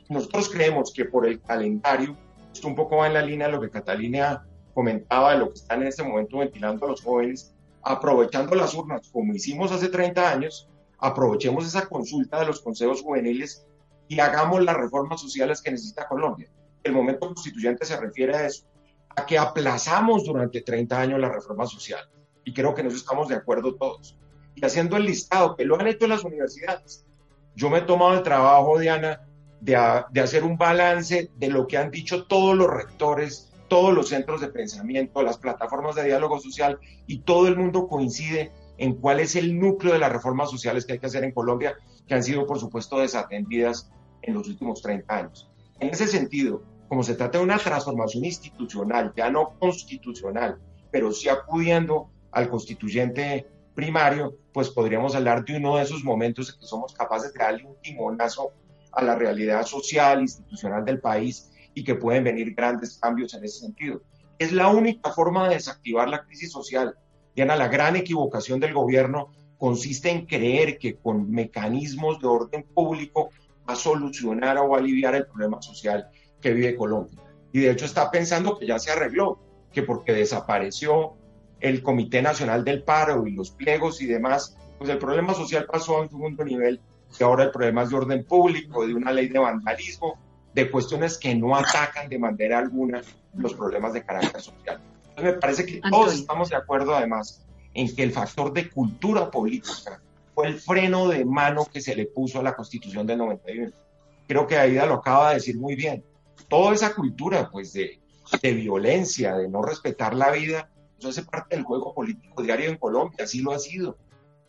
Nosotros 0.09 0.49
creemos 0.49 0.91
que 0.93 1.05
por 1.05 1.25
el 1.25 1.41
calendario 1.41 2.17
esto 2.53 2.67
un 2.67 2.75
poco 2.75 2.97
va 2.97 3.07
en 3.07 3.13
la 3.13 3.21
línea 3.21 3.47
de 3.47 3.53
lo 3.53 3.61
que 3.61 3.69
Catalina 3.69 4.45
comentaba, 4.73 5.33
de 5.33 5.39
lo 5.39 5.47
que 5.47 5.59
están 5.59 5.81
en 5.81 5.87
este 5.87 6.03
momento 6.03 6.39
ventilando 6.39 6.87
los 6.87 7.01
jóvenes, 7.01 7.53
aprovechando 7.81 8.55
las 8.55 8.73
urnas, 8.73 9.09
como 9.11 9.33
hicimos 9.33 9.71
hace 9.71 9.87
30 9.87 10.29
años, 10.29 10.69
aprovechemos 10.99 11.65
esa 11.65 11.87
consulta 11.87 12.39
de 12.39 12.45
los 12.45 12.61
consejos 12.61 13.01
juveniles 13.01 13.65
y 14.07 14.19
hagamos 14.19 14.63
las 14.63 14.77
reformas 14.77 15.21
sociales 15.21 15.61
que 15.61 15.71
necesita 15.71 16.07
Colombia. 16.07 16.49
El 16.83 16.93
momento 16.93 17.27
constituyente 17.27 17.85
se 17.85 17.97
refiere 17.97 18.35
a 18.35 18.45
eso, 18.45 18.65
a 19.15 19.25
que 19.25 19.37
aplazamos 19.37 20.23
durante 20.23 20.61
30 20.61 20.99
años 20.99 21.19
la 21.19 21.29
reforma 21.29 21.65
social. 21.65 22.01
Y 22.43 22.53
creo 22.53 22.73
que 22.73 22.81
en 22.81 22.87
eso 22.87 22.97
estamos 22.97 23.27
de 23.27 23.35
acuerdo 23.35 23.75
todos. 23.75 24.17
Y 24.55 24.65
haciendo 24.65 24.97
el 24.97 25.05
listado, 25.05 25.55
que 25.55 25.65
lo 25.65 25.79
han 25.79 25.87
hecho 25.87 26.07
las 26.07 26.23
universidades. 26.23 27.05
Yo 27.55 27.69
me 27.69 27.79
he 27.79 27.81
tomado 27.81 28.13
el 28.13 28.23
trabajo, 28.23 28.79
Diana, 28.79 29.21
de, 29.59 29.77
de 30.11 30.21
hacer 30.21 30.43
un 30.43 30.57
balance 30.57 31.29
de 31.35 31.47
lo 31.49 31.67
que 31.67 31.77
han 31.77 31.91
dicho 31.91 32.25
todos 32.25 32.57
los 32.57 32.69
rectores, 32.69 33.51
todos 33.67 33.93
los 33.93 34.09
centros 34.09 34.41
de 34.41 34.47
pensamiento, 34.47 35.21
las 35.21 35.37
plataformas 35.37 35.95
de 35.95 36.05
diálogo 36.05 36.39
social, 36.39 36.79
y 37.07 37.19
todo 37.19 37.47
el 37.47 37.57
mundo 37.57 37.87
coincide 37.87 38.51
en 38.77 38.95
cuál 38.95 39.19
es 39.19 39.35
el 39.35 39.59
núcleo 39.59 39.93
de 39.93 39.99
las 39.99 40.11
reformas 40.11 40.49
sociales 40.49 40.85
que 40.85 40.93
hay 40.93 40.99
que 40.99 41.05
hacer 41.05 41.23
en 41.23 41.31
Colombia, 41.31 41.75
que 42.07 42.15
han 42.15 42.23
sido, 42.23 42.47
por 42.47 42.59
supuesto, 42.59 42.99
desatendidas 42.99 43.91
en 44.21 44.33
los 44.33 44.47
últimos 44.47 44.81
30 44.81 45.15
años. 45.15 45.49
En 45.79 45.89
ese 45.89 46.07
sentido, 46.07 46.63
como 46.91 47.03
se 47.03 47.15
trata 47.15 47.37
de 47.37 47.45
una 47.45 47.57
transformación 47.57 48.25
institucional, 48.25 49.13
ya 49.15 49.29
no 49.29 49.57
constitucional, 49.57 50.59
pero 50.91 51.13
sí 51.13 51.29
acudiendo 51.29 52.09
al 52.33 52.49
constituyente 52.49 53.47
primario, 53.73 54.35
pues 54.51 54.69
podríamos 54.69 55.15
hablar 55.15 55.45
de 55.45 55.55
uno 55.55 55.77
de 55.77 55.83
esos 55.83 56.03
momentos 56.03 56.49
en 56.49 56.59
que 56.59 56.65
somos 56.65 56.93
capaces 56.93 57.31
de 57.31 57.39
darle 57.39 57.63
un 57.63 57.81
timonazo 57.81 58.51
a 58.91 59.05
la 59.05 59.15
realidad 59.15 59.65
social, 59.65 60.19
institucional 60.19 60.83
del 60.83 60.99
país 60.99 61.49
y 61.73 61.85
que 61.85 61.95
pueden 61.95 62.25
venir 62.25 62.53
grandes 62.53 62.97
cambios 62.97 63.33
en 63.35 63.45
ese 63.45 63.59
sentido. 63.59 64.01
Es 64.37 64.51
la 64.51 64.67
única 64.67 65.13
forma 65.13 65.47
de 65.47 65.55
desactivar 65.55 66.09
la 66.09 66.25
crisis 66.25 66.51
social. 66.51 66.97
Diana, 67.33 67.55
la 67.55 67.69
gran 67.69 67.95
equivocación 67.95 68.59
del 68.59 68.73
gobierno 68.73 69.31
consiste 69.57 70.09
en 70.09 70.25
creer 70.25 70.77
que 70.77 70.97
con 70.97 71.31
mecanismos 71.31 72.19
de 72.19 72.27
orden 72.27 72.63
público 72.63 73.29
va 73.65 73.75
a 73.75 73.77
solucionar 73.77 74.57
o 74.57 74.75
aliviar 74.75 75.15
el 75.15 75.25
problema 75.25 75.61
social 75.61 76.09
que 76.41 76.53
vive 76.53 76.75
Colombia. 76.75 77.19
Y 77.51 77.59
de 77.59 77.71
hecho 77.71 77.85
está 77.85 78.09
pensando 78.11 78.57
que 78.57 78.67
ya 78.67 78.79
se 78.79 78.91
arregló, 78.91 79.39
que 79.71 79.83
porque 79.83 80.13
desapareció 80.13 81.13
el 81.59 81.83
Comité 81.83 82.21
Nacional 82.21 82.63
del 82.63 82.83
Paro 82.83 83.27
y 83.27 83.31
los 83.31 83.51
pliegos 83.51 84.01
y 84.01 84.07
demás, 84.07 84.57
pues 84.77 84.89
el 84.89 84.97
problema 84.97 85.33
social 85.33 85.65
pasó 85.65 85.97
a 85.97 86.01
un 86.01 86.09
segundo 86.09 86.43
nivel 86.43 86.81
y 87.19 87.23
ahora 87.23 87.43
el 87.43 87.51
problema 87.51 87.83
es 87.83 87.89
de 87.89 87.95
orden 87.95 88.23
público, 88.23 88.85
de 88.85 88.95
una 88.95 89.11
ley 89.11 89.27
de 89.27 89.39
vandalismo, 89.39 90.17
de 90.53 90.69
cuestiones 90.69 91.17
que 91.17 91.35
no 91.35 91.55
atacan 91.55 92.09
de 92.09 92.17
manera 92.17 92.59
alguna 92.59 93.01
los 93.35 93.53
problemas 93.53 93.93
de 93.93 94.03
carácter 94.03 94.41
social. 94.41 94.81
Entonces 95.09 95.35
me 95.35 95.39
parece 95.39 95.65
que 95.65 95.81
todos 95.89 96.13
estamos 96.13 96.49
de 96.49 96.55
acuerdo 96.55 96.95
además 96.95 97.45
en 97.73 97.93
que 97.95 98.03
el 98.03 98.11
factor 98.11 98.51
de 98.53 98.69
cultura 98.69 99.29
política 99.29 100.01
fue 100.33 100.47
el 100.47 100.59
freno 100.59 101.07
de 101.07 101.25
mano 101.25 101.65
que 101.71 101.81
se 101.81 101.95
le 101.95 102.05
puso 102.05 102.39
a 102.39 102.43
la 102.43 102.55
Constitución 102.55 103.05
del 103.05 103.19
91. 103.19 103.71
Creo 104.27 104.47
que 104.47 104.57
Aida 104.57 104.85
lo 104.85 104.95
acaba 104.95 105.29
de 105.29 105.35
decir 105.35 105.57
muy 105.57 105.75
bien. 105.75 106.03
Toda 106.49 106.73
esa 106.73 106.93
cultura 106.93 107.49
pues 107.51 107.73
de, 107.73 107.99
violencia, 108.41 109.35
de 109.35 109.47
no 109.47 109.61
respetar 109.61 110.13
la 110.13 110.31
vida, 110.31 110.69
eso 110.99 111.09
hace 111.09 111.23
parte 111.23 111.55
del 111.55 111.65
juego 111.65 111.93
político 111.93 112.43
diario 112.43 112.69
en 112.69 112.77
Colombia, 112.77 113.23
así 113.23 113.41
lo 113.41 113.51
ha 113.53 113.59
sido. 113.59 113.97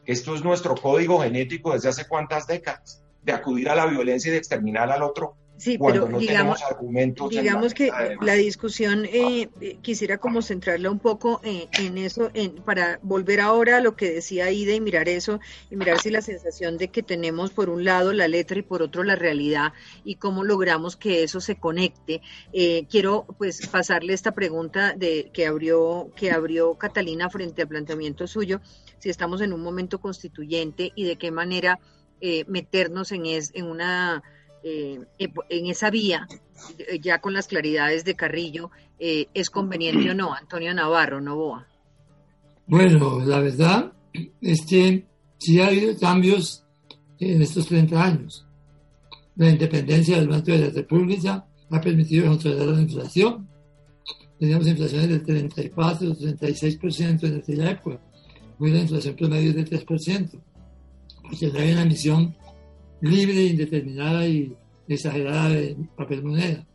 Esto 0.04 0.34
es 0.34 0.42
nuestro 0.42 0.74
código 0.74 1.20
genético 1.20 1.72
desde 1.72 1.88
hace 1.88 2.08
cuántas 2.08 2.46
décadas, 2.46 3.04
de 3.22 3.32
acudir 3.32 3.68
a 3.68 3.76
la 3.76 3.86
violencia 3.86 4.28
y 4.28 4.32
de 4.32 4.38
exterminar 4.38 4.90
al 4.90 5.02
otro 5.02 5.36
Sí, 5.62 5.78
pero 5.78 6.08
digamos, 6.18 6.60
digamos 7.30 7.72
que 7.72 7.92
la 8.20 8.34
discusión 8.34 9.04
eh, 9.04 9.48
eh, 9.60 9.78
quisiera 9.80 10.18
como 10.18 10.42
centrarla 10.42 10.90
un 10.90 10.98
poco 10.98 11.40
eh, 11.44 11.68
en 11.78 11.98
eso, 11.98 12.30
en, 12.34 12.56
para 12.56 12.98
volver 13.02 13.40
ahora 13.40 13.76
a 13.76 13.80
lo 13.80 13.94
que 13.94 14.10
decía 14.10 14.50
Ida 14.50 14.72
y 14.72 14.80
mirar 14.80 15.08
eso 15.08 15.38
y 15.70 15.76
mirar 15.76 16.00
si 16.00 16.10
la 16.10 16.20
sensación 16.20 16.78
de 16.78 16.88
que 16.88 17.04
tenemos 17.04 17.52
por 17.52 17.70
un 17.70 17.84
lado 17.84 18.12
la 18.12 18.26
letra 18.26 18.58
y 18.58 18.62
por 18.62 18.82
otro 18.82 19.04
la 19.04 19.14
realidad 19.14 19.72
y 20.04 20.16
cómo 20.16 20.42
logramos 20.42 20.96
que 20.96 21.22
eso 21.22 21.40
se 21.40 21.54
conecte. 21.54 22.22
quiero 22.90 23.26
pues 23.38 23.64
pasarle 23.68 24.14
esta 24.14 24.32
pregunta 24.32 24.94
de 24.96 25.30
que 25.32 25.46
abrió 25.46 26.10
que 26.16 26.32
abrió 26.32 26.74
Catalina 26.74 27.30
frente 27.30 27.62
al 27.62 27.68
planteamiento 27.68 28.26
suyo, 28.26 28.60
si 28.98 29.10
estamos 29.10 29.40
en 29.40 29.52
un 29.52 29.60
momento 29.60 30.00
constituyente 30.00 30.90
y 30.96 31.04
de 31.04 31.16
qué 31.16 31.30
manera 31.30 31.78
meternos 32.46 33.12
en 33.12 33.26
es, 33.26 33.50
en 33.54 33.66
una 33.66 34.22
eh, 34.64 35.00
en 35.18 35.66
esa 35.66 35.90
vía, 35.90 36.28
eh, 36.78 37.00
ya 37.00 37.20
con 37.20 37.32
las 37.32 37.48
claridades 37.48 38.04
de 38.04 38.14
Carrillo, 38.14 38.70
eh, 38.98 39.26
es 39.34 39.50
conveniente 39.50 40.10
o 40.10 40.14
no, 40.14 40.32
Antonio 40.34 40.72
Navarro, 40.72 41.20
Novoa. 41.20 41.66
Bueno, 42.66 43.20
la 43.24 43.40
verdad 43.40 43.92
es 44.40 44.64
que 44.64 45.06
sí 45.38 45.60
ha 45.60 45.66
habido 45.66 45.96
cambios 45.98 46.64
en 47.18 47.42
estos 47.42 47.66
30 47.66 48.02
años. 48.02 48.46
La 49.36 49.50
independencia 49.50 50.16
del 50.16 50.28
Banco 50.28 50.52
de 50.52 50.58
la 50.58 50.70
República 50.70 51.46
ha 51.70 51.80
permitido 51.80 52.28
controlar 52.28 52.68
la 52.68 52.82
inflación. 52.82 53.48
Teníamos 54.38 54.66
inflaciones 54.68 55.08
del 55.08 55.22
34, 55.22 56.14
36% 56.14 57.24
en 57.24 57.36
aquella 57.38 57.70
época. 57.70 58.00
Hoy 58.58 58.70
la 58.70 58.80
inflación 58.80 59.16
promedio 59.16 59.50
es 59.50 59.56
del 59.56 59.70
3%, 59.70 60.40
porque 61.22 61.46
no 61.48 61.58
hay 61.58 61.72
una 61.72 61.82
emisión 61.82 62.36
libre, 63.02 63.44
indeterminada 63.44 64.26
y 64.26 64.56
exagerada 64.88 65.50
de 65.50 65.76
papel 65.96 66.22
moneda. 66.22 66.66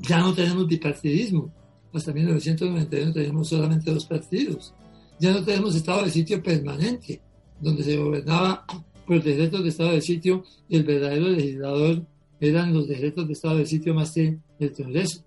Ya 0.00 0.20
no 0.20 0.34
tenemos 0.34 0.66
bipartidismo. 0.66 1.52
Hasta 1.92 2.12
1991 2.12 3.12
tenemos 3.12 3.48
solamente 3.48 3.92
dos 3.92 4.06
partidos. 4.06 4.74
Ya 5.18 5.32
no 5.32 5.44
tenemos 5.44 5.74
estado 5.74 6.04
de 6.04 6.10
sitio 6.10 6.42
permanente, 6.42 7.20
donde 7.60 7.82
se 7.82 7.96
gobernaba 7.96 8.64
por 9.06 9.22
decretos 9.22 9.62
de 9.62 9.68
estado 9.68 9.92
de 9.92 10.00
sitio 10.00 10.44
y 10.68 10.76
el 10.76 10.84
verdadero 10.84 11.28
legislador 11.28 12.04
eran 12.40 12.74
los 12.74 12.86
decretos 12.86 13.26
de 13.26 13.32
estado 13.32 13.56
de 13.56 13.66
sitio 13.66 13.94
más 13.94 14.12
que 14.12 14.38
el 14.58 14.72
Congreso. 14.72 15.24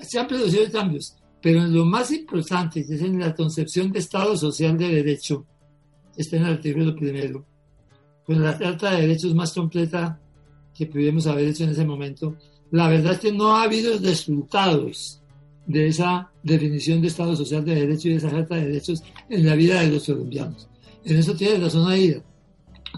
Se 0.00 0.18
han 0.18 0.26
producido 0.26 0.70
cambios, 0.70 1.16
pero 1.42 1.60
en 1.62 1.74
lo 1.74 1.84
más 1.84 2.10
importante, 2.12 2.80
es 2.80 2.90
en 3.02 3.18
la 3.18 3.34
concepción 3.34 3.92
de 3.92 3.98
Estado 3.98 4.36
social 4.36 4.78
de 4.78 4.88
derecho, 4.88 5.44
está 6.16 6.36
en 6.36 6.44
el 6.44 6.52
artículo 6.54 6.94
primero, 6.94 7.44
con 8.28 8.42
la 8.42 8.58
Carta 8.58 8.90
de 8.90 9.00
Derechos 9.00 9.34
más 9.34 9.54
completa 9.54 10.20
que 10.74 10.84
pudimos 10.84 11.26
haber 11.26 11.48
hecho 11.48 11.64
en 11.64 11.70
ese 11.70 11.86
momento, 11.86 12.36
la 12.70 12.86
verdad 12.86 13.14
es 13.14 13.20
que 13.20 13.32
no 13.32 13.56
ha 13.56 13.62
habido 13.62 13.98
resultados 13.98 15.22
de 15.66 15.86
esa 15.86 16.30
definición 16.42 17.00
de 17.00 17.08
Estado 17.08 17.34
Social 17.34 17.64
de 17.64 17.74
Derecho 17.74 18.08
y 18.08 18.10
de 18.10 18.16
esa 18.18 18.28
Carta 18.28 18.56
de 18.56 18.66
Derechos 18.66 19.02
en 19.30 19.46
la 19.46 19.54
vida 19.54 19.80
de 19.80 19.92
los 19.92 20.04
colombianos. 20.04 20.68
En 21.06 21.16
eso 21.16 21.34
tiene 21.34 21.56
razón 21.56 21.90
Aida. 21.90 22.22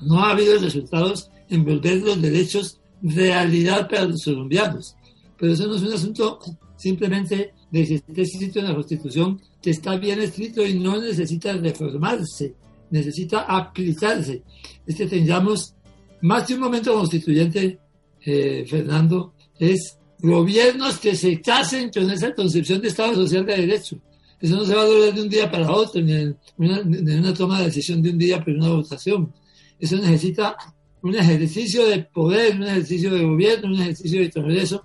No 0.03 0.19
ha 0.19 0.33
habido 0.33 0.59
resultados 0.59 1.31
en 1.49 1.65
volver 1.65 2.03
los 2.03 2.21
derechos 2.21 2.81
realidad 3.01 3.89
para 3.89 4.07
los 4.07 4.25
colombianos. 4.25 4.97
Pero 5.39 5.53
eso 5.53 5.69
no 5.69 5.77
es 5.77 5.83
un 5.83 5.93
asunto 5.93 6.41
simplemente 6.77 7.55
de 7.71 7.87
que 7.87 7.95
esté 7.95 8.23
escrito 8.23 8.59
en 8.59 8.65
la 8.65 8.75
Constitución, 8.75 9.41
que 9.63 9.71
está 9.71 9.97
bien 9.97 10.21
escrito 10.21 10.67
y 10.67 10.77
no 10.77 11.01
necesita 11.01 11.53
reformarse 11.53 12.57
necesita 12.91 13.41
aplicarse. 13.43 14.43
Es 14.87 14.97
que 14.97 15.07
tengamos 15.07 15.75
más 16.23 16.47
de 16.47 16.55
un 16.55 16.61
momento 16.61 16.93
constituyente, 16.95 17.79
eh, 18.25 18.65
Fernando, 18.69 19.35
es 19.59 19.99
gobiernos 20.19 20.99
que 20.99 21.17
se 21.17 21.41
casen 21.41 21.91
con 21.91 22.11
esa 22.11 22.35
concepción 22.35 22.81
de 22.81 22.89
Estado 22.89 23.15
social 23.15 23.47
de 23.47 23.57
derecho. 23.57 23.99
Eso 24.41 24.57
no 24.57 24.65
se 24.65 24.75
va 24.75 24.83
a 24.83 24.87
lograr 24.87 25.15
de 25.15 25.23
un 25.23 25.29
día 25.29 25.51
para 25.51 25.71
otro, 25.71 26.01
ni 26.01 26.13
en 26.13 26.37
una, 26.57 27.35
toma 27.35 27.59
de 27.59 27.67
decisión 27.67 28.03
de 28.03 28.11
un 28.11 28.19
día 28.19 28.43
por 28.43 28.55
una 28.55 28.71
votación. 28.71 29.33
Eso 29.79 29.97
necesita 29.97 30.57
un 31.03 31.15
ejercicio 31.15 31.87
de 31.87 32.05
poder, 32.05 32.57
un 32.57 32.65
ejercicio 32.65 33.13
de 33.13 33.25
gobierno, 33.25 33.69
un 33.69 33.81
ejercicio 33.81 34.21
de 34.21 34.31
Congreso 34.31 34.85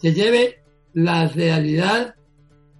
que 0.00 0.12
lleve 0.12 0.62
la 0.94 1.28
realidad 1.28 2.14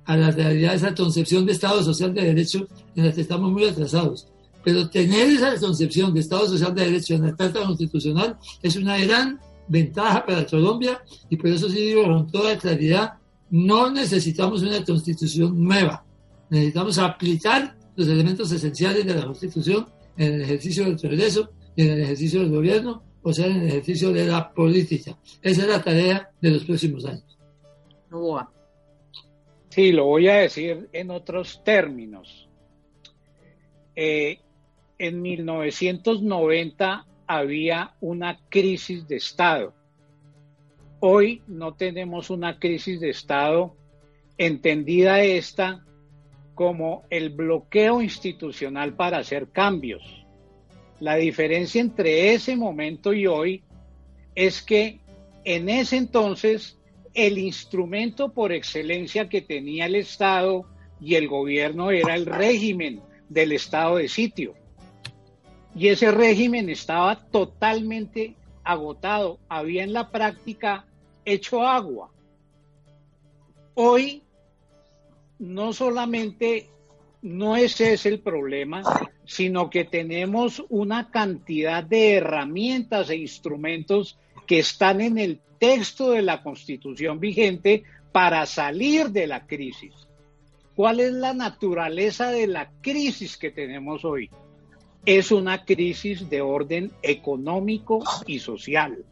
a 0.05 0.17
la 0.17 0.31
realidad 0.31 0.75
esa 0.75 0.95
concepción 0.95 1.45
de 1.45 1.53
Estado 1.53 1.83
social 1.83 2.15
de 2.15 2.23
derecho 2.23 2.69
en 2.95 3.07
la 3.07 3.13
que 3.13 3.23
estamos 3.23 3.51
muy 3.51 3.65
atrasados. 3.65 4.29
Pero 4.67 4.91
tener 4.91 5.29
esa 5.29 5.57
concepción 5.61 6.12
de 6.12 6.19
Estado 6.19 6.49
Social 6.49 6.75
de 6.75 6.87
Derecho 6.87 7.14
en 7.14 7.23
la 7.23 7.37
Carta 7.37 7.64
Constitucional 7.64 8.37
es 8.61 8.75
una 8.75 8.99
gran 8.99 9.39
ventaja 9.69 10.27
para 10.27 10.45
Colombia 10.45 11.01
y 11.31 11.37
por 11.37 11.51
eso 11.51 11.69
sí 11.69 11.77
digo 11.77 12.03
con 12.03 12.29
toda 12.33 12.59
claridad, 12.59 13.12
no 13.49 13.93
necesitamos 13.93 14.62
una 14.62 14.85
constitución 14.85 15.62
nueva, 15.62 16.05
necesitamos 16.51 16.99
aplicar 16.99 17.77
los 17.95 18.09
elementos 18.09 18.51
esenciales 18.51 19.07
de 19.07 19.14
la 19.14 19.25
constitución 19.27 19.87
en 20.17 20.35
el 20.35 20.43
ejercicio 20.43 20.85
del 20.85 21.01
Congreso 21.01 21.49
y 21.77 21.83
en 21.83 21.93
el 21.93 22.01
ejercicio 22.01 22.41
del 22.41 22.51
gobierno, 22.51 23.05
o 23.23 23.33
sea, 23.33 23.47
en 23.47 23.59
el 23.59 23.69
ejercicio 23.69 24.12
de 24.12 24.27
la 24.27 24.53
política. 24.53 25.17
Esa 25.43 25.62
es 25.62 25.69
la 25.69 25.81
tarea 25.81 26.29
de 26.41 26.51
los 26.51 26.64
próximos 26.64 27.05
años. 27.05 27.39
Sí, 29.69 29.93
lo 29.93 30.07
voy 30.07 30.27
a 30.27 30.39
decir 30.39 30.89
en 30.93 31.12
otros 31.12 31.62
términos. 31.62 32.49
Eh, 33.95 34.41
en 34.99 35.22
1990 35.22 37.07
había 37.26 37.94
una 38.01 38.38
crisis 38.49 39.07
de 39.09 39.16
Estado. 39.16 39.74
Hoy 41.01 41.42
no 41.47 41.74
tenemos 41.74 42.30
una 42.30 42.59
crisis 42.59 43.01
de 43.01 43.11
Estado 43.11 43.76
entendida 44.38 45.22
esta 45.22 45.84
como 46.55 47.05
el 47.11 47.30
bloqueo 47.30 48.01
institucional 48.01 48.94
para 48.94 49.18
hacer 49.18 49.49
cambios. 49.49 50.26
La 51.01 51.16
diferencia 51.16 51.80
entre 51.80 52.32
ese 52.32 52.57
momento 52.57 53.12
y 53.12 53.26
hoy 53.26 53.62
es 54.34 54.62
que 54.62 55.01
en 55.44 55.68
ese 55.68 55.97
entonces 55.99 56.78
el 57.12 57.38
instrumento 57.38 58.32
por 58.32 58.53
excelencia 58.53 59.28
que 59.28 59.42
tenía 59.42 59.86
el 59.86 59.97
Estado 59.97 60.66
y 61.01 61.14
el 61.14 61.28
gobierno 61.28 61.90
era 61.90 62.14
el 62.14 62.26
régimen 62.26 63.03
del 63.28 63.53
estado 63.53 63.97
de 63.97 64.09
sitio. 64.09 64.55
Y 65.77 65.89
ese 65.89 66.11
régimen 66.11 66.70
estaba 66.70 67.16
totalmente 67.16 68.35
agotado, 68.64 69.39
había 69.47 69.85
en 69.85 69.93
la 69.93 70.11
práctica 70.11 70.87
hecho 71.27 71.62
agua. 71.62 72.11
Hoy 73.74 74.22
no 75.39 75.74
solamente 75.74 76.70
no 77.20 77.57
ese 77.57 77.93
es 77.93 78.07
el 78.07 78.20
problema, 78.20 78.83
sino 79.27 79.68
que 79.68 79.85
tenemos 79.85 80.64
una 80.70 81.11
cantidad 81.11 81.85
de 81.85 82.14
herramientas 82.14 83.11
e 83.11 83.16
instrumentos 83.16 84.18
que 84.47 84.61
están 84.61 85.03
en 85.03 85.18
el 85.18 85.41
texto 85.59 86.12
de 86.12 86.22
la 86.22 86.43
constitución 86.43 87.20
vigente 87.20 87.83
para 88.12 88.47
salir 88.47 89.11
de 89.11 89.27
la 89.27 89.47
crisis. 89.47 89.93
¿Cuál 90.74 91.01
es 91.01 91.12
la 91.12 91.35
naturaleza 91.35 92.31
de 92.31 92.47
la 92.47 92.70
crisis 92.81 93.37
que 93.37 93.51
tenemos 93.51 94.05
hoy? 94.07 94.31
Es 95.07 95.33
una 95.33 95.65
crisis 95.65 96.29
de 96.29 96.43
orden 96.43 96.93
económico 97.03 98.03
y 98.27 98.41
social. 98.41 99.05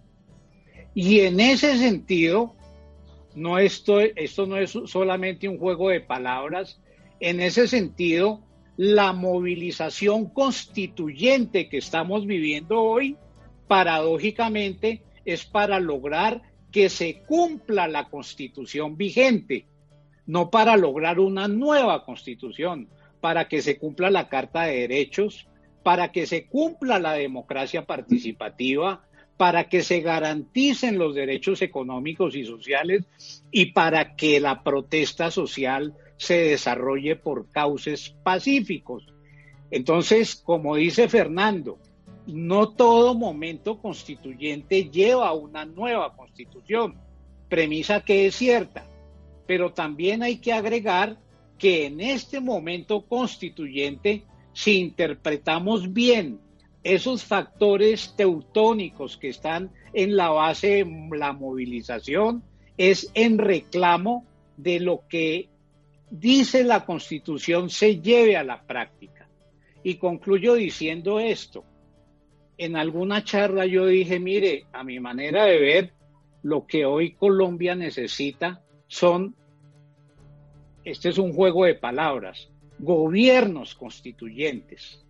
Y 0.92 1.20
en 1.20 1.40
ese 1.40 1.78
sentido, 1.78 2.54
no 3.34 3.58
esto, 3.58 4.00
esto 4.00 4.46
no 4.46 4.58
es 4.58 4.70
solamente 4.86 5.48
un 5.48 5.58
juego 5.58 5.88
de 5.88 6.00
palabras, 6.00 6.80
en 7.20 7.40
ese 7.40 7.68
sentido, 7.68 8.42
la 8.76 9.12
movilización 9.12 10.26
constituyente 10.26 11.68
que 11.68 11.78
estamos 11.78 12.26
viviendo 12.26 12.80
hoy, 12.80 13.16
paradójicamente, 13.68 15.02
es 15.24 15.44
para 15.44 15.80
lograr 15.80 16.42
que 16.70 16.88
se 16.88 17.22
cumpla 17.22 17.86
la 17.86 18.08
constitución 18.08 18.96
vigente, 18.96 19.66
no 20.26 20.50
para 20.50 20.76
lograr 20.76 21.20
una 21.20 21.46
nueva 21.46 22.04
constitución, 22.04 22.88
para 23.20 23.48
que 23.48 23.62
se 23.62 23.78
cumpla 23.78 24.10
la 24.10 24.28
Carta 24.28 24.64
de 24.64 24.80
Derechos, 24.80 25.46
para 25.84 26.10
que 26.10 26.26
se 26.26 26.46
cumpla 26.46 26.98
la 26.98 27.12
democracia 27.12 27.86
participativa, 27.86 29.04
para 29.36 29.68
que 29.68 29.82
se 29.82 30.00
garanticen 30.00 30.98
los 30.98 31.14
derechos 31.14 31.62
económicos 31.62 32.34
y 32.34 32.44
sociales 32.44 33.04
y 33.52 33.66
para 33.66 34.16
que 34.16 34.40
la 34.40 34.64
protesta 34.64 35.30
social 35.30 35.94
se 36.16 36.38
desarrolle 36.38 37.14
por 37.14 37.50
cauces 37.50 38.16
pacíficos. 38.22 39.12
Entonces, 39.70 40.34
como 40.34 40.76
dice 40.76 41.08
Fernando, 41.08 41.78
no 42.26 42.70
todo 42.70 43.14
momento 43.14 43.78
constituyente 43.78 44.88
lleva 44.90 45.28
a 45.28 45.34
una 45.34 45.66
nueva 45.66 46.16
constitución, 46.16 46.96
premisa 47.48 48.00
que 48.00 48.26
es 48.26 48.36
cierta, 48.36 48.86
pero 49.46 49.72
también 49.72 50.22
hay 50.22 50.38
que 50.38 50.52
agregar 50.52 51.18
que 51.58 51.86
en 51.86 52.00
este 52.00 52.40
momento 52.40 53.02
constituyente, 53.02 54.24
si 54.54 54.78
interpretamos 54.78 55.92
bien 55.92 56.40
esos 56.82 57.24
factores 57.24 58.14
teutónicos 58.16 59.16
que 59.16 59.28
están 59.28 59.70
en 59.92 60.16
la 60.16 60.30
base 60.30 60.84
de 60.84 61.18
la 61.18 61.32
movilización, 61.32 62.42
es 62.76 63.10
en 63.14 63.38
reclamo 63.38 64.24
de 64.56 64.80
lo 64.80 65.02
que 65.08 65.48
dice 66.10 66.62
la 66.64 66.84
Constitución 66.84 67.70
se 67.70 68.00
lleve 68.00 68.36
a 68.36 68.44
la 68.44 68.62
práctica. 68.62 69.28
Y 69.82 69.96
concluyo 69.96 70.54
diciendo 70.54 71.20
esto. 71.20 71.64
En 72.56 72.76
alguna 72.76 73.24
charla 73.24 73.66
yo 73.66 73.86
dije, 73.86 74.20
mire, 74.20 74.66
a 74.72 74.84
mi 74.84 75.00
manera 75.00 75.44
de 75.44 75.58
ver, 75.58 75.92
lo 76.42 76.66
que 76.66 76.84
hoy 76.84 77.12
Colombia 77.12 77.74
necesita 77.74 78.62
son, 78.86 79.34
este 80.84 81.08
es 81.08 81.18
un 81.18 81.32
juego 81.32 81.64
de 81.64 81.74
palabras, 81.74 82.48
gobiernos 82.78 83.74
constituyentes, 83.74 85.04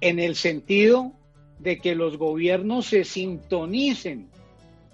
en 0.00 0.18
el 0.18 0.34
sentido 0.34 1.12
de 1.58 1.78
que 1.78 1.94
los 1.94 2.16
gobiernos 2.16 2.86
se 2.86 3.04
sintonicen 3.04 4.28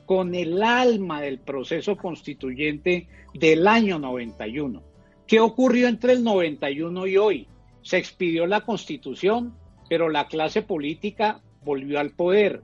con 0.07 0.35
el 0.35 0.63
alma 0.63 1.21
del 1.21 1.39
proceso 1.39 1.97
constituyente 1.97 3.09
del 3.33 3.67
año 3.67 3.99
91. 3.99 4.83
¿Qué 5.27 5.41
ocurrió 5.41 5.89
entre 5.89 6.13
el 6.13 6.25
91 6.25 7.07
y 7.07 7.17
hoy? 7.17 7.49
Se 7.83 7.97
expidió 7.99 8.47
la 8.47 8.63
constitución, 8.63 9.55
pero 9.89 10.09
la 10.09 10.27
clase 10.27 10.63
política 10.63 11.43
volvió 11.65 12.01
al 12.01 12.11
poder. 12.11 12.63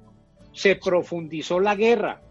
Se 0.52 0.76
profundizó 0.76 1.60
la 1.60 1.74
guerra 1.74 2.22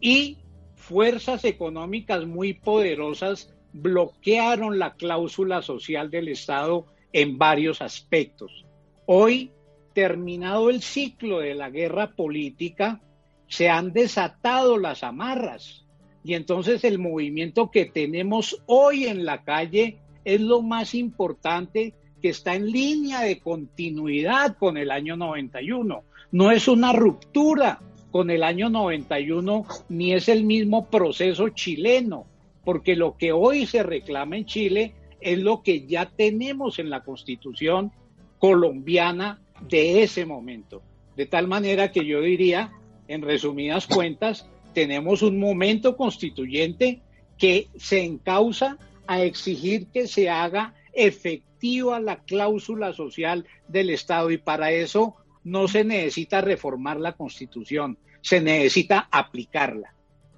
y 0.00 0.38
fuerzas 0.74 1.44
económicas 1.44 2.26
muy 2.26 2.54
poderosas 2.54 3.54
bloquearon 3.72 4.78
la 4.78 4.94
cláusula 4.94 5.62
social 5.62 6.10
del 6.10 6.28
Estado 6.28 6.86
en 7.12 7.38
varios 7.38 7.82
aspectos. 7.82 8.64
Hoy, 9.06 9.50
terminado 9.94 10.70
el 10.70 10.82
ciclo 10.82 11.40
de 11.40 11.54
la 11.54 11.70
guerra 11.70 12.12
política, 12.12 13.00
se 13.48 13.68
han 13.68 13.92
desatado 13.92 14.78
las 14.78 15.02
amarras 15.02 15.84
y 16.24 16.34
entonces 16.34 16.84
el 16.84 16.98
movimiento 16.98 17.70
que 17.70 17.84
tenemos 17.84 18.62
hoy 18.66 19.06
en 19.06 19.24
la 19.24 19.42
calle 19.42 19.98
es 20.24 20.40
lo 20.40 20.62
más 20.62 20.94
importante 20.94 21.94
que 22.20 22.28
está 22.28 22.54
en 22.54 22.70
línea 22.70 23.22
de 23.22 23.40
continuidad 23.40 24.56
con 24.56 24.76
el 24.76 24.90
año 24.90 25.16
91. 25.16 26.04
No 26.30 26.50
es 26.50 26.68
una 26.68 26.92
ruptura 26.92 27.80
con 28.12 28.30
el 28.30 28.44
año 28.44 28.70
91 28.70 29.66
ni 29.88 30.12
es 30.12 30.28
el 30.28 30.44
mismo 30.44 30.86
proceso 30.88 31.48
chileno, 31.48 32.26
porque 32.64 32.96
lo 32.96 33.16
que 33.16 33.32
hoy 33.32 33.66
se 33.66 33.82
reclama 33.82 34.36
en 34.36 34.46
Chile 34.46 34.94
es 35.20 35.38
lo 35.38 35.62
que 35.62 35.86
ya 35.86 36.06
tenemos 36.06 36.78
en 36.78 36.90
la 36.90 37.02
constitución 37.02 37.92
colombiana 38.38 39.40
de 39.68 40.02
ese 40.02 40.26
momento. 40.26 40.82
De 41.16 41.26
tal 41.26 41.46
manera 41.46 41.92
que 41.92 42.04
yo 42.04 42.20
diría, 42.20 42.72
en 43.08 43.22
resumidas 43.22 43.86
cuentas, 43.86 44.48
tenemos 44.72 45.22
un 45.22 45.38
momento 45.38 45.96
constituyente 45.96 47.00
que 47.38 47.68
se 47.76 48.02
encausa 48.02 48.78
a 49.06 49.22
exigir 49.22 49.88
que 49.88 50.06
se 50.06 50.30
haga 50.30 50.74
efectiva 50.92 52.00
la 52.00 52.16
cláusula 52.22 52.92
social 52.92 53.46
del 53.68 53.90
Estado 53.90 54.30
y 54.30 54.38
para 54.38 54.72
eso 54.72 55.16
no 55.44 55.68
se 55.68 55.84
necesita 55.84 56.40
reformar 56.40 57.00
la 57.00 57.12
Constitución, 57.12 57.98
se 58.20 58.40
necesita 58.40 59.08
aplicarla. 59.10 59.94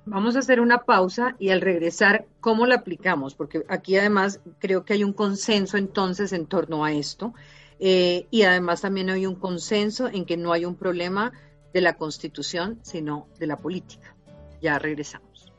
Vamos 0.06 0.36
a 0.36 0.40
hacer 0.40 0.60
una 0.60 0.82
pausa 0.82 1.34
y 1.38 1.48
al 1.48 1.62
regresar, 1.62 2.26
¿cómo 2.40 2.66
la 2.66 2.76
aplicamos? 2.76 3.34
Porque 3.34 3.64
aquí 3.68 3.96
además 3.96 4.40
creo 4.58 4.84
que 4.84 4.92
hay 4.92 5.04
un 5.04 5.14
consenso 5.14 5.78
entonces 5.78 6.32
en 6.34 6.46
torno 6.46 6.84
a 6.84 6.92
esto 6.92 7.32
eh, 7.80 8.26
y 8.30 8.42
además 8.42 8.82
también 8.82 9.08
hay 9.08 9.24
un 9.24 9.34
consenso 9.34 10.08
en 10.08 10.26
que 10.26 10.36
no 10.36 10.52
hay 10.52 10.66
un 10.66 10.74
problema 10.74 11.32
de 11.72 11.80
la 11.80 11.94
Constitución, 11.94 12.78
sino 12.82 13.28
de 13.38 13.46
la 13.46 13.56
política. 13.56 14.14
Ya 14.60 14.78
regresamos. 14.78 15.52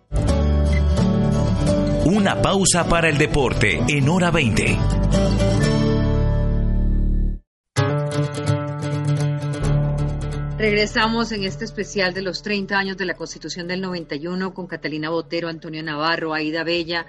Una 2.06 2.40
pausa 2.40 2.88
para 2.88 3.10
el 3.10 3.18
deporte 3.18 3.82
en 3.88 4.08
hora 4.10 4.30
20. 4.30 4.78
Regresamos 10.58 11.34
en 11.34 11.44
este 11.44 11.66
especial 11.66 12.14
de 12.14 12.22
los 12.22 12.42
30 12.42 12.78
años 12.78 12.96
de 12.96 13.04
la 13.04 13.16
Constitución 13.16 13.68
del 13.68 13.82
91 13.82 14.54
con 14.54 14.68
Catalina 14.68 15.10
Botero, 15.10 15.50
Antonio 15.50 15.84
Navarro, 15.84 16.34
Aida 16.34 16.64
Bella, 16.64 17.06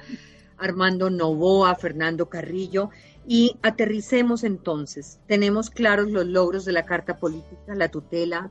Armando 0.59 1.11
Novoa, 1.11 1.77
Fernando 1.77 2.29
Carrillo. 2.29 2.91
Y 3.25 3.57
aterricemos 3.63 4.43
entonces. 4.43 5.21
Tenemos 5.29 5.71
claros 5.71 6.11
los 6.11 6.27
logros 6.27 6.65
de 6.65 6.73
la 6.73 6.85
Carta 6.85 7.19
Política, 7.19 7.77
la 7.77 7.89
tutela, 7.89 8.51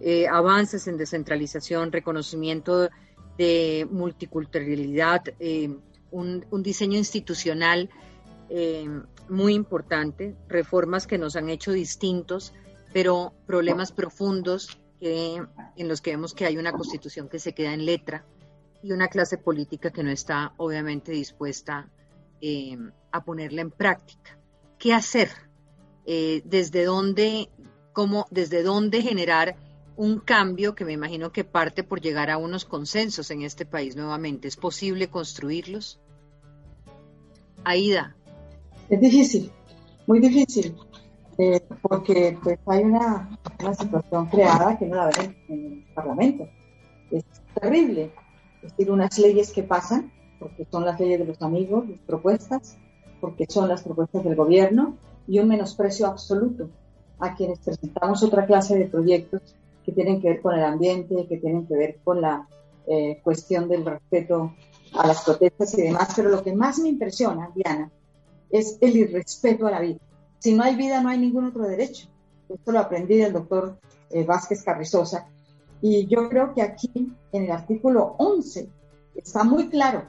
eh, 0.00 0.26
avances 0.26 0.88
en 0.88 0.98
descentralización, 0.98 1.92
reconocimiento 1.92 2.90
de 3.38 3.86
multiculturalidad, 3.92 5.22
eh, 5.38 5.72
un, 6.10 6.44
diseño 6.64 6.98
institucional 6.98 7.90
eh, 8.50 8.88
muy 9.28 9.54
importante, 9.54 10.34
reformas 10.48 11.06
que 11.06 11.16
nos 11.16 11.36
han 11.36 11.48
hecho 11.48 11.70
distintos 11.70 12.52
pero 12.96 13.34
problemas 13.46 13.92
profundos 13.92 14.80
que, 14.98 15.42
en 15.76 15.86
los 15.86 16.00
que 16.00 16.12
vemos 16.12 16.32
que 16.32 16.46
hay 16.46 16.56
una 16.56 16.72
constitución 16.72 17.28
que 17.28 17.38
se 17.38 17.52
queda 17.52 17.74
en 17.74 17.84
letra 17.84 18.24
y 18.82 18.92
una 18.92 19.08
clase 19.08 19.36
política 19.36 19.90
que 19.90 20.02
no 20.02 20.10
está 20.10 20.54
obviamente 20.56 21.12
dispuesta 21.12 21.90
eh, 22.40 22.78
a 23.12 23.22
ponerla 23.22 23.60
en 23.60 23.70
práctica. 23.70 24.38
¿Qué 24.78 24.94
hacer? 24.94 25.28
Eh, 26.06 26.40
¿Desde 26.46 26.84
dónde, 26.84 27.50
cómo, 27.92 28.28
desde 28.30 28.62
dónde 28.62 29.02
generar 29.02 29.56
un 29.96 30.18
cambio 30.18 30.74
que 30.74 30.86
me 30.86 30.94
imagino 30.94 31.32
que 31.32 31.44
parte 31.44 31.84
por 31.84 32.00
llegar 32.00 32.30
a 32.30 32.38
unos 32.38 32.64
consensos 32.64 33.30
en 33.30 33.42
este 33.42 33.66
país 33.66 33.94
nuevamente. 33.94 34.48
¿Es 34.48 34.56
posible 34.56 35.08
construirlos? 35.08 36.00
Aida. 37.62 38.16
Es 38.88 38.98
difícil, 39.02 39.52
muy 40.06 40.18
difícil, 40.18 40.74
eh, 41.38 41.60
porque 41.82 42.38
pues 42.42 42.58
hay 42.66 42.84
una, 42.84 43.38
situación 43.78 44.26
creada 44.26 44.78
que 44.78 44.86
no 44.86 44.96
la 44.96 45.06
ven 45.06 45.36
en 45.48 45.64
el 45.64 45.86
Parlamento. 45.94 46.48
Es 47.10 47.24
terrible. 47.60 48.10
Es 48.62 48.70
decir, 48.70 48.90
unas 48.90 49.18
leyes 49.18 49.52
que 49.52 49.62
pasan, 49.62 50.12
porque 50.38 50.66
son 50.70 50.84
las 50.84 50.98
leyes 50.98 51.18
de 51.18 51.26
los 51.26 51.42
amigos, 51.42 51.88
las 51.88 52.00
propuestas, 52.00 52.76
porque 53.20 53.46
son 53.48 53.68
las 53.68 53.82
propuestas 53.82 54.24
del 54.24 54.34
gobierno, 54.34 54.96
y 55.26 55.38
un 55.38 55.48
menosprecio 55.48 56.06
absoluto 56.06 56.68
a 57.18 57.34
quienes 57.34 57.58
presentamos 57.58 58.22
otra 58.22 58.46
clase 58.46 58.78
de 58.78 58.86
proyectos 58.86 59.42
que 59.84 59.92
tienen 59.92 60.20
que 60.20 60.28
ver 60.28 60.42
con 60.42 60.54
el 60.54 60.64
ambiente, 60.64 61.26
que 61.28 61.38
tienen 61.38 61.66
que 61.66 61.76
ver 61.76 61.98
con 62.02 62.20
la 62.20 62.46
eh, 62.86 63.20
cuestión 63.22 63.68
del 63.68 63.84
respeto 63.84 64.54
a 64.94 65.06
las 65.06 65.22
protestas 65.22 65.76
y 65.78 65.82
demás. 65.82 66.12
Pero 66.14 66.30
lo 66.30 66.42
que 66.42 66.54
más 66.54 66.78
me 66.78 66.88
impresiona, 66.88 67.50
Diana, 67.54 67.90
es 68.50 68.78
el 68.80 68.96
irrespeto 68.96 69.66
a 69.66 69.70
la 69.70 69.80
vida. 69.80 69.98
Si 70.46 70.54
no 70.54 70.62
hay 70.62 70.76
vida, 70.76 71.00
no 71.00 71.08
hay 71.08 71.18
ningún 71.18 71.46
otro 71.46 71.64
derecho. 71.64 72.06
Esto 72.48 72.70
lo 72.70 72.78
aprendí 72.78 73.16
del 73.16 73.32
doctor 73.32 73.80
eh, 74.10 74.22
Vázquez 74.22 74.62
Carrizosa. 74.62 75.26
Y 75.82 76.06
yo 76.06 76.28
creo 76.28 76.54
que 76.54 76.62
aquí, 76.62 76.88
en 77.32 77.42
el 77.42 77.50
artículo 77.50 78.14
11, 78.18 78.68
está 79.16 79.42
muy 79.42 79.68
claro. 79.68 80.04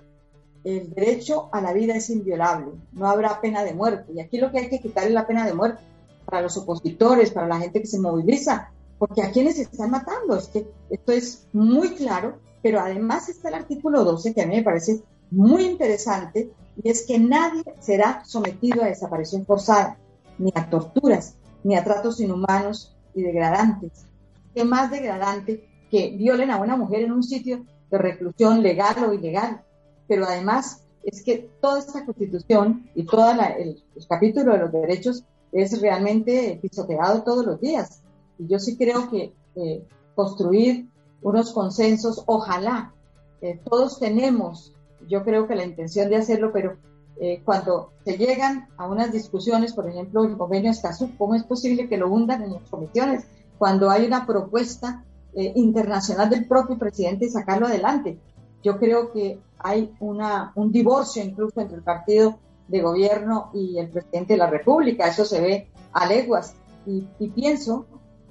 El 0.64 0.94
derecho 0.94 1.50
a 1.52 1.60
la 1.60 1.74
vida 1.74 1.96
es 1.96 2.12
inviolable. 2.12 2.68
No 2.92 3.10
habrá 3.10 3.42
pena 3.42 3.64
de 3.64 3.74
muerte. 3.74 4.14
Y 4.14 4.20
aquí 4.20 4.38
lo 4.38 4.52
que 4.52 4.60
hay 4.60 4.70
que 4.70 4.80
quitar 4.80 5.08
es 5.08 5.12
la 5.12 5.26
pena 5.26 5.44
de 5.44 5.56
muerte 5.56 5.82
para 6.26 6.44
los 6.44 6.56
opositores, 6.56 7.32
para 7.32 7.48
la 7.48 7.58
gente 7.58 7.82
que 7.82 7.88
se 7.88 7.98
moviliza, 7.98 8.70
porque 9.00 9.24
a 9.24 9.32
quienes 9.32 9.56
se 9.56 9.64
están 9.64 9.90
matando. 9.90 10.38
Es 10.38 10.50
que 10.50 10.68
esto 10.92 11.14
es 11.14 11.48
muy 11.52 11.96
claro, 11.96 12.38
pero 12.62 12.80
además 12.80 13.28
está 13.28 13.48
el 13.48 13.56
artículo 13.56 14.04
12 14.04 14.36
que 14.36 14.44
a 14.44 14.46
mí 14.46 14.58
me 14.58 14.62
parece 14.64 15.02
muy 15.32 15.66
interesante 15.66 16.52
y 16.84 16.90
es 16.90 17.08
que 17.08 17.18
nadie 17.18 17.64
será 17.80 18.24
sometido 18.24 18.84
a 18.84 18.88
desaparición 18.88 19.44
forzada, 19.44 19.98
ni 20.38 20.52
a 20.56 20.70
torturas, 20.70 21.36
ni 21.64 21.76
a 21.76 21.84
tratos 21.84 22.20
inhumanos 22.20 22.96
y 23.14 23.22
degradantes. 23.22 24.06
¿Qué 24.54 24.64
más 24.64 24.92
degradante 24.92 25.68
que 25.90 26.12
violen 26.12 26.52
a 26.52 26.58
una 26.58 26.76
mujer 26.76 27.04
en 27.04 27.12
un 27.12 27.24
sitio 27.24 27.66
de 27.90 27.98
reclusión 27.98 28.62
legal 28.62 28.96
o 29.04 29.14
ilegal? 29.14 29.62
Pero 30.08 30.26
además 30.26 30.84
es 31.04 31.24
que 31.24 31.50
toda 31.62 31.80
esta 31.80 32.06
constitución 32.06 32.90
y 32.96 33.06
todo 33.06 33.32
el, 33.32 33.84
capítulo 34.08 34.54
de 34.54 34.60
los 34.60 34.72
derechos 34.72 35.24
es 35.52 35.82
realmente 35.82 36.60
pisoteado 36.62 37.24
todos 37.24 37.46
los 37.46 37.60
días. 37.60 38.02
Y 38.38 38.48
yo 38.48 38.60
sí 38.60 38.78
creo 38.78 39.10
que 39.10 39.34
eh, 39.56 39.84
construir 40.16 40.88
unos 41.22 41.52
consensos, 41.52 42.24
ojalá, 42.28 42.94
eh, 43.42 43.60
todos 43.64 44.00
tenemos 44.00 44.74
yo 45.08 45.24
creo 45.24 45.48
que 45.48 45.56
la 45.56 45.66
intención 45.66 46.10
de 46.10 46.18
hacerlo, 46.18 46.52
pero 46.54 46.78
eh, 47.20 47.42
cuando 47.44 47.94
se 48.06 48.18
llegan 48.18 48.70
a 48.78 48.88
unas 48.88 49.12
discusiones, 49.12 49.74
por 49.74 49.90
ejemplo, 49.90 50.24
el 50.24 50.38
convenio 50.38 50.72
Escazú, 50.72 51.12
¿cómo 51.18 51.36
es 51.36 51.44
posible 51.44 51.90
que 51.90 51.98
lo 51.98 52.10
hundan 52.10 52.44
en 52.44 52.54
las 52.54 52.70
comisiones? 52.70 53.26
Cuando 53.58 53.90
hay 53.90 54.06
una 54.06 54.26
propuesta 54.26 55.04
eh, 55.34 55.54
internacional 55.56 56.30
del 56.30 56.48
propio 56.48 56.80
presidente 56.80 57.26
y 57.26 57.30
sacarlo 57.30 57.68
adelante. 57.68 58.18
Yo 58.64 58.80
creo 58.80 59.12
que 59.12 59.40
hay 59.60 59.94
una, 60.00 60.52
un 60.56 60.72
divorcio 60.72 61.24
incluso 61.24 61.62
entre 61.62 61.78
el 61.78 61.84
partido 61.84 62.40
de 62.68 62.82
gobierno 62.82 63.52
y 63.54 63.78
el 63.78 63.90
presidente 63.90 64.34
de 64.34 64.38
la 64.38 64.50
República. 64.50 65.08
Eso 65.08 65.26
se 65.26 65.40
ve 65.40 65.68
a 65.94 66.08
leguas. 66.08 66.56
Y, 66.88 67.02
pienso 67.36 67.86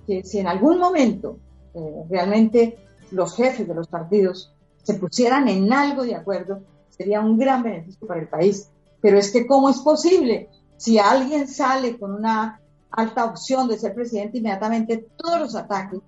que 0.07 0.25
si 0.25 0.39
en 0.39 0.49
algún 0.49 0.79
momento 0.79 1.39
eh, 1.75 2.05
realmente 2.09 2.79
los 3.11 3.37
jefes 3.37 3.69
de 3.69 3.75
los 3.75 3.87
partidos 3.87 4.53
se 4.83 4.95
pusieran 4.95 5.49
en 5.49 5.73
algo 5.73 6.03
de 6.03 6.15
acuerdo, 6.15 6.63
sería 6.89 7.21
un 7.21 7.39
gran 7.39 7.63
beneficio 7.63 8.07
para 8.07 8.21
el 8.21 8.29
país. 8.29 8.71
Pero 9.07 9.21
es 9.21 9.31
que, 9.31 9.47
¿cómo 9.47 9.71
es 9.71 9.79
posible? 9.79 10.49
Si 10.79 10.99
alguien 10.99 11.47
sale 11.47 11.97
con 11.97 12.13
una 12.13 12.61
alta 12.91 13.25
opción 13.25 13.69
de 13.69 13.79
ser 13.79 13.95
presidente, 13.95 14.39
inmediatamente 14.39 15.07
todos 15.17 15.39
los 15.39 15.55
ataques, 15.55 16.01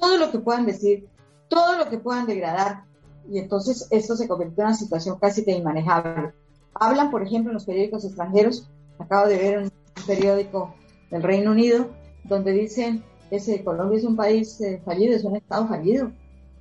todo 0.00 0.16
lo 0.16 0.30
que 0.30 0.38
puedan 0.38 0.64
decir, 0.64 1.06
todo 1.48 1.76
lo 1.76 1.90
que 1.90 1.98
puedan 1.98 2.26
degradar, 2.26 2.84
y 3.30 3.38
entonces 3.38 3.86
esto 3.90 4.16
se 4.16 4.26
convierte 4.26 4.62
en 4.62 4.68
una 4.68 4.74
situación 4.74 5.18
casi 5.18 5.44
que 5.44 5.50
inmanejable. 5.50 6.32
Hablan, 6.72 7.10
por 7.10 7.22
ejemplo, 7.22 7.50
en 7.50 7.54
los 7.56 7.66
periódicos 7.66 8.06
extranjeros, 8.06 8.66
acabo 8.98 9.28
de 9.28 9.36
ver 9.36 9.58
un 9.58 9.72
periódico 10.06 10.74
del 11.10 11.22
Reino 11.22 11.50
Unido, 11.50 11.90
donde 12.24 12.52
dicen 12.52 13.04
que 13.28 13.62
Colombia 13.62 13.98
es 13.98 14.04
un 14.04 14.16
país 14.16 14.58
eh, 14.62 14.80
fallido, 14.86 15.14
es 15.14 15.24
un 15.24 15.36
Estado 15.36 15.68
fallido, 15.68 16.12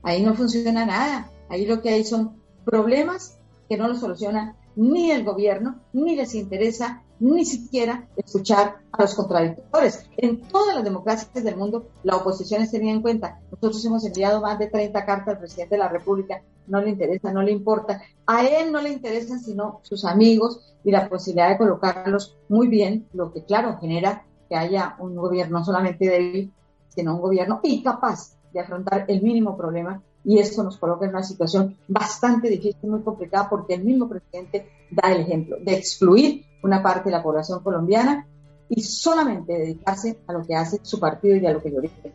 ahí 0.04 0.22
no 0.22 0.36
funciona 0.36 0.86
nada, 0.86 1.32
Ahí 1.48 1.66
lo 1.66 1.82
que 1.82 1.92
hay 1.92 2.04
son 2.04 2.42
problemas 2.66 3.38
que 3.70 3.78
no 3.78 3.88
los 3.88 4.02
soluciona 4.02 4.58
ni 4.78 5.12
el 5.12 5.24
gobierno, 5.24 5.82
ni 5.92 6.16
les 6.16 6.36
interesa 6.36 7.04
ni 7.20 7.46
siquiera 7.46 8.08
escuchar 8.16 8.78
a 8.92 9.02
los 9.02 9.16
contradictores. 9.16 10.08
En 10.18 10.42
todas 10.42 10.76
las 10.76 10.84
democracias 10.84 11.44
del 11.44 11.58
mundo, 11.58 11.88
la 12.04 12.16
oposición 12.16 12.62
es 12.62 12.72
tenida 12.72 12.92
en 12.92 13.02
cuenta. 13.02 13.40
Nosotros 13.52 13.84
hemos 13.86 14.06
enviado 14.06 14.40
más 14.40 14.60
de 14.60 14.68
30 14.68 15.04
cartas 15.06 15.30
al 15.30 15.40
presidente 15.40 15.76
de 15.76 15.80
la 15.80 15.90
República, 15.90 16.44
no 16.68 16.80
le 16.80 16.92
interesa, 16.92 17.34
no 17.34 17.42
le 17.42 17.52
importa. 17.52 18.02
A 18.28 18.46
él 18.46 18.72
no 18.72 18.80
le 18.80 18.92
interesan 18.92 19.40
sino 19.40 19.80
sus 19.82 20.06
amigos 20.06 20.76
y 20.84 20.92
la 20.92 21.10
posibilidad 21.10 21.50
de 21.50 21.58
colocarlos 21.58 22.38
muy 22.48 22.68
bien, 22.68 23.08
lo 23.14 23.34
que 23.34 23.44
claro 23.44 23.78
genera 23.80 24.26
que 24.48 24.56
haya 24.56 24.96
un 25.00 25.16
gobierno 25.16 25.60
no 25.60 25.66
solamente 25.66 26.08
débil, 26.08 26.54
sino 26.90 27.16
un 27.16 27.22
gobierno 27.22 27.62
incapaz 27.64 28.38
de 28.54 28.60
afrontar 28.60 29.06
el 29.08 29.22
mínimo 29.24 29.58
problema 29.58 30.02
y 30.28 30.40
esto 30.40 30.62
nos 30.62 30.76
coloca 30.76 31.06
en 31.06 31.12
una 31.12 31.24
situación 31.24 31.78
bastante 31.88 32.50
difícil, 32.50 32.90
muy 32.90 33.02
complicada, 33.02 33.48
porque 33.50 33.76
el 33.76 33.86
mismo 33.86 34.10
presidente 34.10 34.68
da 34.92 35.10
el 35.10 35.22
ejemplo 35.22 35.56
de 35.58 35.74
excluir 35.76 36.44
una 36.64 36.84
parte 36.84 37.06
de 37.06 37.16
la 37.16 37.24
población 37.24 37.64
colombiana 37.64 38.28
y 38.68 38.84
solamente 38.84 39.54
dedicarse 39.54 40.18
a 40.28 40.34
lo 40.34 40.46
que 40.46 40.54
hace 40.54 40.80
su 40.84 41.00
partido 41.00 41.38
y 41.38 41.46
a 41.46 41.54
lo 41.54 41.64
que 41.64 41.72
yo 41.72 41.80
dije. 41.80 42.12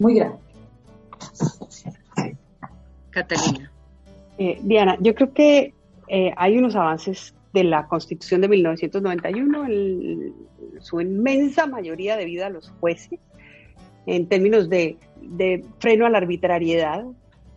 Muy 0.00 0.14
grande. 0.14 0.38
Catalina. 3.10 3.70
Eh, 4.38 4.58
Diana, 4.64 4.96
yo 5.00 5.14
creo 5.14 5.32
que 5.32 5.72
eh, 6.08 6.32
hay 6.36 6.58
unos 6.58 6.74
avances 6.74 7.32
de 7.52 7.62
la 7.62 7.86
Constitución 7.86 8.40
de 8.40 8.48
1991, 8.48 9.66
en 9.66 10.34
su 10.80 11.00
inmensa 11.00 11.68
mayoría 11.68 12.16
debido 12.16 12.44
a 12.44 12.50
los 12.50 12.72
jueces, 12.80 13.20
en 14.04 14.26
términos 14.26 14.68
de, 14.68 14.96
de 15.22 15.64
freno 15.78 16.06
a 16.06 16.10
la 16.10 16.18
arbitrariedad, 16.18 17.04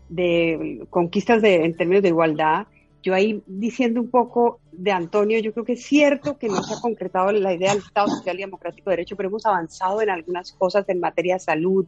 de 0.10 0.86
conquistas 0.89 1.41
de, 1.41 1.64
en 1.66 1.76
términos 1.76 2.03
de 2.03 2.10
igualdad. 2.10 2.68
Yo 3.01 3.14
ahí 3.14 3.41
diciendo 3.47 4.01
un 4.01 4.10
poco 4.10 4.60
de 4.72 4.91
Antonio, 4.91 5.39
yo 5.39 5.53
creo 5.53 5.66
que 5.66 5.74
es 5.74 5.84
cierto 5.84 6.38
que 6.38 6.47
no 6.47 6.62
se 6.64 6.74
ha 6.74 6.82
concretado 6.82 7.32
la 7.32 7.53
idea 7.53 7.74
del 7.74 7.84
Estado 7.84 8.07
Social 8.10 8.38
y 8.38 8.41
Democrático 8.41 8.89
de 8.89 8.97
Derecho, 8.97 9.16
pero 9.16 9.30
hemos 9.30 9.45
avanzado 9.45 10.01
en 10.01 10.10
algunas 10.10 10.51
cosas 10.51 10.88
en 10.89 10.99
materia 10.99 11.36
de 11.36 11.39
salud, 11.39 11.86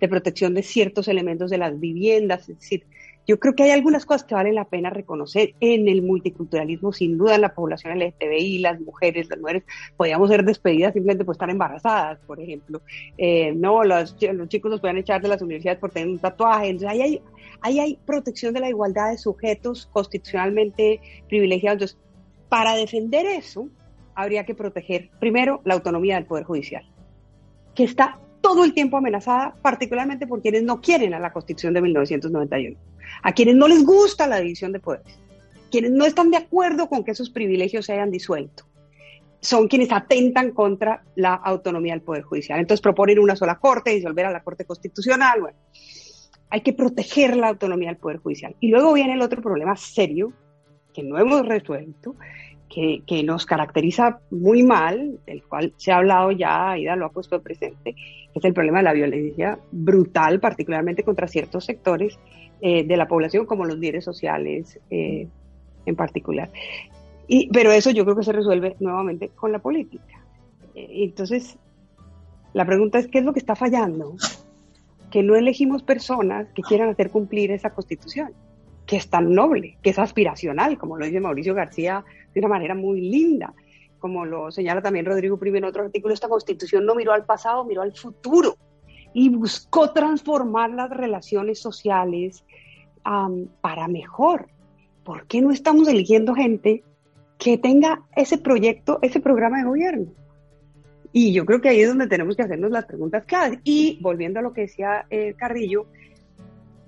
de 0.00 0.08
protección 0.08 0.54
de 0.54 0.62
ciertos 0.62 1.06
elementos 1.06 1.50
de 1.50 1.58
las 1.58 1.78
viviendas, 1.78 2.48
es 2.48 2.58
decir, 2.58 2.84
yo 3.28 3.38
creo 3.38 3.54
que 3.54 3.64
hay 3.64 3.70
algunas 3.72 4.06
cosas 4.06 4.24
que 4.24 4.34
vale 4.34 4.54
la 4.54 4.64
pena 4.64 4.88
reconocer 4.88 5.54
en 5.60 5.86
el 5.86 6.00
multiculturalismo, 6.00 6.94
sin 6.94 7.18
duda 7.18 7.34
en 7.34 7.42
la 7.42 7.54
población 7.54 7.98
LGTBI, 7.98 8.60
las 8.60 8.80
mujeres, 8.80 9.28
las 9.28 9.38
mujeres 9.38 9.64
podíamos 9.98 10.30
ser 10.30 10.46
despedidas 10.46 10.94
simplemente 10.94 11.26
por 11.26 11.34
estar 11.34 11.50
embarazadas, 11.50 12.18
por 12.26 12.40
ejemplo. 12.40 12.80
Eh, 13.18 13.52
no, 13.54 13.84
los, 13.84 14.16
chicos 14.16 14.70
nos 14.70 14.80
pueden 14.80 14.96
echar 14.96 15.20
de 15.20 15.28
las 15.28 15.42
universidades 15.42 15.78
por 15.78 15.90
tener 15.90 16.08
un 16.08 16.18
tatuaje. 16.18 16.68
Entonces, 16.68 16.88
ahí 16.88 17.02
hay, 17.02 17.22
ahí 17.60 17.78
hay 17.80 17.98
protección 18.06 18.54
de 18.54 18.60
la 18.60 18.70
igualdad 18.70 19.10
de 19.10 19.18
sujetos 19.18 19.86
constitucionalmente 19.92 21.02
privilegiados. 21.28 21.82
Entonces, 21.82 21.98
para 22.48 22.76
defender 22.76 23.26
eso, 23.26 23.68
habría 24.14 24.44
que 24.44 24.54
proteger 24.54 25.10
primero 25.20 25.60
la 25.66 25.74
autonomía 25.74 26.14
del 26.14 26.24
Poder 26.24 26.44
Judicial, 26.44 26.90
que 27.74 27.84
está 27.84 28.18
todo 28.40 28.64
el 28.64 28.74
tiempo 28.74 28.96
amenazada, 28.96 29.54
particularmente 29.62 30.26
por 30.26 30.40
quienes 30.40 30.62
no 30.62 30.80
quieren 30.80 31.14
a 31.14 31.18
la 31.18 31.32
Constitución 31.32 31.74
de 31.74 31.82
1991, 31.82 32.76
a 33.22 33.32
quienes 33.32 33.56
no 33.56 33.68
les 33.68 33.84
gusta 33.84 34.26
la 34.26 34.40
división 34.40 34.72
de 34.72 34.80
poderes, 34.80 35.18
quienes 35.70 35.90
no 35.90 36.04
están 36.04 36.30
de 36.30 36.38
acuerdo 36.38 36.88
con 36.88 37.04
que 37.04 37.12
esos 37.12 37.30
privilegios 37.30 37.86
se 37.86 37.92
hayan 37.92 38.10
disuelto. 38.10 38.64
Son 39.40 39.68
quienes 39.68 39.92
atentan 39.92 40.50
contra 40.50 41.04
la 41.14 41.34
autonomía 41.34 41.92
del 41.92 42.02
Poder 42.02 42.22
Judicial. 42.22 42.58
Entonces 42.58 42.80
proponen 42.80 43.20
una 43.20 43.36
sola 43.36 43.58
corte, 43.58 43.90
disolver 43.90 44.26
a 44.26 44.32
la 44.32 44.42
Corte 44.42 44.64
Constitucional. 44.64 45.40
Bueno, 45.40 45.56
hay 46.50 46.60
que 46.62 46.72
proteger 46.72 47.36
la 47.36 47.48
autonomía 47.48 47.88
del 47.88 47.98
Poder 47.98 48.18
Judicial. 48.18 48.56
Y 48.58 48.68
luego 48.68 48.92
viene 48.94 49.12
el 49.12 49.22
otro 49.22 49.40
problema 49.40 49.76
serio 49.76 50.32
que 50.92 51.04
no 51.04 51.18
hemos 51.18 51.46
resuelto, 51.46 52.16
que, 52.68 53.22
nos 53.24 53.46
caracteriza 53.46 54.20
muy 54.30 54.62
mal, 54.62 55.18
del 55.26 55.42
cual 55.42 55.72
se 55.76 55.92
ha 55.92 55.96
hablado 55.96 56.32
ya, 56.32 56.72
Aida 56.72 56.96
lo 56.96 57.06
ha 57.06 57.12
puesto 57.12 57.40
presente, 57.40 57.94
es 58.34 58.44
el 58.44 58.54
problema 58.54 58.78
de 58.78 58.84
la 58.84 58.92
violencia 58.92 59.58
brutal, 59.72 60.40
particularmente 60.40 61.02
contra 61.02 61.26
ciertos 61.26 61.64
sectores 61.64 62.18
eh, 62.60 62.84
de 62.84 62.96
la 62.96 63.08
población, 63.08 63.46
como 63.46 63.64
los 63.64 63.78
líderes 63.78 64.04
sociales 64.04 64.78
eh, 64.90 65.26
en 65.86 65.96
particular. 65.96 66.50
Y, 67.26 67.48
pero 67.50 67.72
eso 67.72 67.90
yo 67.90 68.04
creo 68.04 68.16
que 68.16 68.24
se 68.24 68.32
resuelve 68.32 68.76
nuevamente 68.80 69.30
con 69.34 69.52
la 69.52 69.58
política. 69.58 70.22
Eh, 70.74 71.04
entonces, 71.04 71.58
la 72.52 72.64
pregunta 72.64 72.98
es, 72.98 73.08
¿qué 73.08 73.18
es 73.18 73.24
lo 73.24 73.32
que 73.32 73.40
está 73.40 73.54
fallando? 73.54 74.16
que 75.10 75.22
no 75.22 75.36
elegimos 75.36 75.82
personas 75.82 76.48
que 76.54 76.62
quieran 76.62 76.90
hacer 76.90 77.10
cumplir 77.10 77.50
esa 77.50 77.70
constitución, 77.70 78.32
que 78.86 78.96
es 78.96 79.08
tan 79.08 79.34
noble, 79.34 79.76
que 79.82 79.90
es 79.90 79.98
aspiracional, 79.98 80.78
como 80.78 80.96
lo 80.96 81.06
dice 81.06 81.20
Mauricio 81.20 81.54
García 81.54 82.04
de 82.40 82.46
una 82.46 82.54
manera 82.54 82.74
muy 82.74 83.00
linda, 83.00 83.52
como 83.98 84.24
lo 84.24 84.50
señala 84.50 84.80
también 84.80 85.06
Rodrigo 85.06 85.38
Primo 85.38 85.56
en 85.56 85.64
otro 85.64 85.84
artículo, 85.84 86.14
esta 86.14 86.28
constitución 86.28 86.86
no 86.86 86.94
miró 86.94 87.12
al 87.12 87.24
pasado, 87.24 87.64
miró 87.64 87.82
al 87.82 87.92
futuro 87.92 88.56
y 89.12 89.28
buscó 89.28 89.90
transformar 89.92 90.70
las 90.70 90.90
relaciones 90.90 91.58
sociales 91.58 92.44
para 93.60 93.88
mejor. 93.88 94.48
¿Por 95.02 95.26
qué 95.26 95.40
no 95.40 95.50
estamos 95.50 95.88
eligiendo 95.88 96.34
gente 96.34 96.84
que 97.38 97.56
tenga 97.56 98.02
ese 98.14 98.38
proyecto, 98.38 98.98
ese 99.02 99.20
programa 99.20 99.58
de 99.58 99.64
gobierno? 99.64 100.06
Y 101.10 101.32
yo 101.32 101.46
creo 101.46 101.60
que 101.60 101.70
ahí 101.70 101.80
es 101.80 101.88
donde 101.88 102.06
tenemos 102.06 102.36
que 102.36 102.42
hacernos 102.42 102.70
las 102.70 102.84
preguntas 102.84 103.24
claves. 103.24 103.60
Y 103.64 103.98
volviendo 104.02 104.40
a 104.40 104.42
lo 104.42 104.52
que 104.52 104.62
decía 104.62 105.06
eh, 105.08 105.34
Carrillo, 105.38 105.86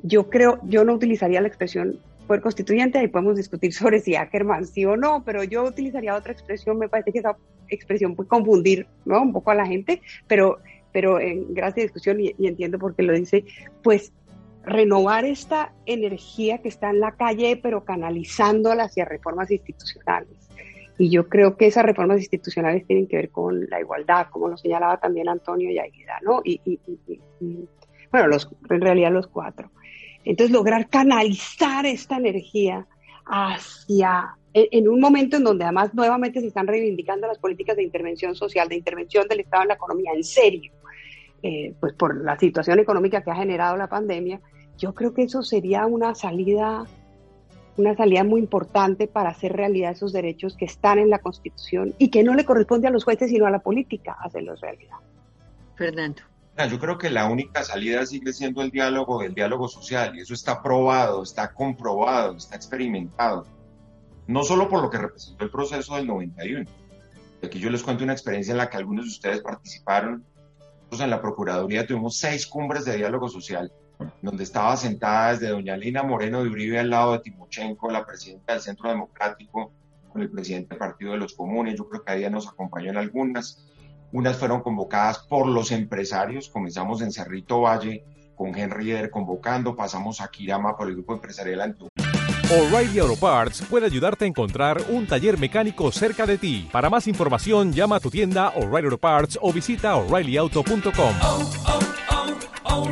yo 0.03 0.29
creo, 0.29 0.61
yo 0.65 0.85
no 0.85 0.93
utilizaría 0.93 1.41
la 1.41 1.49
expresión 1.49 1.99
poder 2.31 2.43
constituyente, 2.43 2.97
ahí 2.97 3.09
podemos 3.09 3.37
discutir 3.37 3.73
sobre 3.81 3.99
si 3.99 4.15
Ackerman 4.15 4.65
sí 4.65 4.85
o 4.85 4.97
no, 4.97 5.25
pero 5.25 5.43
yo 5.43 5.65
utilizaría 5.65 6.15
otra 6.15 6.33
expresión, 6.33 6.79
me 6.79 6.89
parece 6.89 7.11
que 7.11 7.19
esa 7.19 7.37
expresión 7.67 8.15
puede 8.15 8.29
confundir 8.29 8.87
¿no? 9.05 9.21
un 9.21 9.33
poco 9.33 9.51
a 9.51 9.57
la 9.57 9.67
gente, 9.67 10.01
pero, 10.29 10.59
pero 10.93 11.19
en 11.19 11.53
gracia 11.53 11.83
discusión, 11.83 12.21
y, 12.21 12.33
y 12.39 12.47
entiendo 12.47 12.79
por 12.79 12.95
qué 12.95 13.03
lo 13.03 13.15
dice, 13.15 13.45
pues 13.83 14.13
renovar 14.65 15.25
esta 15.25 15.73
energía 15.87 16.59
que 16.59 16.69
está 16.69 16.91
en 16.91 17.01
la 17.01 17.17
calle, 17.17 17.59
pero 17.61 17.85
canalizándola 17.85 18.85
hacia 18.85 19.07
reformas 19.07 19.51
institucionales. 19.51 20.49
Y 20.99 21.11
yo 21.11 21.29
creo 21.29 21.57
que 21.57 21.67
esas 21.67 21.85
reformas 21.85 22.19
institucionales 22.19 22.87
tienen 22.87 23.09
que 23.09 23.17
ver 23.17 23.31
con 23.31 23.69
la 23.69 23.81
igualdad, 23.81 24.29
como 24.31 24.47
lo 24.47 24.57
señalaba 24.57 25.01
también 25.01 25.29
Antonio 25.29 25.69
y 25.69 25.81
Aida, 25.81 26.21
¿no? 26.23 26.43
Y, 26.45 26.61
bueno, 28.13 28.29
los, 28.29 28.49
en 28.69 28.81
realidad 28.81 29.11
los 29.11 29.27
cuatro. 29.27 29.71
Entonces, 30.25 30.53
lograr 30.53 30.89
canalizar 30.89 31.87
esta 31.87 32.17
energía 32.17 32.87
hacia, 33.27 34.37
en, 34.53 34.89
un 34.89 35.01
momento 35.01 35.37
en 35.37 35.45
donde 35.45 35.65
además 35.65 35.95
nuevamente 35.95 36.41
se 36.41 36.49
están 36.49 36.67
reivindicando 36.67 37.27
las 37.27 37.39
políticas 37.39 37.77
de 37.77 37.85
intervención 37.85 38.35
social, 38.35 38.69
de 38.69 38.77
intervención 38.77 39.27
del 39.29 39.41
Estado 39.41 39.63
en 39.63 39.69
la 39.69 39.75
economía, 39.75 40.13
en 40.15 40.25
serio, 40.25 40.73
eh, 41.43 41.75
pues 41.81 41.95
por 41.95 42.23
la 42.23 42.39
situación 42.39 42.81
económica 42.81 43.23
que 43.23 43.31
ha 43.31 43.37
generado 43.37 43.77
la 43.77 43.89
pandemia, 43.89 44.41
yo 44.77 44.95
creo 44.95 45.15
que 45.15 45.23
eso 45.23 45.43
sería 45.43 45.87
una 45.87 46.15
salida, 46.15 46.87
una 47.77 47.95
salida 47.95 48.25
muy 48.25 48.41
importante 48.41 49.07
para 49.07 49.31
hacer 49.31 49.53
realidad 49.53 49.93
esos 49.93 50.13
derechos 50.13 50.57
que 50.57 50.65
están 50.65 50.99
en 50.99 51.11
la 51.11 51.19
Constitución 51.19 51.95
y 51.99 52.11
que 52.11 52.23
no 52.23 52.35
le 52.35 52.45
corresponde 52.45 52.89
a 52.89 52.91
los 52.91 53.05
jueces 53.05 53.31
sino 53.31 53.47
a 53.47 53.51
la 53.51 53.61
política 53.61 54.17
hacerlos 54.21 54.61
realidad. 54.61 54.97
Fernando. 55.77 56.23
Yo 56.69 56.79
creo 56.79 56.99
que 56.99 57.09
la 57.09 57.27
única 57.27 57.65
salida 57.65 58.05
sigue 58.05 58.33
siendo 58.35 58.61
el 58.61 58.71
diálogo, 58.71 59.23
el 59.23 59.35
diálogo 59.35 59.67
social, 59.67 60.15
y 60.15 60.21
eso 60.21 60.35
está 60.35 60.63
probado, 60.63 61.23
está 61.23 61.53
comprobado, 61.53 62.37
está 62.37 62.57
experimentado. 62.57 63.47
No 64.27 64.45
solo 64.45 64.69
por 64.69 64.83
lo 64.83 64.91
que 64.91 64.99
representó 64.99 65.45
el 65.45 65.51
proceso 65.51 65.97
del 65.97 66.07
91. 66.07 66.69
Aquí 67.43 67.59
yo 67.59 67.71
les 67.71 67.83
cuento 67.83 68.05
una 68.05 68.13
experiencia 68.13 68.53
en 68.53 68.59
la 68.59 68.69
que 68.69 68.77
algunos 68.77 69.07
de 69.07 69.11
ustedes 69.11 69.41
participaron 69.41 70.25
en 70.99 71.11
la 71.11 71.23
Procuraduría 71.23 71.87
tuvimos 71.87 72.17
seis 72.19 72.47
cumbres 72.47 72.85
de 72.85 72.97
diálogo 72.97 73.29
social, 73.29 73.73
donde 74.21 74.43
estaba 74.43 74.77
sentada 74.77 75.33
desde 75.33 75.49
doña 75.49 75.77
Lina 75.77 76.03
Moreno 76.03 76.43
de 76.43 76.51
Uribe 76.51 76.81
al 76.81 76.91
lado 76.91 77.13
de 77.13 77.21
Timochenko, 77.21 77.91
la 77.91 78.05
presidenta 78.05 78.55
del 78.55 78.63
Centro 78.63 78.89
Democrático, 78.89 79.71
con 80.13 80.23
el 80.23 80.31
presidente 80.31 80.71
del 80.71 80.79
Partido 80.79 81.13
de 81.13 81.19
los 81.19 81.35
Comunes, 81.35 81.77
yo 81.79 81.89
creo 81.89 82.03
que 82.03 82.13
a 82.13 82.17
ella 82.17 82.31
nos 82.31 82.49
acompañó 82.49 82.91
en 82.91 82.97
algunas. 82.97 83.65
Unas 84.13 84.37
fueron 84.37 84.63
convocadas 84.63 85.19
por 85.19 85.47
los 85.47 85.71
empresarios, 85.71 86.49
comenzamos 86.49 87.01
en 87.03 87.13
Cerrito 87.13 87.61
Valle 87.61 88.05
con 88.35 88.57
Henry 88.57 88.91
Eder 88.91 89.11
convocando, 89.11 89.77
pasamos 89.77 90.21
a 90.21 90.29
Kirama 90.29 90.77
por 90.77 90.89
el 90.89 90.95
grupo 90.95 91.15
empresarial 91.15 91.61
Antú. 91.61 91.89
O'Reilly 92.51 92.99
Auto 92.99 93.15
Parts 93.15 93.63
puede 93.71 93.87
ayudarte 93.87 94.25
a 94.25 94.29
encontrar 94.29 94.83
un 94.89 95.07
taller 95.07 95.39
mecánico 95.39 95.93
cerca 95.93 96.27
de 96.27 96.39
ti. 96.39 96.69
Para 96.73 96.91
más 96.91 97.07
información, 97.07 97.73
llama 97.73 97.97
a 97.97 98.01
tu 98.01 98.11
tienda 98.11 98.49
O'Reilly 98.57 98.87
Auto 98.87 98.99
Parts 98.99 99.39
o 99.41 99.53
visita 99.53 99.95
oreillyauto.com. 99.95 101.15
Oh, 101.23 101.51
oh, 101.69 101.81
oh, 102.65 102.91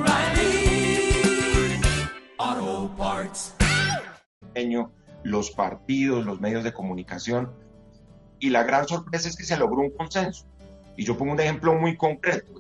los 5.24 5.50
partidos, 5.50 6.24
los 6.24 6.40
medios 6.40 6.64
de 6.64 6.72
comunicación, 6.72 7.52
y 8.38 8.50
la 8.50 8.62
gran 8.62 8.86
sorpresa 8.86 9.28
es 9.28 9.36
que 9.36 9.44
se 9.44 9.56
logró 9.56 9.80
un 9.80 9.90
consenso. 9.90 10.46
Y 10.98 11.04
yo 11.04 11.16
pongo 11.16 11.30
un 11.30 11.40
ejemplo 11.40 11.74
muy 11.74 11.96
concreto, 11.96 12.54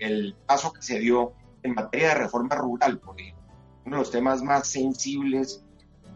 el, 0.00 0.34
paso 0.44 0.72
que 0.72 0.82
se 0.82 0.98
dio 0.98 1.34
en 1.62 1.72
materia 1.72 2.08
de 2.08 2.14
reforma 2.16 2.56
rural, 2.56 2.98
por 2.98 3.18
ejemplo, 3.20 3.44
uno 3.84 3.96
de 3.96 4.02
los 4.02 4.10
temas 4.10 4.42
más 4.42 4.66
sensibles 4.66 5.64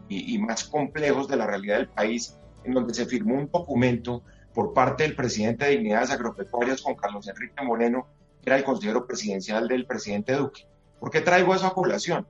y, 0.09 0.37
más 0.39 0.65
complejos 0.65 1.29
de 1.29 1.37
la 1.37 1.47
realidad 1.47 1.77
del 1.77 1.87
país, 1.87 2.37
en 2.65 2.73
donde 2.73 2.93
se 2.93 3.05
firmó 3.05 3.35
un 3.35 3.49
documento 3.49 4.21
por 4.53 4.73
parte 4.73 5.03
del 5.03 5.15
presidente 5.15 5.63
de 5.63 5.71
Dignidades 5.71 6.11
Agropecuarias 6.11 6.81
con 6.81 6.95
Carlos 6.95 7.25
Enrique 7.29 7.63
Moreno, 7.63 8.05
que 8.41 8.49
era 8.49 8.57
el 8.57 8.65
consejero 8.65 9.07
presidencial 9.07 9.69
del 9.69 9.85
presidente 9.85 10.33
Duque. 10.33 10.67
¿Por 10.99 11.09
qué 11.09 11.21
traigo 11.21 11.55
esa 11.55 11.73
población? 11.73 12.27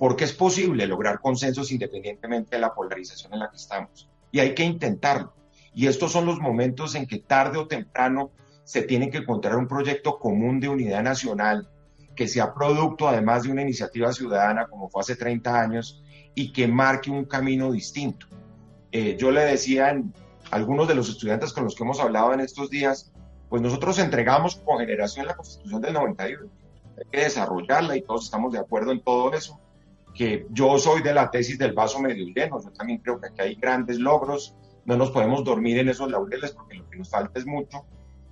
Porque 0.00 0.24
es 0.24 0.32
posible 0.32 0.88
lograr 0.88 1.20
consensos 1.20 1.70
independientemente 1.70 2.56
de 2.56 2.60
la 2.60 2.74
polarización 2.74 3.34
en 3.34 3.38
la 3.38 3.50
que 3.50 3.56
estamos. 3.56 4.10
Y 4.32 4.40
hay 4.40 4.52
que 4.52 4.64
intentarlo. 4.64 5.32
Y 5.72 5.86
estos 5.86 6.10
son 6.10 6.26
los 6.26 6.40
momentos 6.40 6.96
en 6.96 7.06
que 7.06 7.20
tarde 7.20 7.58
o 7.58 7.68
temprano 7.68 8.32
se 8.64 8.82
tiene 8.82 9.10
que 9.10 9.18
encontrar 9.18 9.56
un 9.56 9.68
proyecto 9.68 10.18
común 10.18 10.60
de 10.60 10.68
unidad 10.68 11.02
nacional 11.02 11.68
que 12.14 12.28
sea 12.28 12.54
producto 12.54 13.08
además 13.08 13.42
de 13.42 13.50
una 13.50 13.62
iniciativa 13.62 14.12
ciudadana 14.12 14.66
como 14.66 14.88
fue 14.88 15.02
hace 15.02 15.16
30 15.16 15.60
años 15.60 16.02
y 16.34 16.52
que 16.52 16.66
marque 16.66 17.10
un 17.10 17.24
camino 17.24 17.70
distinto. 17.72 18.26
Eh, 18.92 19.16
yo 19.18 19.30
le 19.30 19.42
decía 19.42 19.88
a 19.88 20.56
algunos 20.56 20.88
de 20.88 20.94
los 20.94 21.08
estudiantes 21.08 21.52
con 21.52 21.64
los 21.64 21.74
que 21.74 21.82
hemos 21.82 22.00
hablado 22.00 22.32
en 22.32 22.40
estos 22.40 22.70
días, 22.70 23.12
pues 23.48 23.62
nosotros 23.62 23.98
entregamos 23.98 24.56
como 24.56 24.78
generación 24.78 25.26
la 25.26 25.34
Constitución 25.34 25.80
del 25.80 25.94
91. 25.94 26.50
Hay 26.96 27.04
que 27.10 27.20
desarrollarla 27.20 27.96
y 27.96 28.02
todos 28.02 28.24
estamos 28.24 28.52
de 28.52 28.58
acuerdo 28.58 28.92
en 28.92 29.00
todo 29.00 29.32
eso. 29.32 29.60
Que 30.14 30.46
yo 30.50 30.78
soy 30.78 31.02
de 31.02 31.12
la 31.12 31.30
tesis 31.30 31.58
del 31.58 31.72
vaso 31.72 31.98
medio 32.00 32.26
lleno. 32.26 32.62
Yo 32.62 32.70
también 32.70 33.00
creo 33.00 33.20
que 33.20 33.28
aquí 33.28 33.40
hay 33.40 33.54
grandes 33.56 33.98
logros. 33.98 34.54
No 34.84 34.96
nos 34.96 35.10
podemos 35.10 35.42
dormir 35.44 35.78
en 35.78 35.88
esos 35.88 36.10
laureles 36.10 36.52
porque 36.52 36.76
lo 36.76 36.88
que 36.88 36.98
nos 36.98 37.10
falta 37.10 37.38
es 37.38 37.46
mucho. 37.46 37.84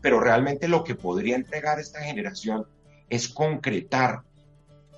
Pero 0.03 0.21
realmente 0.21 0.69
lo 0.69 0.85
que 0.85 0.95
podría 0.95 1.37
entregar 1.37 1.79
esta 1.79 2.03
generación 2.03 2.67
es 3.09 3.29
concretar 3.29 4.23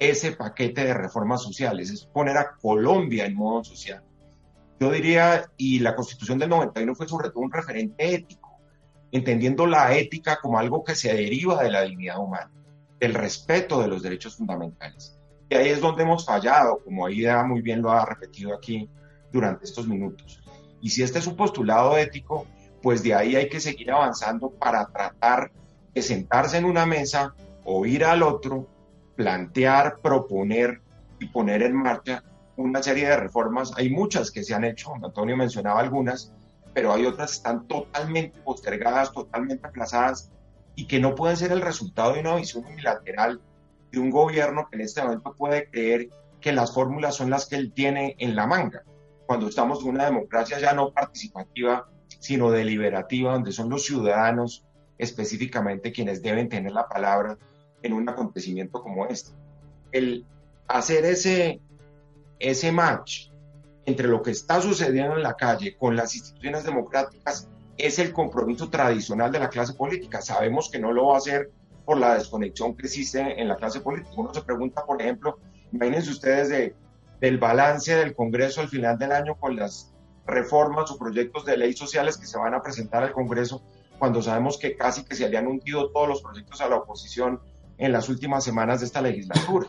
ese 0.01 0.33
paquete 0.33 0.85
de 0.85 0.95
reformas 0.95 1.43
sociales, 1.43 1.91
es 1.91 2.05
poner 2.07 2.37
a 2.37 2.57
Colombia 2.57 3.27
en 3.27 3.37
modo 3.37 3.63
social. 3.63 4.03
Yo 4.81 4.91
diría, 4.91 5.51
y 5.57 5.79
la 5.79 5.95
constitución 5.95 6.39
del 6.39 6.49
91 6.49 6.95
fue 6.95 7.07
sobre 7.07 7.31
todo 7.31 7.41
un 7.41 7.53
referente 7.53 8.15
ético, 8.15 8.59
entendiendo 9.13 9.67
la 9.67 9.97
ética 9.97 10.39
como 10.43 10.59
algo 10.59 10.83
que 10.83 10.97
se 10.97 11.15
deriva 11.15 11.63
de 11.63 11.71
la 11.71 11.83
dignidad 11.83 12.19
humana, 12.19 12.51
del 12.99 13.15
respeto 13.15 13.81
de 13.81 13.89
los 13.89 14.03
derechos 14.03 14.37
fundamentales. 14.37 15.17
Y 15.49 15.55
ahí 15.55 15.69
es 15.69 15.81
donde 15.81 16.03
hemos 16.03 16.25
fallado, 16.25 16.81
como 16.83 17.07
Aida 17.07 17.45
muy 17.45 17.63
bien 17.63 17.83
lo 17.83 17.93
ha 17.93 18.05
repetido 18.05 18.55
aquí 18.55 18.89
durante 19.33 19.65
estos 19.65 19.87
minutos. 19.87 20.43
Y 20.81 20.91
si 20.91 21.03
este 21.03 21.19
es 21.19 21.27
un 21.27 21.37
postulado 21.37 21.97
ético, 21.97 22.47
pues 22.85 23.03
de 23.03 23.15
ahí 23.15 23.35
hay 23.35 23.49
que 23.49 23.61
seguir 23.61 23.91
avanzando 23.91 24.51
para 24.51 24.85
tratar 24.89 25.51
de 25.95 26.03
sentarse 26.03 26.59
en 26.59 26.67
una 26.67 26.85
mesa, 26.85 27.35
oír 27.65 28.05
al 28.05 28.23
otro 28.23 28.67
plantear, 29.17 30.01
proponer 30.03 30.83
y 31.19 31.29
poner 31.29 31.63
en 31.63 31.75
marcha 31.75 32.23
una 32.59 32.83
serie 32.83 33.09
de 33.09 33.17
reformas. 33.17 33.73
Hay 33.79 33.89
muchas 33.89 34.31
que 34.31 34.45
se 34.45 34.53
han 34.53 34.65
hecho, 34.65 34.93
Antonio 35.03 35.35
mencionaba 35.35 35.81
algunas, 35.81 36.35
pero 36.75 36.93
hay 36.93 37.07
otras 37.07 37.31
que 37.31 37.37
están 37.37 37.67
totalmente 37.67 38.39
postergadas, 38.41 39.15
totalmente 39.15 39.67
aplazadas 39.67 40.31
y 40.75 40.87
que 40.87 41.01
no 41.01 41.15
pueden 41.15 41.39
ser 41.39 41.53
el 41.53 41.63
resultado 41.63 42.13
de 42.13 42.21
una 42.21 42.37
visión 42.37 42.67
unilateral 42.67 43.41
de 43.93 43.99
un 43.99 44.11
gobierno 44.11 44.69
que 44.69 44.77
en 44.77 44.83
este 44.83 45.03
momento 45.03 45.33
puede 45.33 45.71
creer 45.71 46.11
que 46.39 46.53
las 46.53 46.75
fórmulas 46.75 47.15
son 47.15 47.31
las 47.31 47.47
que 47.47 47.57
él 47.57 47.73
tiene 47.73 48.15
en 48.19 48.37
la 48.37 48.47
manga, 48.47 48.83
cuando 49.25 49.49
estamos 49.49 49.81
en 49.81 49.89
una 49.89 50.05
democracia 50.05 50.59
ya 50.59 50.75
no 50.75 50.93
participativa, 50.93 51.89
sino 52.21 52.51
deliberativa, 52.51 53.33
donde 53.33 53.53
son 53.53 53.71
los 53.71 53.85
ciudadanos 53.85 54.65
específicamente 54.99 55.93
quienes 55.93 56.23
deben 56.23 56.49
tener 56.49 56.73
la 56.73 56.89
palabra 56.89 57.37
en 57.83 57.93
un 57.93 58.09
acontecimiento 58.09 58.83
como 58.83 59.07
este. 59.07 59.31
El 59.93 60.27
hacer 60.69 61.05
ese, 61.05 61.61
ese 62.39 62.73
match 62.73 63.29
entre 63.87 64.09
lo 64.09 64.23
que 64.23 64.31
está 64.31 64.61
sucediendo 64.61 65.17
en 65.17 65.23
la 65.23 65.35
calle 65.35 65.77
con 65.77 65.95
las 65.95 66.15
instituciones 66.15 66.65
democráticas 66.65 67.49
es 67.77 67.99
el 67.99 68.13
compromiso 68.13 68.71
tradicional 68.71 69.31
de 69.33 69.41
la 69.41 69.49
clase 69.49 69.75
política. 69.75 70.23
Sabemos 70.23 70.71
que 70.71 70.79
no 70.79 70.93
lo 70.93 71.07
va 71.07 71.15
a 71.17 71.19
hacer 71.19 71.51
por 71.85 71.99
la 71.99 72.15
desconexión 72.15 72.75
que 72.75 72.87
existe 72.87 73.41
en 73.41 73.49
la 73.49 73.57
clase 73.57 73.81
política. 73.81 74.15
Uno 74.17 74.33
se 74.33 74.43
pregunta, 74.43 74.85
por 74.87 75.01
ejemplo, 75.03 75.39
imagínense 75.73 76.11
ustedes 76.11 76.49
de, 76.49 76.75
del 77.21 77.39
balance 77.39 77.95
del 77.95 78.15
Congreso 78.15 78.61
al 78.61 78.69
final 78.69 78.99
del 78.99 79.13
año 79.13 79.35
con 79.35 79.57
las 79.57 79.94
reformas 80.27 80.91
o 80.91 80.99
proyectos 80.99 81.45
de 81.45 81.57
ley 81.57 81.75
sociales 81.75 82.17
que 82.17 82.27
se 82.27 82.39
van 82.39 82.55
a 82.55 82.63
presentar 82.63 83.03
al 83.03 83.13
Congreso, 83.13 83.63
cuando 83.99 84.23
sabemos 84.23 84.59
que 84.59 84.77
casi 84.77 85.05
que 85.05 85.15
se 85.15 85.25
habían 85.25 85.47
hundido 85.47 85.91
todos 85.91 86.09
los 86.09 86.23
proyectos 86.23 86.61
a 86.61 86.69
la 86.69 86.77
oposición 86.77 87.41
en 87.79 87.93
las 87.93 88.09
últimas 88.09 88.45
semanas 88.45 88.81
de 88.81 88.87
esta 88.87 89.03
legislatura. 89.03 89.69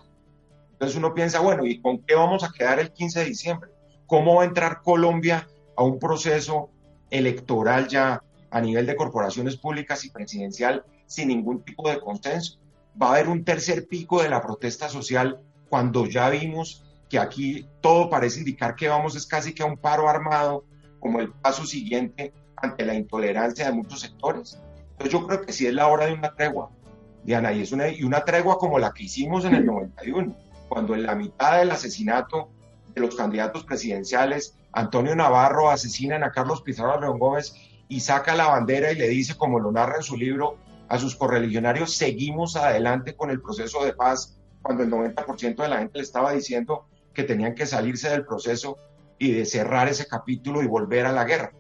Entonces 0.71 0.97
uno 0.97 1.13
piensa, 1.13 1.39
bueno, 1.39 1.65
¿y 1.65 1.79
con 1.79 1.99
qué 1.99 2.15
vamos 2.15 2.43
a 2.43 2.51
quedar 2.51 2.79
el 2.79 2.91
15 2.91 3.19
de 3.19 3.25
diciembre? 3.25 3.71
¿Cómo 4.07 4.35
va 4.35 4.43
a 4.43 4.45
entrar 4.45 4.81
Colombia 4.81 5.47
a 5.75 5.83
un 5.83 5.99
proceso 5.99 6.69
electoral 7.09 7.87
ya 7.87 8.21
a 8.51 8.61
nivel 8.61 8.85
de 8.85 8.95
corporaciones 8.95 9.57
públicas 9.57 10.03
y 10.05 10.09
presidencial 10.09 10.83
sin 11.07 11.29
ningún 11.29 11.63
tipo 11.63 11.89
de 11.89 11.99
consenso? 11.99 12.59
Va 13.01 13.07
a 13.07 13.11
haber 13.11 13.29
un 13.29 13.43
tercer 13.43 13.87
pico 13.87 14.21
de 14.21 14.29
la 14.29 14.41
protesta 14.41 14.89
social 14.89 15.39
cuando 15.69 16.05
ya 16.05 16.29
vimos 16.29 16.84
que 17.09 17.19
aquí 17.19 17.67
todo 17.81 18.09
parece 18.09 18.39
indicar 18.39 18.75
que 18.75 18.87
vamos 18.87 19.15
es 19.15 19.25
casi 19.25 19.53
que 19.53 19.63
a 19.63 19.65
un 19.65 19.77
paro 19.77 20.09
armado 20.09 20.65
como 20.99 21.19
el 21.19 21.31
paso 21.31 21.65
siguiente 21.65 22.33
ante 22.55 22.85
la 22.85 22.95
intolerancia 22.95 23.65
de 23.65 23.73
muchos 23.73 23.99
sectores. 23.99 24.59
Entonces 24.91 25.11
yo 25.11 25.27
creo 25.27 25.41
que 25.41 25.53
sí 25.53 25.67
es 25.67 25.73
la 25.73 25.87
hora 25.87 26.05
de 26.07 26.13
una 26.13 26.33
tregua, 26.33 26.71
Diana, 27.23 27.51
y 27.53 27.61
es 27.61 27.71
una, 27.71 27.89
y 27.89 28.03
una 28.03 28.23
tregua 28.23 28.57
como 28.57 28.79
la 28.79 28.91
que 28.91 29.03
hicimos 29.03 29.45
en 29.45 29.55
el 29.55 29.65
91, 29.65 30.35
cuando 30.69 30.95
en 30.95 31.03
la 31.03 31.15
mitad 31.15 31.59
del 31.59 31.71
asesinato 31.71 32.49
de 32.93 33.01
los 33.01 33.15
candidatos 33.15 33.63
presidenciales, 33.65 34.57
Antonio 34.71 35.15
Navarro 35.15 35.69
asesinan 35.69 36.23
a 36.23 36.31
Carlos 36.31 36.61
Pizarro 36.61 36.99
León 36.99 37.19
Gómez 37.19 37.55
y 37.87 37.99
saca 37.99 38.35
la 38.35 38.47
bandera 38.47 38.91
y 38.91 38.95
le 38.95 39.07
dice, 39.07 39.35
como 39.35 39.59
lo 39.59 39.71
narra 39.71 39.97
en 39.97 40.03
su 40.03 40.17
libro, 40.17 40.57
a 40.87 40.97
sus 40.97 41.15
correligionarios, 41.15 41.95
seguimos 41.95 42.55
adelante 42.55 43.15
con 43.15 43.29
el 43.29 43.41
proceso 43.41 43.83
de 43.83 43.93
paz, 43.93 44.37
cuando 44.61 44.83
el 44.83 44.91
90% 44.91 45.55
de 45.55 45.67
la 45.67 45.79
gente 45.79 45.99
le 45.99 46.03
estaba 46.03 46.31
diciendo 46.31 46.87
que 47.15 47.23
tenían 47.23 47.55
que 47.55 47.65
salirse 47.65 48.09
del 48.09 48.25
proceso 48.25 48.77
y 49.17 49.31
de 49.31 49.45
cerrar 49.45 49.87
ese 49.87 50.05
capítulo 50.05 50.61
y 50.61 50.67
volver 50.67 51.07
a 51.07 51.11
la 51.11 51.23
guerra. 51.23 51.51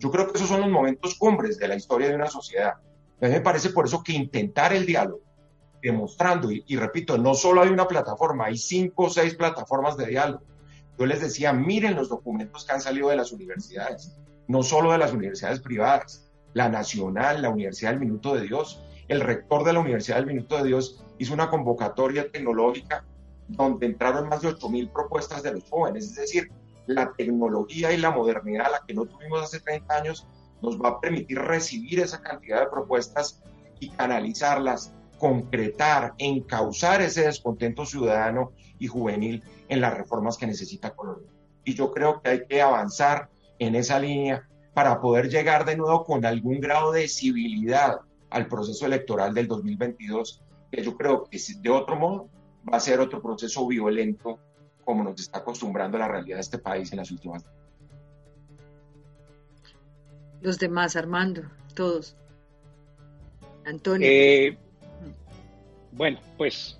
Yo 0.00 0.10
creo 0.10 0.26
que 0.26 0.38
esos 0.38 0.48
son 0.48 0.62
los 0.62 0.70
momentos 0.70 1.14
cumbres 1.14 1.58
de 1.58 1.68
la 1.68 1.76
historia 1.76 2.08
de 2.08 2.16
una 2.16 2.26
sociedad. 2.26 2.72
A 3.20 3.26
mí 3.26 3.30
me 3.30 3.40
parece 3.40 3.70
por 3.70 3.86
eso 3.86 4.02
que 4.02 4.12
intentar 4.12 4.72
el 4.72 4.84
diálogo, 4.84 5.20
demostrando, 5.80 6.50
y, 6.50 6.76
repito, 6.76 7.18
no 7.18 7.34
solo 7.34 7.62
hay 7.62 7.68
una 7.68 7.86
plataforma, 7.86 8.46
hay 8.46 8.56
cinco 8.56 9.04
o 9.04 9.10
seis 9.10 9.34
plataformas 9.34 9.96
de 9.96 10.06
diálogo. 10.06 10.42
Yo 10.98 11.06
les 11.06 11.20
decía, 11.20 11.52
miren 11.52 11.94
los 11.94 12.08
documentos 12.08 12.64
que 12.64 12.72
han 12.72 12.80
salido 12.80 13.10
de 13.10 13.16
las 13.16 13.30
universidades, 13.30 14.16
no 14.48 14.62
solo 14.62 14.90
de 14.92 14.98
las 14.98 15.12
universidades 15.12 15.60
privadas, 15.60 16.30
la 16.54 16.68
nacional, 16.68 17.42
la 17.42 17.50
Universidad 17.50 17.90
del 17.90 18.00
Minuto 18.00 18.34
de 18.34 18.42
Dios. 18.42 18.82
El 19.08 19.20
rector 19.20 19.64
de 19.64 19.72
la 19.72 19.80
Universidad 19.80 20.16
del 20.16 20.26
Minuto 20.26 20.56
de 20.56 20.64
Dios 20.64 21.04
hizo 21.18 21.34
una 21.34 21.48
convocatoria 21.48 22.30
tecnológica 22.30 23.04
donde 23.52 23.86
entraron 23.86 24.28
más 24.28 24.42
de 24.42 24.48
8.000 24.48 24.92
propuestas 24.92 25.42
de 25.42 25.52
los 25.52 25.68
jóvenes, 25.68 26.04
es 26.06 26.16
decir, 26.16 26.50
la 26.86 27.12
tecnología 27.12 27.92
y 27.92 27.98
la 27.98 28.10
modernidad, 28.10 28.70
la 28.70 28.84
que 28.86 28.94
no 28.94 29.04
tuvimos 29.04 29.42
hace 29.42 29.60
30 29.60 29.94
años, 29.94 30.26
nos 30.60 30.80
va 30.80 30.90
a 30.90 31.00
permitir 31.00 31.38
recibir 31.38 32.00
esa 32.00 32.20
cantidad 32.20 32.60
de 32.60 32.70
propuestas 32.70 33.42
y 33.80 33.90
canalizarlas, 33.90 34.94
concretar, 35.18 36.14
encauzar 36.18 37.02
ese 37.02 37.22
descontento 37.22 37.84
ciudadano 37.84 38.52
y 38.78 38.86
juvenil 38.86 39.42
en 39.68 39.80
las 39.80 39.96
reformas 39.96 40.36
que 40.36 40.46
necesita 40.46 40.94
Colombia. 40.94 41.30
Y 41.64 41.74
yo 41.74 41.92
creo 41.92 42.20
que 42.20 42.30
hay 42.30 42.46
que 42.46 42.62
avanzar 42.62 43.28
en 43.58 43.74
esa 43.74 43.98
línea 43.98 44.48
para 44.74 45.00
poder 45.00 45.28
llegar 45.28 45.64
de 45.64 45.76
nuevo 45.76 46.04
con 46.04 46.24
algún 46.24 46.60
grado 46.60 46.92
de 46.92 47.06
civilidad 47.08 48.00
al 48.30 48.46
proceso 48.46 48.86
electoral 48.86 49.34
del 49.34 49.46
2022, 49.46 50.42
que 50.70 50.82
yo 50.82 50.96
creo 50.96 51.24
que 51.24 51.38
de 51.60 51.70
otro 51.70 51.96
modo 51.96 52.28
va 52.70 52.76
a 52.76 52.80
ser 52.80 53.00
otro 53.00 53.20
proceso 53.20 53.66
violento 53.66 54.38
como 54.84 55.04
nos 55.04 55.20
está 55.20 55.38
acostumbrando 55.38 55.98
la 55.98 56.08
realidad 56.08 56.36
de 56.36 56.42
este 56.42 56.58
país 56.58 56.90
en 56.92 56.98
las 56.98 57.10
últimas. 57.10 57.44
Los 60.40 60.58
demás, 60.58 60.96
Armando, 60.96 61.42
todos. 61.74 62.16
Antonio. 63.64 64.08
Eh, 64.10 64.58
bueno, 65.92 66.20
pues. 66.36 66.78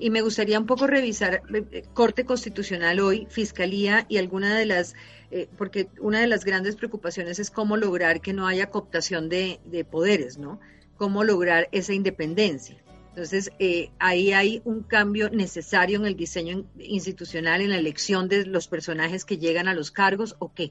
Y 0.00 0.10
me 0.10 0.22
gustaría 0.22 0.58
un 0.58 0.66
poco 0.66 0.86
revisar 0.86 1.42
eh, 1.54 1.84
Corte 1.94 2.24
Constitucional 2.24 3.00
hoy, 3.00 3.26
Fiscalía 3.30 4.06
y 4.08 4.18
alguna 4.18 4.56
de 4.56 4.66
las, 4.66 4.94
eh, 5.30 5.48
porque 5.56 5.88
una 6.00 6.20
de 6.20 6.26
las 6.26 6.44
grandes 6.44 6.74
preocupaciones 6.74 7.38
es 7.38 7.50
cómo 7.50 7.76
lograr 7.76 8.20
que 8.20 8.32
no 8.32 8.46
haya 8.46 8.70
cooptación 8.70 9.28
de, 9.28 9.60
de 9.64 9.84
poderes, 9.84 10.38
¿no? 10.38 10.58
Cómo 10.96 11.22
lograr 11.22 11.68
esa 11.70 11.94
independencia. 11.94 12.82
Entonces, 13.18 13.50
eh, 13.58 13.90
ahí 13.98 14.30
hay 14.30 14.62
un 14.64 14.84
cambio 14.84 15.28
necesario 15.28 15.98
en 15.98 16.06
el 16.06 16.14
diseño 16.14 16.66
institucional, 16.78 17.60
en 17.60 17.70
la 17.70 17.76
elección 17.76 18.28
de 18.28 18.46
los 18.46 18.68
personajes 18.68 19.24
que 19.24 19.38
llegan 19.38 19.66
a 19.66 19.74
los 19.74 19.90
cargos 19.90 20.36
o 20.38 20.54
qué. 20.54 20.70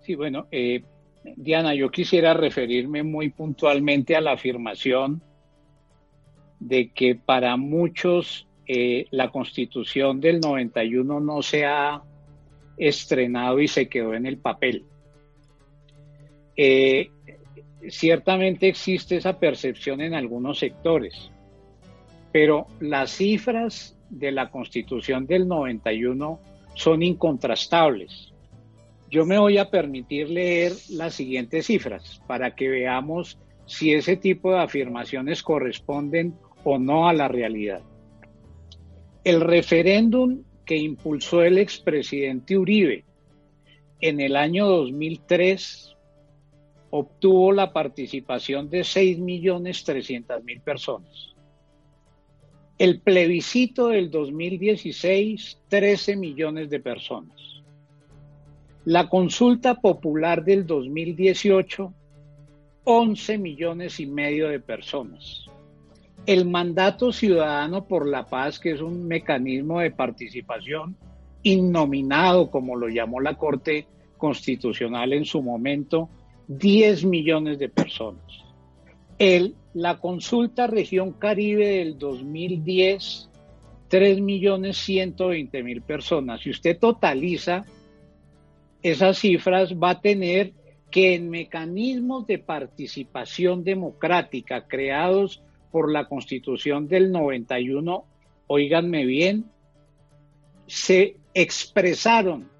Sí, 0.00 0.14
bueno, 0.14 0.46
eh, 0.50 0.82
Diana, 1.36 1.74
yo 1.74 1.90
quisiera 1.90 2.32
referirme 2.32 3.02
muy 3.02 3.28
puntualmente 3.28 4.16
a 4.16 4.22
la 4.22 4.32
afirmación 4.32 5.22
de 6.58 6.88
que 6.88 7.16
para 7.16 7.58
muchos 7.58 8.48
eh, 8.66 9.04
la 9.10 9.30
constitución 9.30 10.22
del 10.22 10.40
91 10.40 11.20
no 11.20 11.42
se 11.42 11.66
ha 11.66 12.02
estrenado 12.78 13.60
y 13.60 13.68
se 13.68 13.90
quedó 13.90 14.14
en 14.14 14.24
el 14.24 14.38
papel. 14.38 14.86
Eh, 16.56 17.10
ciertamente 17.90 18.68
existe 18.68 19.16
esa 19.16 19.38
percepción 19.38 20.00
en 20.00 20.14
algunos 20.14 20.58
sectores, 20.58 21.30
pero 22.32 22.66
las 22.80 23.10
cifras 23.10 23.96
de 24.10 24.32
la 24.32 24.50
Constitución 24.50 25.26
del 25.26 25.48
91 25.48 26.38
son 26.74 27.02
incontrastables. 27.02 28.32
Yo 29.10 29.26
me 29.26 29.38
voy 29.38 29.58
a 29.58 29.70
permitir 29.70 30.30
leer 30.30 30.72
las 30.90 31.14
siguientes 31.14 31.66
cifras 31.66 32.22
para 32.26 32.54
que 32.54 32.68
veamos 32.68 33.38
si 33.66 33.92
ese 33.92 34.16
tipo 34.16 34.52
de 34.52 34.60
afirmaciones 34.60 35.42
corresponden 35.42 36.34
o 36.64 36.78
no 36.78 37.08
a 37.08 37.12
la 37.12 37.28
realidad. 37.28 37.82
El 39.24 39.40
referéndum 39.40 40.42
que 40.64 40.76
impulsó 40.76 41.42
el 41.42 41.58
expresidente 41.58 42.56
Uribe 42.56 43.04
en 44.00 44.20
el 44.20 44.36
año 44.36 44.66
2003 44.66 45.91
obtuvo 46.94 47.52
la 47.52 47.72
participación 47.72 48.68
de 48.68 48.80
6.300.000 48.82 50.60
personas. 50.60 51.34
El 52.76 53.00
plebiscito 53.00 53.88
del 53.88 54.10
2016, 54.10 55.58
13 55.68 56.16
millones 56.16 56.68
de 56.68 56.80
personas. 56.80 57.62
La 58.84 59.08
consulta 59.08 59.76
popular 59.76 60.44
del 60.44 60.66
2018, 60.66 61.94
11 62.84 63.38
millones 63.38 63.98
y 63.98 64.04
medio 64.04 64.48
de 64.48 64.60
personas. 64.60 65.46
El 66.26 66.44
mandato 66.44 67.10
ciudadano 67.10 67.86
por 67.86 68.06
la 68.06 68.26
paz, 68.26 68.58
que 68.58 68.72
es 68.72 68.82
un 68.82 69.08
mecanismo 69.08 69.80
de 69.80 69.92
participación 69.92 70.94
innominado, 71.42 72.50
como 72.50 72.76
lo 72.76 72.90
llamó 72.90 73.18
la 73.20 73.38
Corte 73.38 73.86
Constitucional 74.18 75.14
en 75.14 75.24
su 75.24 75.40
momento, 75.40 76.10
10 76.48 77.04
millones 77.04 77.58
de 77.58 77.68
personas. 77.68 78.24
El, 79.18 79.54
la 79.74 79.98
consulta 79.98 80.66
región 80.66 81.12
Caribe 81.12 81.66
del 81.66 81.98
2010, 81.98 83.30
3 83.88 84.20
millones 84.20 84.76
120 84.78 85.62
mil 85.62 85.82
personas. 85.82 86.40
Si 86.40 86.50
usted 86.50 86.78
totaliza 86.78 87.64
esas 88.82 89.18
cifras, 89.18 89.74
va 89.74 89.90
a 89.90 90.00
tener 90.00 90.52
que 90.90 91.14
en 91.14 91.30
mecanismos 91.30 92.26
de 92.26 92.38
participación 92.38 93.64
democrática 93.64 94.66
creados 94.66 95.42
por 95.70 95.90
la 95.90 96.06
Constitución 96.06 96.86
del 96.86 97.10
91, 97.10 98.04
oíganme 98.46 99.06
bien, 99.06 99.46
se 100.66 101.16
expresaron 101.32 102.50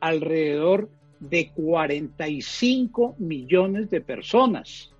alrededor 0.00 0.90
de 1.20 1.50
45 1.52 3.16
millones 3.18 3.90
de 3.90 4.00
personas. 4.00 4.92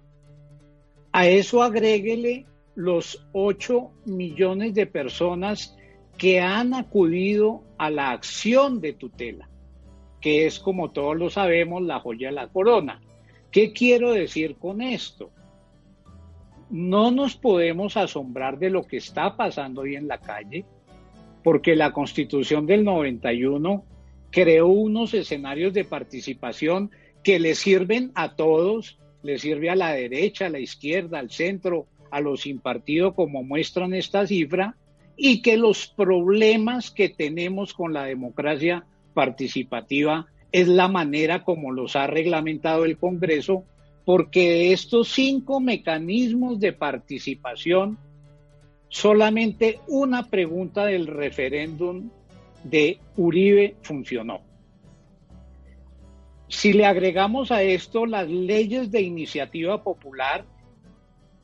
A 1.12 1.26
eso 1.26 1.62
agréguele 1.62 2.46
los 2.74 3.26
8 3.32 3.90
millones 4.06 4.74
de 4.74 4.86
personas 4.86 5.76
que 6.16 6.40
han 6.40 6.74
acudido 6.74 7.62
a 7.78 7.90
la 7.90 8.10
acción 8.10 8.80
de 8.80 8.92
tutela, 8.92 9.48
que 10.20 10.46
es, 10.46 10.58
como 10.58 10.90
todos 10.90 11.16
lo 11.16 11.30
sabemos, 11.30 11.82
la 11.82 12.00
joya 12.00 12.28
de 12.28 12.34
la 12.34 12.48
corona. 12.48 13.00
¿Qué 13.50 13.72
quiero 13.72 14.12
decir 14.12 14.56
con 14.56 14.82
esto? 14.82 15.30
No 16.70 17.10
nos 17.10 17.36
podemos 17.36 17.96
asombrar 17.96 18.58
de 18.58 18.70
lo 18.70 18.82
que 18.82 18.98
está 18.98 19.36
pasando 19.36 19.82
hoy 19.82 19.96
en 19.96 20.06
la 20.06 20.18
calle, 20.18 20.64
porque 21.42 21.76
la 21.76 21.92
constitución 21.92 22.66
del 22.66 22.84
91 22.84 23.84
creó 24.30 24.68
unos 24.68 25.14
escenarios 25.14 25.72
de 25.72 25.84
participación 25.84 26.90
que 27.22 27.38
le 27.38 27.54
sirven 27.54 28.12
a 28.14 28.36
todos, 28.36 28.98
le 29.22 29.38
sirve 29.38 29.70
a 29.70 29.76
la 29.76 29.92
derecha, 29.92 30.46
a 30.46 30.50
la 30.50 30.60
izquierda, 30.60 31.18
al 31.18 31.30
centro, 31.30 31.86
a 32.10 32.20
los 32.20 32.42
sin 32.42 32.60
partido, 32.60 33.14
como 33.14 33.42
muestran 33.42 33.94
esta 33.94 34.26
cifra, 34.26 34.76
y 35.16 35.42
que 35.42 35.56
los 35.56 35.88
problemas 35.88 36.90
que 36.90 37.08
tenemos 37.08 37.74
con 37.74 37.92
la 37.92 38.04
democracia 38.04 38.84
participativa 39.14 40.26
es 40.52 40.68
la 40.68 40.88
manera 40.88 41.42
como 41.44 41.72
los 41.72 41.96
ha 41.96 42.06
reglamentado 42.06 42.84
el 42.84 42.96
Congreso, 42.96 43.64
porque 44.04 44.50
de 44.50 44.72
estos 44.72 45.08
cinco 45.08 45.60
mecanismos 45.60 46.60
de 46.60 46.72
participación, 46.72 47.98
solamente 48.88 49.80
una 49.86 50.30
pregunta 50.30 50.86
del 50.86 51.06
referéndum 51.06 52.10
de 52.64 52.98
Uribe 53.16 53.76
funcionó. 53.82 54.40
Si 56.48 56.72
le 56.72 56.86
agregamos 56.86 57.52
a 57.52 57.62
esto 57.62 58.06
las 58.06 58.28
leyes 58.28 58.90
de 58.90 59.02
iniciativa 59.02 59.82
popular, 59.82 60.44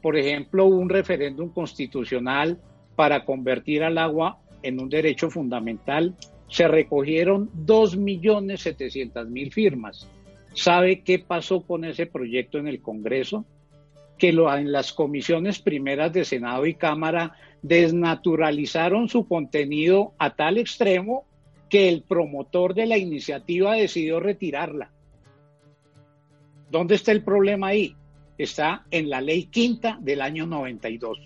por 0.00 0.16
ejemplo, 0.16 0.66
un 0.66 0.88
referéndum 0.88 1.50
constitucional 1.50 2.58
para 2.96 3.24
convertir 3.24 3.82
al 3.82 3.98
agua 3.98 4.38
en 4.62 4.80
un 4.80 4.88
derecho 4.88 5.30
fundamental, 5.30 6.14
se 6.48 6.68
recogieron 6.68 7.50
2.700.000 7.66 9.52
firmas. 9.52 10.08
¿Sabe 10.54 11.02
qué 11.02 11.18
pasó 11.18 11.62
con 11.62 11.84
ese 11.84 12.06
proyecto 12.06 12.58
en 12.58 12.68
el 12.68 12.80
Congreso? 12.80 13.44
Que 14.18 14.32
lo, 14.32 14.54
en 14.54 14.72
las 14.72 14.92
comisiones 14.92 15.58
primeras 15.58 16.12
de 16.12 16.24
Senado 16.24 16.66
y 16.66 16.74
Cámara 16.74 17.36
desnaturalizaron 17.62 19.08
su 19.08 19.26
contenido 19.26 20.12
a 20.18 20.34
tal 20.36 20.58
extremo 20.58 21.24
que 21.68 21.88
el 21.88 22.02
promotor 22.02 22.74
de 22.74 22.86
la 22.86 22.98
iniciativa 22.98 23.74
decidió 23.74 24.20
retirarla. 24.20 24.90
¿Dónde 26.70 26.94
está 26.94 27.12
el 27.12 27.24
problema 27.24 27.68
ahí? 27.68 27.96
Está 28.36 28.84
en 28.90 29.08
la 29.08 29.20
ley 29.20 29.44
quinta 29.46 29.98
del 30.00 30.20
año 30.20 30.46
92. 30.46 31.18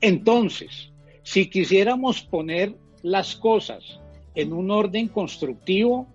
Entonces, 0.00 0.92
si 1.22 1.50
quisiéramos 1.50 2.22
poner 2.22 2.74
las 3.02 3.36
cosas 3.36 4.00
en 4.34 4.52
un 4.52 4.70
orden 4.70 5.08
constructivo, 5.08 6.06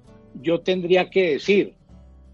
yo 0.42 0.62
tendría 0.62 1.10
que 1.10 1.34
decir, 1.34 1.74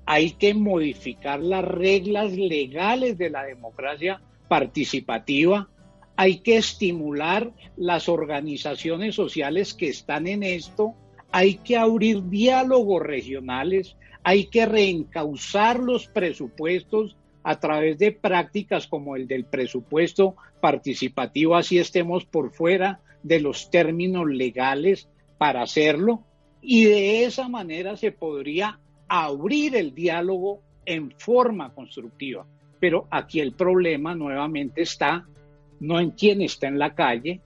hay 0.09 0.31
que 0.31 0.53
modificar 0.53 1.41
las 1.41 1.65
reglas 1.65 2.31
legales 2.31 3.17
de 3.17 3.29
la 3.29 3.43
democracia 3.43 4.21
participativa, 4.47 5.69
hay 6.15 6.39
que 6.39 6.55
estimular 6.55 7.51
las 7.75 8.07
organizaciones 8.07 9.15
sociales 9.15 9.73
que 9.73 9.89
están 9.89 10.25
en 10.27 10.43
esto, 10.43 10.95
hay 11.29 11.55
que 11.55 11.75
abrir 11.75 12.29
diálogos 12.29 13.03
regionales, 13.03 13.97
hay 14.23 14.45
que 14.45 14.65
reencauzar 14.65 15.79
los 15.79 16.07
presupuestos 16.07 17.17
a 17.43 17.59
través 17.59 17.97
de 17.97 18.13
prácticas 18.13 18.87
como 18.87 19.17
el 19.17 19.27
del 19.27 19.43
presupuesto 19.43 20.37
participativo, 20.61 21.57
así 21.57 21.79
estemos 21.79 22.23
por 22.23 22.53
fuera 22.53 23.01
de 23.23 23.41
los 23.41 23.69
términos 23.69 24.25
legales 24.25 25.09
para 25.37 25.63
hacerlo. 25.63 26.23
Y 26.61 26.85
de 26.85 27.25
esa 27.25 27.49
manera 27.49 27.97
se 27.97 28.13
podría 28.13 28.79
abrir 29.07 29.75
el 29.75 29.93
diálogo 29.93 30.61
en 30.85 31.11
forma 31.17 31.73
constructiva. 31.73 32.45
Pero 32.79 33.07
aquí 33.09 33.39
el 33.39 33.53
problema 33.53 34.15
nuevamente 34.15 34.81
está 34.81 35.25
no 35.79 35.99
en 35.99 36.11
quien 36.11 36.41
está 36.41 36.67
en 36.67 36.79
la 36.79 36.95
calle, 36.95 37.41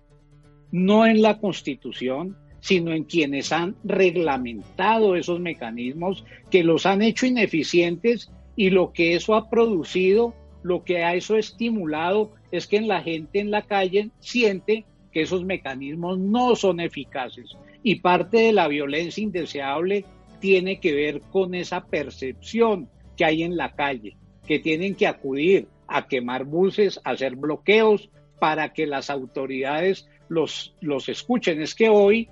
no 0.72 1.06
en 1.06 1.22
la 1.22 1.40
constitución, 1.40 2.38
sino 2.60 2.94
en 2.94 3.04
quienes 3.04 3.52
han 3.52 3.76
reglamentado 3.84 5.16
esos 5.16 5.40
mecanismos 5.40 6.24
que 6.50 6.64
los 6.64 6.86
han 6.86 7.02
hecho 7.02 7.26
ineficientes 7.26 8.32
y 8.56 8.70
lo 8.70 8.94
que 8.94 9.16
eso 9.16 9.36
ha 9.36 9.50
producido, 9.50 10.34
lo 10.64 10.84
que 10.84 11.04
a 11.04 11.16
eso 11.16 11.36
ha 11.36 11.40
estimulado 11.40 12.32
es 12.52 12.68
que 12.68 12.80
la 12.82 13.02
gente 13.02 13.40
en 13.40 13.52
la 13.52 13.64
calle 13.64 14.12
siente 14.20 14.86
que 15.12 15.22
esos 15.22 15.44
mecanismos 15.44 16.20
no 16.20 16.56
son 16.56 16.80
eficaces 16.80 17.58
y 17.84 17.96
parte 17.96 18.38
de 18.38 18.54
la 18.54 18.68
violencia 18.68 19.24
indeseable 19.24 20.06
tiene 20.42 20.82
que 20.82 20.94
ver 20.94 21.22
con 21.22 21.56
esa 21.56 21.86
percepción 21.86 22.90
que 23.16 23.24
hay 23.24 23.44
en 23.44 23.56
la 23.56 23.74
calle, 23.74 24.18
que 24.46 24.60
tienen 24.60 24.96
que 24.96 25.08
acudir 25.08 25.68
a 25.88 26.08
quemar 26.08 26.44
buses, 26.44 27.00
a 27.06 27.12
hacer 27.12 27.38
bloqueos 27.38 28.10
para 28.40 28.74
que 28.74 28.88
las 28.88 29.10
autoridades 29.10 30.10
los, 30.28 30.76
los 30.82 31.08
escuchen. 31.08 31.62
Es 31.62 31.76
que 31.76 31.88
hoy, 31.90 32.28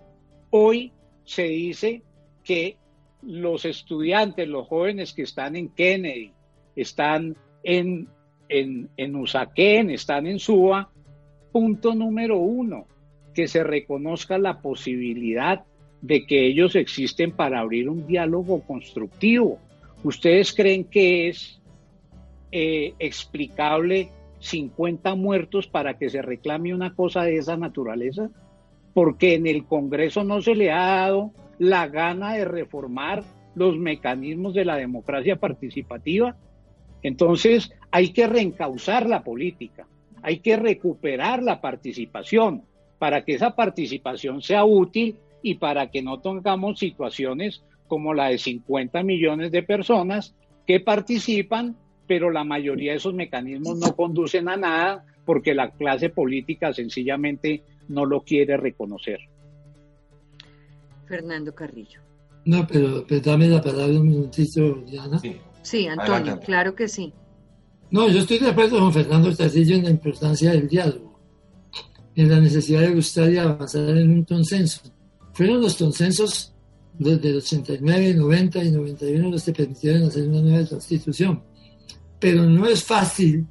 hoy 0.50 0.92
se 1.24 1.44
dice 1.44 2.02
que 2.44 2.78
los 3.22 3.64
estudiantes, 3.66 4.48
los 4.48 4.68
jóvenes 4.68 5.14
que 5.14 5.22
están 5.22 5.56
en 5.56 5.70
Kennedy, 5.70 6.34
están 6.76 7.38
en, 7.64 8.08
en, 8.48 8.90
en 8.98 9.16
Usaquén, 9.16 9.92
están 9.92 10.26
en 10.26 10.40
Suba, 10.40 10.90
punto 11.52 11.94
número 11.94 12.38
uno, 12.38 12.88
que 13.34 13.48
se 13.48 13.64
reconozca 13.64 14.38
la 14.38 14.62
posibilidad 14.62 15.66
de 16.02 16.26
que 16.26 16.48
ellos 16.48 16.76
existen 16.76 17.32
para 17.32 17.60
abrir 17.60 17.90
un 17.90 18.08
diálogo 18.08 18.62
constructivo. 18.62 19.60
¿Ustedes 20.04 20.54
creen 20.54 20.86
que 20.86 21.28
es 21.28 21.62
eh, 22.52 22.94
explicable 23.00 24.10
50 24.40 25.16
muertos 25.16 25.68
para 25.68 25.98
que 25.98 26.10
se 26.10 26.22
reclame 26.22 26.74
una 26.74 26.96
cosa 26.96 27.24
de 27.24 27.38
esa 27.38 27.58
naturaleza? 27.58 28.30
Porque 28.94 29.36
en 29.36 29.46
el 29.48 29.66
Congreso 29.66 30.24
no 30.24 30.42
se 30.42 30.56
le 30.56 30.72
ha 30.72 30.86
dado 30.86 31.32
la 31.58 31.88
gana 31.88 32.34
de 32.34 32.46
reformar 32.46 33.24
los 33.56 33.78
mecanismos 33.78 34.54
de 34.54 34.66
la 34.66 34.78
democracia 34.78 35.36
participativa. 35.36 36.38
Entonces 37.04 37.72
hay 37.92 38.14
que 38.14 38.28
reencauzar 38.28 39.08
la 39.08 39.24
política, 39.24 39.86
hay 40.22 40.40
que 40.40 40.56
recuperar 40.56 41.44
la 41.44 41.60
participación 41.60 42.64
para 43.00 43.24
que 43.24 43.34
esa 43.34 43.56
participación 43.56 44.42
sea 44.42 44.64
útil 44.64 45.18
y 45.42 45.56
para 45.56 45.90
que 45.90 46.02
no 46.02 46.20
tengamos 46.20 46.80
situaciones 46.80 47.64
como 47.88 48.14
la 48.14 48.28
de 48.28 48.38
50 48.38 49.04
millones 49.04 49.52
de 49.52 49.64
personas 49.64 50.36
que 50.66 50.80
participan, 50.80 51.76
pero 52.08 52.30
la 52.30 52.44
mayoría 52.44 52.92
de 52.92 52.98
esos 52.98 53.14
mecanismos 53.14 53.78
no 53.78 53.96
conducen 53.96 54.48
a 54.50 54.58
nada 54.58 55.06
porque 55.26 55.54
la 55.54 55.72
clase 55.72 56.10
política 56.10 56.74
sencillamente 56.74 57.64
no 57.88 58.06
lo 58.06 58.22
quiere 58.22 58.58
reconocer. 58.58 59.20
Fernando 61.08 61.54
Carrillo. 61.54 62.02
No, 62.46 62.66
pero, 62.68 63.06
dame 63.22 63.48
la 63.48 63.62
palabra 63.62 64.00
un 64.00 64.08
minutito, 64.08 64.76
Diana. 64.88 65.20
Sí, 65.62 65.88
Antonio, 65.88 66.40
claro 66.40 66.74
que 66.74 66.88
sí. 66.88 67.14
No, 67.92 68.08
yo 68.08 68.20
estoy 68.20 68.38
de 68.38 68.50
acuerdo 68.50 68.80
con 68.80 68.94
Fernando 68.94 69.36
Carrillo 69.36 69.76
en 69.76 69.84
la 69.84 69.90
importancia 69.90 70.52
del 70.52 70.68
diálogo, 70.68 71.20
en 72.16 72.30
la 72.30 72.40
necesidad 72.40 72.82
de 72.82 72.94
buscar 72.94 73.32
y 73.32 73.38
avanzar 73.38 73.98
en 73.98 74.12
un 74.12 74.24
consenso. 74.24 74.82
Fueron 75.40 75.62
los 75.62 75.78
consensos 75.78 76.52
desde 76.98 77.30
el 77.30 77.38
89, 77.38 78.14
90 78.14 78.62
y 78.62 78.72
91 78.72 79.30
los 79.30 79.42
que 79.42 79.54
permitieron 79.54 80.04
hacer 80.04 80.28
una 80.28 80.42
nueva 80.42 80.68
constitución. 80.68 81.42
Pero 82.20 82.44
no 82.44 82.68
es 82.68 82.84
fácil 82.84 83.48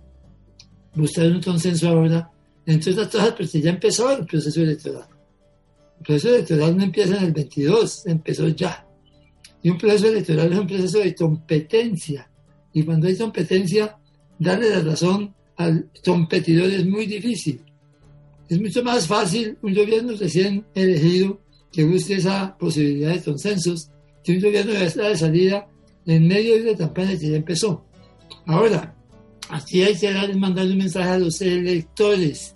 buscar 0.95 1.25
un 1.29 1.41
consenso 1.41 1.89
ahora, 1.89 2.31
entre 2.67 2.93
otras 2.93 3.09
cosas, 3.09 3.33
porque 3.33 3.63
ya 3.63 3.71
empezó 3.71 4.11
el 4.11 4.27
proceso 4.27 4.61
electoral. 4.61 5.09
El 6.01 6.05
proceso 6.05 6.35
electoral 6.35 6.77
no 6.77 6.85
empieza 6.85 7.17
en 7.17 7.25
el 7.25 7.33
22, 7.33 8.07
empezó 8.07 8.49
ya. 8.49 8.87
Y 9.63 9.71
un 9.71 9.79
proceso 9.79 10.09
electoral 10.09 10.53
es 10.53 10.59
un 10.59 10.67
proceso 10.67 10.99
de 10.99 11.15
competencia. 11.15 12.31
Y 12.75 12.83
cuando 12.83 13.09
hay 13.09 13.17
competencia, 13.17 13.97
darle 14.39 14.69
la 14.69 14.83
razón 14.83 15.35
al 15.57 15.89
competidor 16.05 16.69
es 16.69 16.85
muy 16.85 17.07
difícil. 17.07 17.63
Es 18.47 18.61
mucho 18.61 18.85
más 18.85 19.07
fácil 19.07 19.57
un 19.63 19.73
gobierno 19.73 20.13
recién 20.19 20.67
elegido 20.75 21.48
que 21.73 21.85
busque 21.85 22.15
esa 22.15 22.57
posibilidad 22.59 23.15
de 23.15 23.23
consensos 23.23 23.91
que 24.25 24.33
un 24.33 24.41
gobierno 24.41 24.73
de 24.73 24.87
de 24.87 25.17
salida 25.17 25.69
en 26.07 26.27
medio 26.27 26.55
de 26.55 26.73
la 26.73 26.79
campaña 26.79 27.19
que 27.19 27.31
ya 27.31 27.37
empezó. 27.37 27.85
Ahora, 28.47 28.95
aquí 29.51 29.83
hay 29.83 29.95
que 29.95 30.13
darles 30.13 30.37
mandar 30.37 30.67
un 30.67 30.79
mensaje 30.79 31.11
a 31.11 31.19
los 31.19 31.41
electores. 31.41 32.55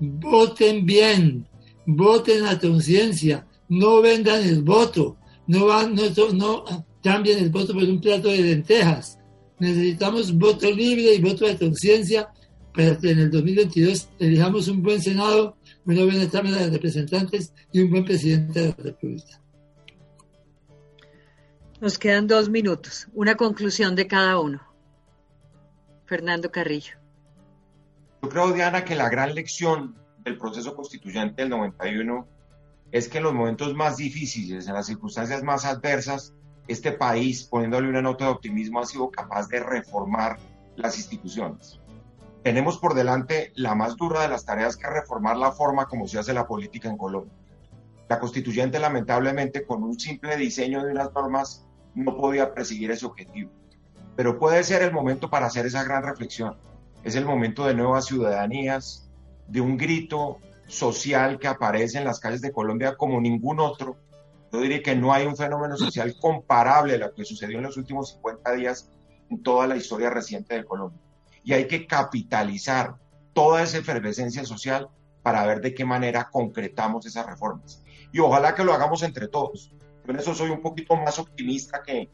Voten 0.00 0.84
bien, 0.84 1.46
voten 1.86 2.44
a 2.44 2.58
conciencia, 2.58 3.46
no 3.68 4.00
vendan 4.00 4.42
el 4.42 4.62
voto, 4.62 5.16
no, 5.46 5.66
van, 5.66 5.94
no, 5.94 6.02
no 6.32 6.64
cambien 7.02 7.38
el 7.38 7.50
voto 7.50 7.72
por 7.72 7.84
un 7.84 8.00
plato 8.00 8.28
de 8.28 8.38
lentejas. 8.38 9.18
Necesitamos 9.58 10.36
voto 10.36 10.70
libre 10.70 11.14
y 11.14 11.20
voto 11.20 11.46
de 11.46 11.56
conciencia 11.56 12.28
para 12.74 12.98
que 12.98 13.10
en 13.10 13.18
el 13.20 13.30
2022 13.30 14.08
elijamos 14.20 14.68
un 14.68 14.82
buen 14.82 15.02
Senado, 15.02 15.56
una 15.88 16.04
buena 16.04 16.28
Cámara 16.28 16.58
de 16.58 16.70
Representantes 16.70 17.54
y 17.72 17.80
un 17.80 17.90
buen 17.90 18.04
presidente 18.04 18.60
de 18.60 18.68
la 18.68 18.74
República. 18.76 19.40
Nos 21.80 21.96
quedan 21.96 22.26
dos 22.26 22.50
minutos. 22.50 23.08
Una 23.14 23.36
conclusión 23.36 23.96
de 23.96 24.06
cada 24.06 24.38
uno. 24.38 24.60
Fernando 26.04 26.50
Carrillo. 26.50 26.92
Yo 28.22 28.28
creo, 28.28 28.52
Diana, 28.52 28.84
que 28.84 28.96
la 28.96 29.08
gran 29.08 29.34
lección 29.34 29.96
del 30.24 30.36
proceso 30.36 30.76
constituyente 30.76 31.40
del 31.40 31.50
91 31.50 32.28
es 32.92 33.08
que 33.08 33.18
en 33.18 33.24
los 33.24 33.32
momentos 33.32 33.74
más 33.74 33.96
difíciles, 33.96 34.68
en 34.68 34.74
las 34.74 34.86
circunstancias 34.86 35.42
más 35.42 35.64
adversas, 35.64 36.34
este 36.66 36.92
país, 36.92 37.44
poniéndole 37.44 37.88
una 37.88 38.02
nota 38.02 38.26
de 38.26 38.32
optimismo, 38.32 38.80
ha 38.80 38.84
sido 38.84 39.10
capaz 39.10 39.48
de 39.48 39.60
reformar 39.60 40.38
las 40.76 40.98
instituciones. 40.98 41.80
Tenemos 42.42 42.78
por 42.78 42.94
delante 42.94 43.52
la 43.56 43.74
más 43.74 43.96
dura 43.96 44.22
de 44.22 44.28
las 44.28 44.44
tareas 44.44 44.76
que 44.76 44.86
es 44.86 44.92
reformar 44.92 45.36
la 45.36 45.52
forma 45.52 45.86
como 45.86 46.06
se 46.06 46.18
hace 46.18 46.32
la 46.32 46.46
política 46.46 46.88
en 46.88 46.96
Colombia. 46.96 47.32
La 48.08 48.18
constituyente, 48.20 48.78
lamentablemente, 48.78 49.66
con 49.66 49.82
un 49.82 49.98
simple 49.98 50.36
diseño 50.36 50.82
de 50.82 50.92
unas 50.92 51.12
normas, 51.12 51.66
no 51.94 52.16
podía 52.16 52.54
perseguir 52.54 52.90
ese 52.90 53.06
objetivo. 53.06 53.50
pero 54.16 54.36
puede 54.36 54.64
ser 54.64 54.82
el 54.82 54.92
momento 54.92 55.30
para 55.30 55.46
hacer 55.46 55.64
esa 55.64 55.84
gran 55.84 56.02
reflexión. 56.02 56.56
Es 57.04 57.14
el 57.14 57.24
momento 57.24 57.64
de 57.64 57.74
nuevas 57.74 58.06
ciudadanías, 58.06 59.08
de 59.46 59.60
un 59.60 59.76
grito 59.76 60.38
social 60.66 61.38
que 61.38 61.46
aparece 61.46 61.98
en 61.98 62.04
las 62.04 62.18
calles 62.18 62.40
de 62.40 62.50
Colombia 62.50 62.96
como 62.96 63.20
ningún 63.20 63.60
otro. 63.60 63.96
Yo 64.52 64.60
diría 64.60 64.82
que 64.82 64.96
no 64.96 65.12
hay 65.12 65.24
un 65.24 65.36
fenómeno 65.36 65.76
social 65.76 66.16
comparable 66.20 66.94
a 66.94 66.98
lo 66.98 67.14
que 67.14 67.24
sucedió 67.24 67.58
en 67.58 67.64
los 67.64 67.76
últimos 67.76 68.14
50 68.14 68.52
días 68.54 68.90
en 69.30 69.40
toda 69.42 69.68
la 69.68 69.76
historia 69.76 70.10
reciente 70.10 70.56
de 70.56 70.64
Colombia. 70.64 71.00
Y 71.48 71.54
hay 71.54 71.66
que 71.66 71.86
capitalizar 71.86 72.96
toda 73.32 73.62
esa 73.62 73.78
efervescencia 73.78 74.44
social 74.44 74.90
para 75.22 75.46
ver 75.46 75.62
de 75.62 75.72
qué 75.72 75.82
manera 75.82 76.28
concretamos 76.30 77.06
esas 77.06 77.24
reformas. 77.24 77.82
Y 78.12 78.18
ojalá 78.18 78.54
que 78.54 78.64
lo 78.64 78.74
hagamos 78.74 79.02
entre 79.02 79.28
todos. 79.28 79.72
Yo 80.04 80.12
en 80.12 80.18
eso 80.18 80.34
soy 80.34 80.50
un 80.50 80.60
poquito 80.60 80.94
más 80.94 81.18
optimista 81.18 81.80
que, 81.82 82.10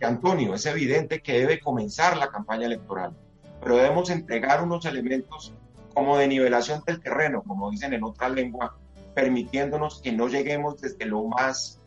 que 0.00 0.06
Antonio. 0.06 0.54
Es 0.54 0.64
evidente 0.64 1.20
que 1.20 1.38
debe 1.38 1.60
comenzar 1.60 2.16
la 2.16 2.30
campaña 2.30 2.64
electoral, 2.64 3.14
pero 3.60 3.76
debemos 3.76 4.08
entregar 4.08 4.62
unos 4.62 4.86
elementos 4.86 5.52
como 5.92 6.16
de 6.16 6.26
nivelación 6.26 6.82
del 6.86 7.02
terreno, 7.02 7.42
como 7.42 7.70
dicen 7.70 7.92
en 7.92 8.04
otra 8.04 8.30
lengua, 8.30 8.78
permitiéndonos 9.14 10.00
que 10.00 10.12
no 10.12 10.28
lleguemos 10.28 10.80
desde 10.80 11.04
lo 11.04 11.24
más 11.24 11.78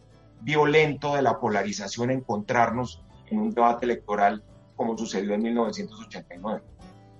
violento 0.41 1.15
de 1.15 1.23
la 1.23 1.39
polarización 1.39 2.11
a 2.11 2.13
encontrarnos 2.13 3.03
en 3.25 3.39
un 3.39 3.49
debate 3.49 3.85
electoral 3.85 4.43
como 4.75 4.95
sucedió 4.95 5.33
en 5.33 5.41
1989. 5.41 6.61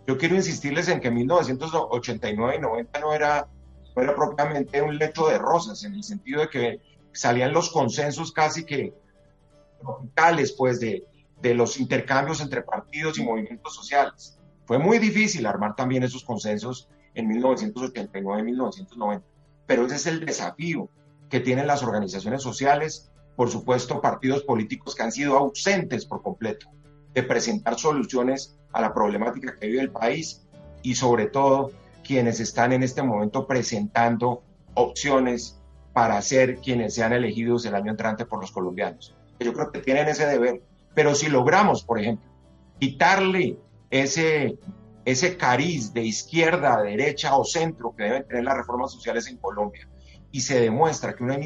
Yo 0.07 0.17
quiero 0.17 0.35
insistirles 0.35 0.87
en 0.87 0.99
que 0.99 1.11
1989 1.11 2.55
y 2.57 2.59
90 2.59 2.99
no 2.99 3.13
era, 3.13 3.47
no 3.95 4.01
era 4.01 4.15
propiamente 4.15 4.81
un 4.81 4.97
lecho 4.97 5.27
de 5.27 5.37
rosas, 5.37 5.83
en 5.83 5.93
el 5.93 6.03
sentido 6.03 6.41
de 6.41 6.49
que 6.49 6.81
salían 7.11 7.53
los 7.53 7.69
consensos 7.69 8.31
casi 8.31 8.65
que 8.65 8.93
tropicales, 9.79 10.53
pues, 10.53 10.79
de, 10.79 11.03
de 11.41 11.53
los 11.53 11.79
intercambios 11.79 12.41
entre 12.41 12.61
partidos 12.61 13.17
y 13.17 13.23
movimientos 13.23 13.75
sociales. 13.75 14.39
Fue 14.65 14.79
muy 14.79 14.99
difícil 14.99 15.45
armar 15.45 15.75
también 15.75 16.03
esos 16.03 16.23
consensos 16.23 16.87
en 17.13 17.27
1989 17.27 18.41
y 18.41 18.45
1990, 18.45 19.25
pero 19.67 19.85
ese 19.85 19.95
es 19.95 20.05
el 20.07 20.25
desafío 20.25 20.89
que 21.29 21.39
tienen 21.39 21.67
las 21.67 21.83
organizaciones 21.83 22.41
sociales, 22.41 23.11
por 23.35 23.49
supuesto 23.49 24.01
partidos 24.01 24.43
políticos 24.43 24.95
que 24.95 25.03
han 25.03 25.11
sido 25.11 25.37
ausentes 25.37 26.05
por 26.05 26.21
completo 26.21 26.69
de 27.13 27.23
presentar 27.23 27.77
soluciones 27.77 28.57
a 28.71 28.81
la 28.81 28.93
problemática 28.93 29.57
que 29.59 29.67
vive 29.67 29.81
el 29.81 29.91
país 29.91 30.41
y 30.81 30.95
sobre 30.95 31.27
todo 31.27 31.71
quienes 32.03 32.39
están 32.39 32.73
en 32.73 32.83
este 32.83 33.03
momento 33.03 33.47
presentando 33.47 34.43
opciones 34.73 35.59
para 35.93 36.21
ser 36.21 36.57
quienes 36.57 36.95
sean 36.95 37.13
elegidos 37.13 37.65
el 37.65 37.75
año 37.75 37.91
entrante 37.91 38.25
por 38.25 38.39
los 38.39 38.51
colombianos. 38.51 39.15
Yo 39.39 39.53
creo 39.53 39.71
que 39.71 39.79
tienen 39.79 40.07
ese 40.07 40.25
deber. 40.25 40.61
Pero 40.93 41.15
si 41.15 41.29
logramos, 41.29 41.83
por 41.83 41.99
ejemplo, 41.99 42.29
quitarle 42.79 43.57
ese, 43.89 44.57
ese 45.05 45.37
cariz 45.37 45.93
de 45.93 46.03
izquierda, 46.03 46.81
derecha 46.81 47.35
o 47.37 47.45
centro 47.45 47.93
que 47.95 48.03
deben 48.03 48.27
tener 48.27 48.43
las 48.43 48.57
reformas 48.57 48.91
sociales 48.91 49.27
en 49.27 49.37
Colombia 49.37 49.87
y 50.31 50.41
se 50.41 50.59
demuestra 50.59 51.15
que 51.15 51.23
una 51.23 51.37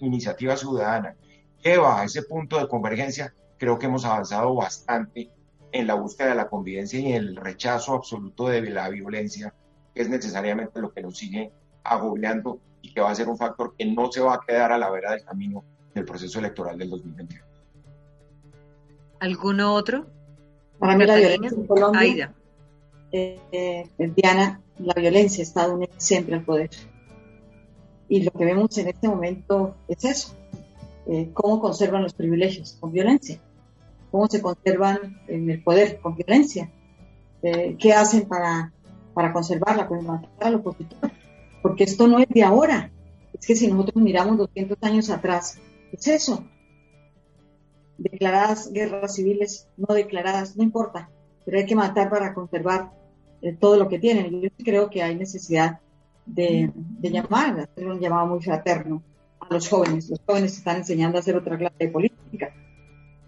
iniciativa 0.00 0.56
ciudadana 0.56 1.14
lleva 1.62 2.00
a 2.00 2.04
ese 2.04 2.22
punto 2.22 2.58
de 2.58 2.68
convergencia, 2.68 3.34
creo 3.58 3.78
que 3.78 3.86
hemos 3.86 4.04
avanzado 4.04 4.54
bastante 4.54 5.30
en 5.72 5.86
la 5.86 5.94
búsqueda 5.94 6.30
de 6.30 6.34
la 6.34 6.48
convivencia 6.48 6.98
y 6.98 7.12
en 7.12 7.16
el 7.16 7.36
rechazo 7.36 7.94
absoluto 7.94 8.48
de 8.48 8.62
la 8.62 8.88
violencia, 8.88 9.52
que 9.94 10.02
es 10.02 10.08
necesariamente 10.08 10.80
lo 10.80 10.92
que 10.92 11.02
nos 11.02 11.18
sigue 11.18 11.52
agobiando 11.84 12.60
y 12.82 12.92
que 12.92 13.00
va 13.00 13.10
a 13.10 13.14
ser 13.14 13.28
un 13.28 13.36
factor 13.36 13.74
que 13.76 13.84
no 13.84 14.10
se 14.10 14.20
va 14.20 14.34
a 14.34 14.40
quedar 14.46 14.72
a 14.72 14.78
la 14.78 14.90
vera 14.90 15.12
del 15.12 15.24
camino 15.24 15.64
del 15.94 16.04
proceso 16.04 16.38
electoral 16.38 16.78
del 16.78 16.90
2021. 16.90 17.44
¿Alguno 19.20 19.74
otro? 19.74 20.06
Para 20.78 20.96
mí 20.96 21.04
la 21.04 21.16
violencia 21.16 21.58
en 21.58 21.66
Colombia, 21.66 22.32
eh, 23.10 23.40
eh, 23.50 24.12
Diana, 24.14 24.60
la 24.78 24.94
violencia 24.94 25.42
está 25.42 25.68
unida 25.68 25.92
siempre 25.96 26.36
al 26.36 26.44
poder. 26.44 26.70
Y 28.08 28.22
lo 28.22 28.30
que 28.30 28.44
vemos 28.44 28.78
en 28.78 28.88
este 28.88 29.08
momento 29.08 29.76
es 29.88 30.04
eso, 30.04 30.34
eh, 31.06 31.30
cómo 31.34 31.60
conservan 31.60 32.02
los 32.02 32.14
privilegios 32.14 32.76
con 32.78 32.92
violencia, 32.92 33.40
cómo 34.10 34.26
se 34.28 34.40
conservan 34.42 35.20
en 35.26 35.50
el 35.50 35.62
poder 35.62 36.00
con 36.00 36.16
violencia, 36.16 36.70
eh, 37.42 37.76
qué 37.78 37.92
hacen 37.92 38.26
para, 38.26 38.72
para 39.14 39.32
conservarla, 39.32 39.88
pues 39.88 40.02
matar 40.02 40.30
al 40.40 40.56
opositor, 40.56 41.10
porque 41.62 41.84
esto 41.84 42.06
no 42.06 42.18
es 42.18 42.28
de 42.28 42.42
ahora, 42.42 42.90
es 43.32 43.46
que 43.46 43.54
si 43.54 43.68
nosotros 43.68 44.02
miramos 44.02 44.38
200 44.38 44.78
años 44.82 45.10
atrás, 45.10 45.58
es 45.92 46.08
eso, 46.08 46.44
declaradas 47.98 48.72
guerras 48.72 49.14
civiles, 49.14 49.68
no 49.76 49.94
declaradas, 49.94 50.56
no 50.56 50.62
importa, 50.62 51.10
pero 51.44 51.58
hay 51.58 51.66
que 51.66 51.74
matar 51.74 52.10
para 52.10 52.34
conservar 52.34 52.92
eh, 53.42 53.52
todo 53.54 53.76
lo 53.76 53.88
que 53.88 53.98
tienen. 53.98 54.40
Yo 54.40 54.48
creo 54.64 54.90
que 54.90 55.02
hay 55.02 55.14
necesidad 55.14 55.80
de, 56.26 56.70
de 56.74 57.10
llamar, 57.10 57.60
hacer 57.60 57.88
un 57.88 58.00
llamado 58.00 58.26
muy 58.26 58.40
fraterno 58.42 59.02
a 59.40 59.52
los 59.52 59.68
jóvenes. 59.68 60.08
Los 60.10 60.20
jóvenes 60.26 60.56
están 60.56 60.78
enseñando 60.78 61.18
a 61.18 61.20
hacer 61.20 61.36
otra 61.36 61.56
clase 61.56 61.76
de 61.78 61.88
política. 61.88 62.52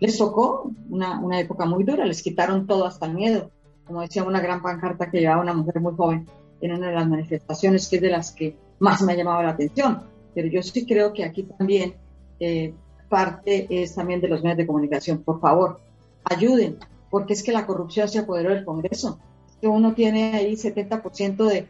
Les 0.01 0.16
tocó 0.16 0.72
una, 0.89 1.39
época 1.39 1.66
muy 1.66 1.85
dura, 1.85 2.05
les 2.05 2.22
quitaron 2.22 2.66
todo 2.66 2.86
hasta 2.86 3.06
el 3.06 3.14
miedo. 3.14 3.51
Como 3.85 4.01
decía 4.01 4.24
una 4.24 4.40
gran 4.40 4.62
pancarta 4.62 5.10
que 5.10 5.20
llevaba 5.20 5.43
una 5.43 5.52
mujer 5.52 5.81
muy 5.81 5.94
joven 5.94 6.27
en 6.60 6.72
una 6.72 6.89
de 6.89 6.94
las 6.94 7.09
manifestaciones, 7.09 7.89
que 7.89 7.97
es 7.97 8.02
de 8.02 8.10
las 8.10 8.32
que 8.32 8.56
más 8.78 9.02
me 9.02 9.12
ha 9.12 9.16
llamado 9.16 9.43
la 9.43 9.51
atención. 9.51 10.02
Pero 10.35 10.48
yo 10.48 10.62
sí 10.62 10.86
creo 10.86 11.12
que 11.12 11.24
aquí 11.24 11.43
también 11.43 11.94
eh, 12.39 12.72
parte 13.09 13.66
es 13.68 13.94
también 13.94 14.20
de 14.20 14.28
los 14.28 14.43
medios 14.43 14.59
de 14.59 14.66
comunicación. 14.66 15.18
Por 15.18 15.40
favor, 15.40 15.81
ayuden, 16.24 16.78
porque 17.10 17.35
es 17.35 17.43
que 17.43 17.52
la 17.52 17.66
corrupción 17.66 18.09
se 18.09 18.20
apoderó 18.20 18.51
del 18.51 18.64
Congreso. 18.64 19.18
Es 19.48 19.56
que 19.56 19.68
uno 19.68 19.93
tiene 19.94 20.35
ahí 20.35 20.55
70% 20.55 21.44
de, 21.44 21.68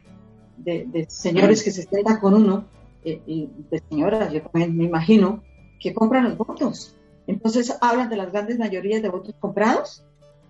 de, 0.57 0.86
de 0.86 1.11
señores 1.11 1.65
que 1.65 1.70
se 1.70 1.82
sientan 1.82 2.20
con 2.20 2.35
uno 2.35 2.65
eh, 3.05 3.23
y 3.27 3.48
de 3.70 3.82
señoras, 3.89 4.32
yo 4.32 4.43
también 4.43 4.77
me 4.77 4.85
imagino, 4.85 5.43
que 5.81 5.94
compran 5.94 6.24
los 6.24 6.36
votos. 6.36 6.97
Entonces 7.31 7.77
hablan 7.81 8.11
de 8.11 8.16
las 8.16 8.32
grandes 8.32 8.59
mayorías 8.59 9.02
de 9.02 9.09
votos 9.09 9.36
comprados. 9.39 10.05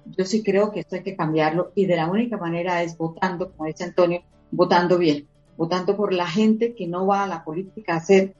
Yo 0.06 0.24
sí 0.24 0.42
creo 0.42 0.72
que 0.72 0.80
esto 0.80 0.96
hay 0.96 1.02
que 1.02 1.14
cambiarlo 1.14 1.72
y 1.74 1.84
de 1.84 1.96
la 1.96 2.10
única 2.10 2.38
manera 2.38 2.82
es 2.82 2.96
votando, 2.96 3.52
como 3.52 3.66
dice 3.66 3.84
Antonio, 3.84 4.22
votando 4.50 4.96
bien, 4.96 5.28
votando 5.58 5.94
por 5.94 6.14
la 6.14 6.26
gente 6.26 6.74
que 6.74 6.86
no 6.86 7.06
va 7.06 7.24
a 7.24 7.26
la 7.26 7.44
política 7.44 7.94
a 7.94 7.96
hacer, 7.98 8.34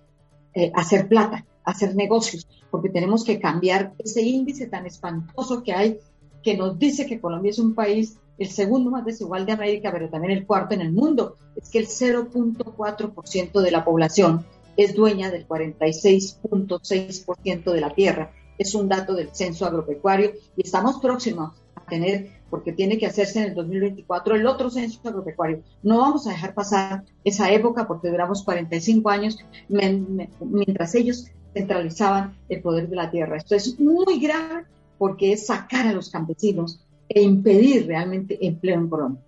eh, 0.54 0.72
plata, 1.06 1.44
a 1.64 1.70
hacer 1.70 1.94
negocios, 1.94 2.48
porque 2.70 2.88
tenemos 2.88 3.24
que 3.24 3.38
cambiar 3.38 3.92
ese 3.98 4.22
índice 4.22 4.66
tan 4.68 4.86
espantoso 4.86 5.62
que 5.62 5.74
hay 5.74 5.98
que 6.42 6.56
nos 6.56 6.78
dice 6.78 7.04
que 7.04 7.20
Colombia 7.20 7.50
es 7.50 7.58
un 7.58 7.74
país 7.74 8.16
el 8.38 8.48
segundo 8.48 8.90
más 8.90 9.04
desigual 9.04 9.44
de 9.44 9.52
América, 9.52 9.92
pero 9.92 10.08
también 10.08 10.32
el 10.32 10.46
cuarto 10.46 10.74
en 10.74 10.80
el 10.80 10.92
mundo. 10.92 11.36
Es 11.54 11.68
que 11.68 11.78
el 11.78 11.86
0.4% 11.86 13.60
de 13.60 13.70
la 13.70 13.84
población 13.84 14.46
es 14.76 14.94
dueña 14.94 15.30
del 15.30 15.47
46.6% 15.47 17.72
de 17.72 17.80
la 17.80 17.94
tierra. 17.94 18.32
Es 18.59 18.74
un 18.74 18.88
dato 18.88 19.14
del 19.14 19.34
censo 19.34 19.66
agropecuario 19.66 20.32
y 20.56 20.64
estamos 20.64 21.01
próximos 21.01 21.52
a 21.74 21.84
tener, 21.86 22.30
porque 22.51 22.72
tiene 22.72 22.98
que 22.98 23.06
hacerse 23.06 23.40
en 23.40 23.47
el 23.47 23.55
2024, 23.55 24.36
el 24.36 24.47
otro 24.47 24.70
censo 24.70 25.01
agropecuario. 25.05 25.62
No 25.82 25.98
vamos 25.98 26.26
a 26.26 26.30
dejar 26.30 26.55
pasar 26.55 27.05
esa 27.24 27.51
época 27.51 27.86
porque 27.86 28.09
duramos 28.09 28.44
45 28.44 29.09
años 29.09 29.38
mientras 29.68 30.94
ellos 30.94 31.26
centralizaban 31.55 32.36
el 32.48 32.60
poder 32.60 32.88
de 32.88 32.97
la 32.97 33.10
tierra. 33.10 33.36
Esto 33.36 33.55
es 33.55 33.78
muy 33.80 34.20
grave 34.20 34.64
porque 34.98 35.32
es 35.32 35.47
sacar 35.47 35.86
a 35.86 35.92
los 35.92 36.10
campesinos 36.10 36.84
e 37.09 37.22
impedir 37.22 37.86
realmente 37.86 38.38
empleo 38.47 38.76
en 38.76 38.88
Colombia. 38.88 39.22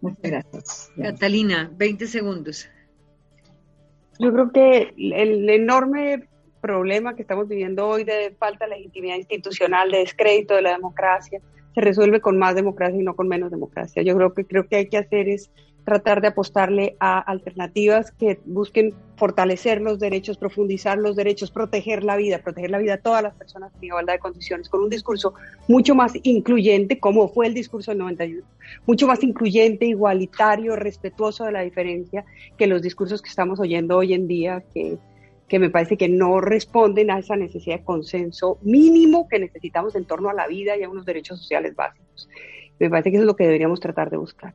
Muchas 0.00 0.22
gracias. 0.22 0.90
Catalina, 0.96 1.70
20 1.76 2.06
segundos. 2.06 2.66
Yo 4.20 4.32
creo 4.34 4.52
que 4.52 4.92
el 4.98 5.48
enorme 5.48 6.28
problema 6.60 7.16
que 7.16 7.22
estamos 7.22 7.48
viviendo 7.48 7.88
hoy 7.88 8.04
de 8.04 8.36
falta 8.38 8.66
de 8.66 8.76
legitimidad 8.76 9.16
institucional, 9.16 9.90
de 9.90 9.98
descrédito 10.00 10.54
de 10.54 10.60
la 10.60 10.72
democracia, 10.72 11.40
se 11.74 11.80
resuelve 11.80 12.20
con 12.20 12.38
más 12.38 12.54
democracia 12.54 13.00
y 13.00 13.02
no 13.02 13.16
con 13.16 13.28
menos 13.28 13.50
democracia. 13.50 14.02
Yo 14.02 14.14
creo 14.16 14.34
que 14.34 14.44
creo 14.44 14.68
que 14.68 14.76
hay 14.76 14.88
que 14.90 14.98
hacer 14.98 15.28
es 15.30 15.50
tratar 15.84 16.20
de 16.20 16.28
apostarle 16.28 16.96
a 17.00 17.18
alternativas 17.18 18.12
que 18.12 18.40
busquen 18.44 18.94
fortalecer 19.16 19.80
los 19.80 19.98
derechos, 19.98 20.38
profundizar 20.38 20.98
los 20.98 21.16
derechos, 21.16 21.50
proteger 21.50 22.04
la 22.04 22.16
vida, 22.16 22.38
proteger 22.38 22.70
la 22.70 22.78
vida 22.78 22.96
de 22.96 23.02
todas 23.02 23.22
las 23.22 23.34
personas 23.34 23.72
en 23.76 23.84
igualdad 23.84 24.14
de 24.14 24.18
condiciones, 24.18 24.68
con 24.68 24.82
un 24.82 24.90
discurso 24.90 25.34
mucho 25.68 25.94
más 25.94 26.12
incluyente, 26.22 26.98
como 26.98 27.28
fue 27.28 27.46
el 27.46 27.54
discurso 27.54 27.90
del 27.90 27.98
91, 27.98 28.46
mucho 28.86 29.06
más 29.06 29.22
incluyente, 29.22 29.86
igualitario, 29.86 30.76
respetuoso 30.76 31.44
de 31.44 31.52
la 31.52 31.60
diferencia 31.60 32.24
que 32.56 32.66
los 32.66 32.82
discursos 32.82 33.20
que 33.20 33.28
estamos 33.28 33.60
oyendo 33.60 33.96
hoy 33.96 34.14
en 34.14 34.26
día, 34.26 34.62
que, 34.72 34.96
que 35.48 35.58
me 35.58 35.70
parece 35.70 35.96
que 35.96 36.08
no 36.08 36.40
responden 36.40 37.10
a 37.10 37.18
esa 37.18 37.36
necesidad 37.36 37.78
de 37.78 37.84
consenso 37.84 38.58
mínimo 38.62 39.28
que 39.28 39.38
necesitamos 39.38 39.96
en 39.96 40.04
torno 40.04 40.30
a 40.30 40.34
la 40.34 40.46
vida 40.46 40.76
y 40.76 40.82
a 40.82 40.88
unos 40.88 41.04
derechos 41.04 41.40
sociales 41.40 41.74
básicos. 41.74 42.28
Me 42.78 42.88
parece 42.88 43.10
que 43.10 43.16
eso 43.16 43.24
es 43.24 43.26
lo 43.26 43.36
que 43.36 43.44
deberíamos 43.44 43.80
tratar 43.80 44.08
de 44.08 44.16
buscar. 44.16 44.54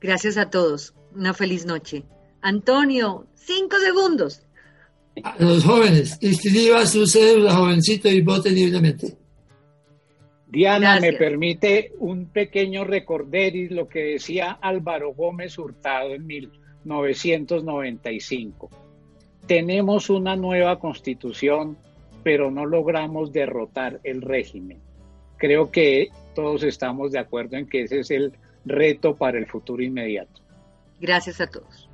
Gracias 0.00 0.36
a 0.36 0.50
todos. 0.50 0.94
Una 1.14 1.34
feliz 1.34 1.66
noche. 1.66 2.04
Antonio, 2.42 3.26
cinco 3.34 3.76
segundos. 3.78 4.42
A 5.22 5.42
los 5.42 5.64
jóvenes, 5.64 6.18
inscriba 6.20 6.84
su 6.84 7.06
cédula, 7.06 7.54
jovencito, 7.54 8.08
y 8.08 8.20
vote 8.20 8.50
libremente. 8.50 9.16
Diana, 10.46 11.00
me 11.00 11.14
permite 11.14 11.92
un 11.98 12.26
pequeño 12.26 12.84
recorderis 12.84 13.70
lo 13.70 13.88
que 13.88 14.00
decía 14.00 14.58
Álvaro 14.60 15.14
Gómez 15.14 15.58
Hurtado 15.58 16.12
en 16.14 16.26
1995. 16.26 18.70
Tenemos 19.46 20.10
una 20.10 20.36
nueva 20.36 20.78
constitución, 20.78 21.76
pero 22.22 22.50
no 22.50 22.64
logramos 22.64 23.32
derrotar 23.32 24.00
el 24.04 24.22
régimen. 24.22 24.78
Creo 25.36 25.70
que 25.70 26.08
todos 26.34 26.62
estamos 26.62 27.12
de 27.12 27.18
acuerdo 27.18 27.56
en 27.56 27.68
que 27.68 27.82
ese 27.82 28.00
es 28.00 28.10
el 28.10 28.32
reto 28.66 29.16
para 29.16 29.38
el 29.38 29.46
futuro 29.46 29.82
inmediato. 29.82 30.40
Gracias 31.00 31.40
a 31.40 31.46
todos. 31.46 31.88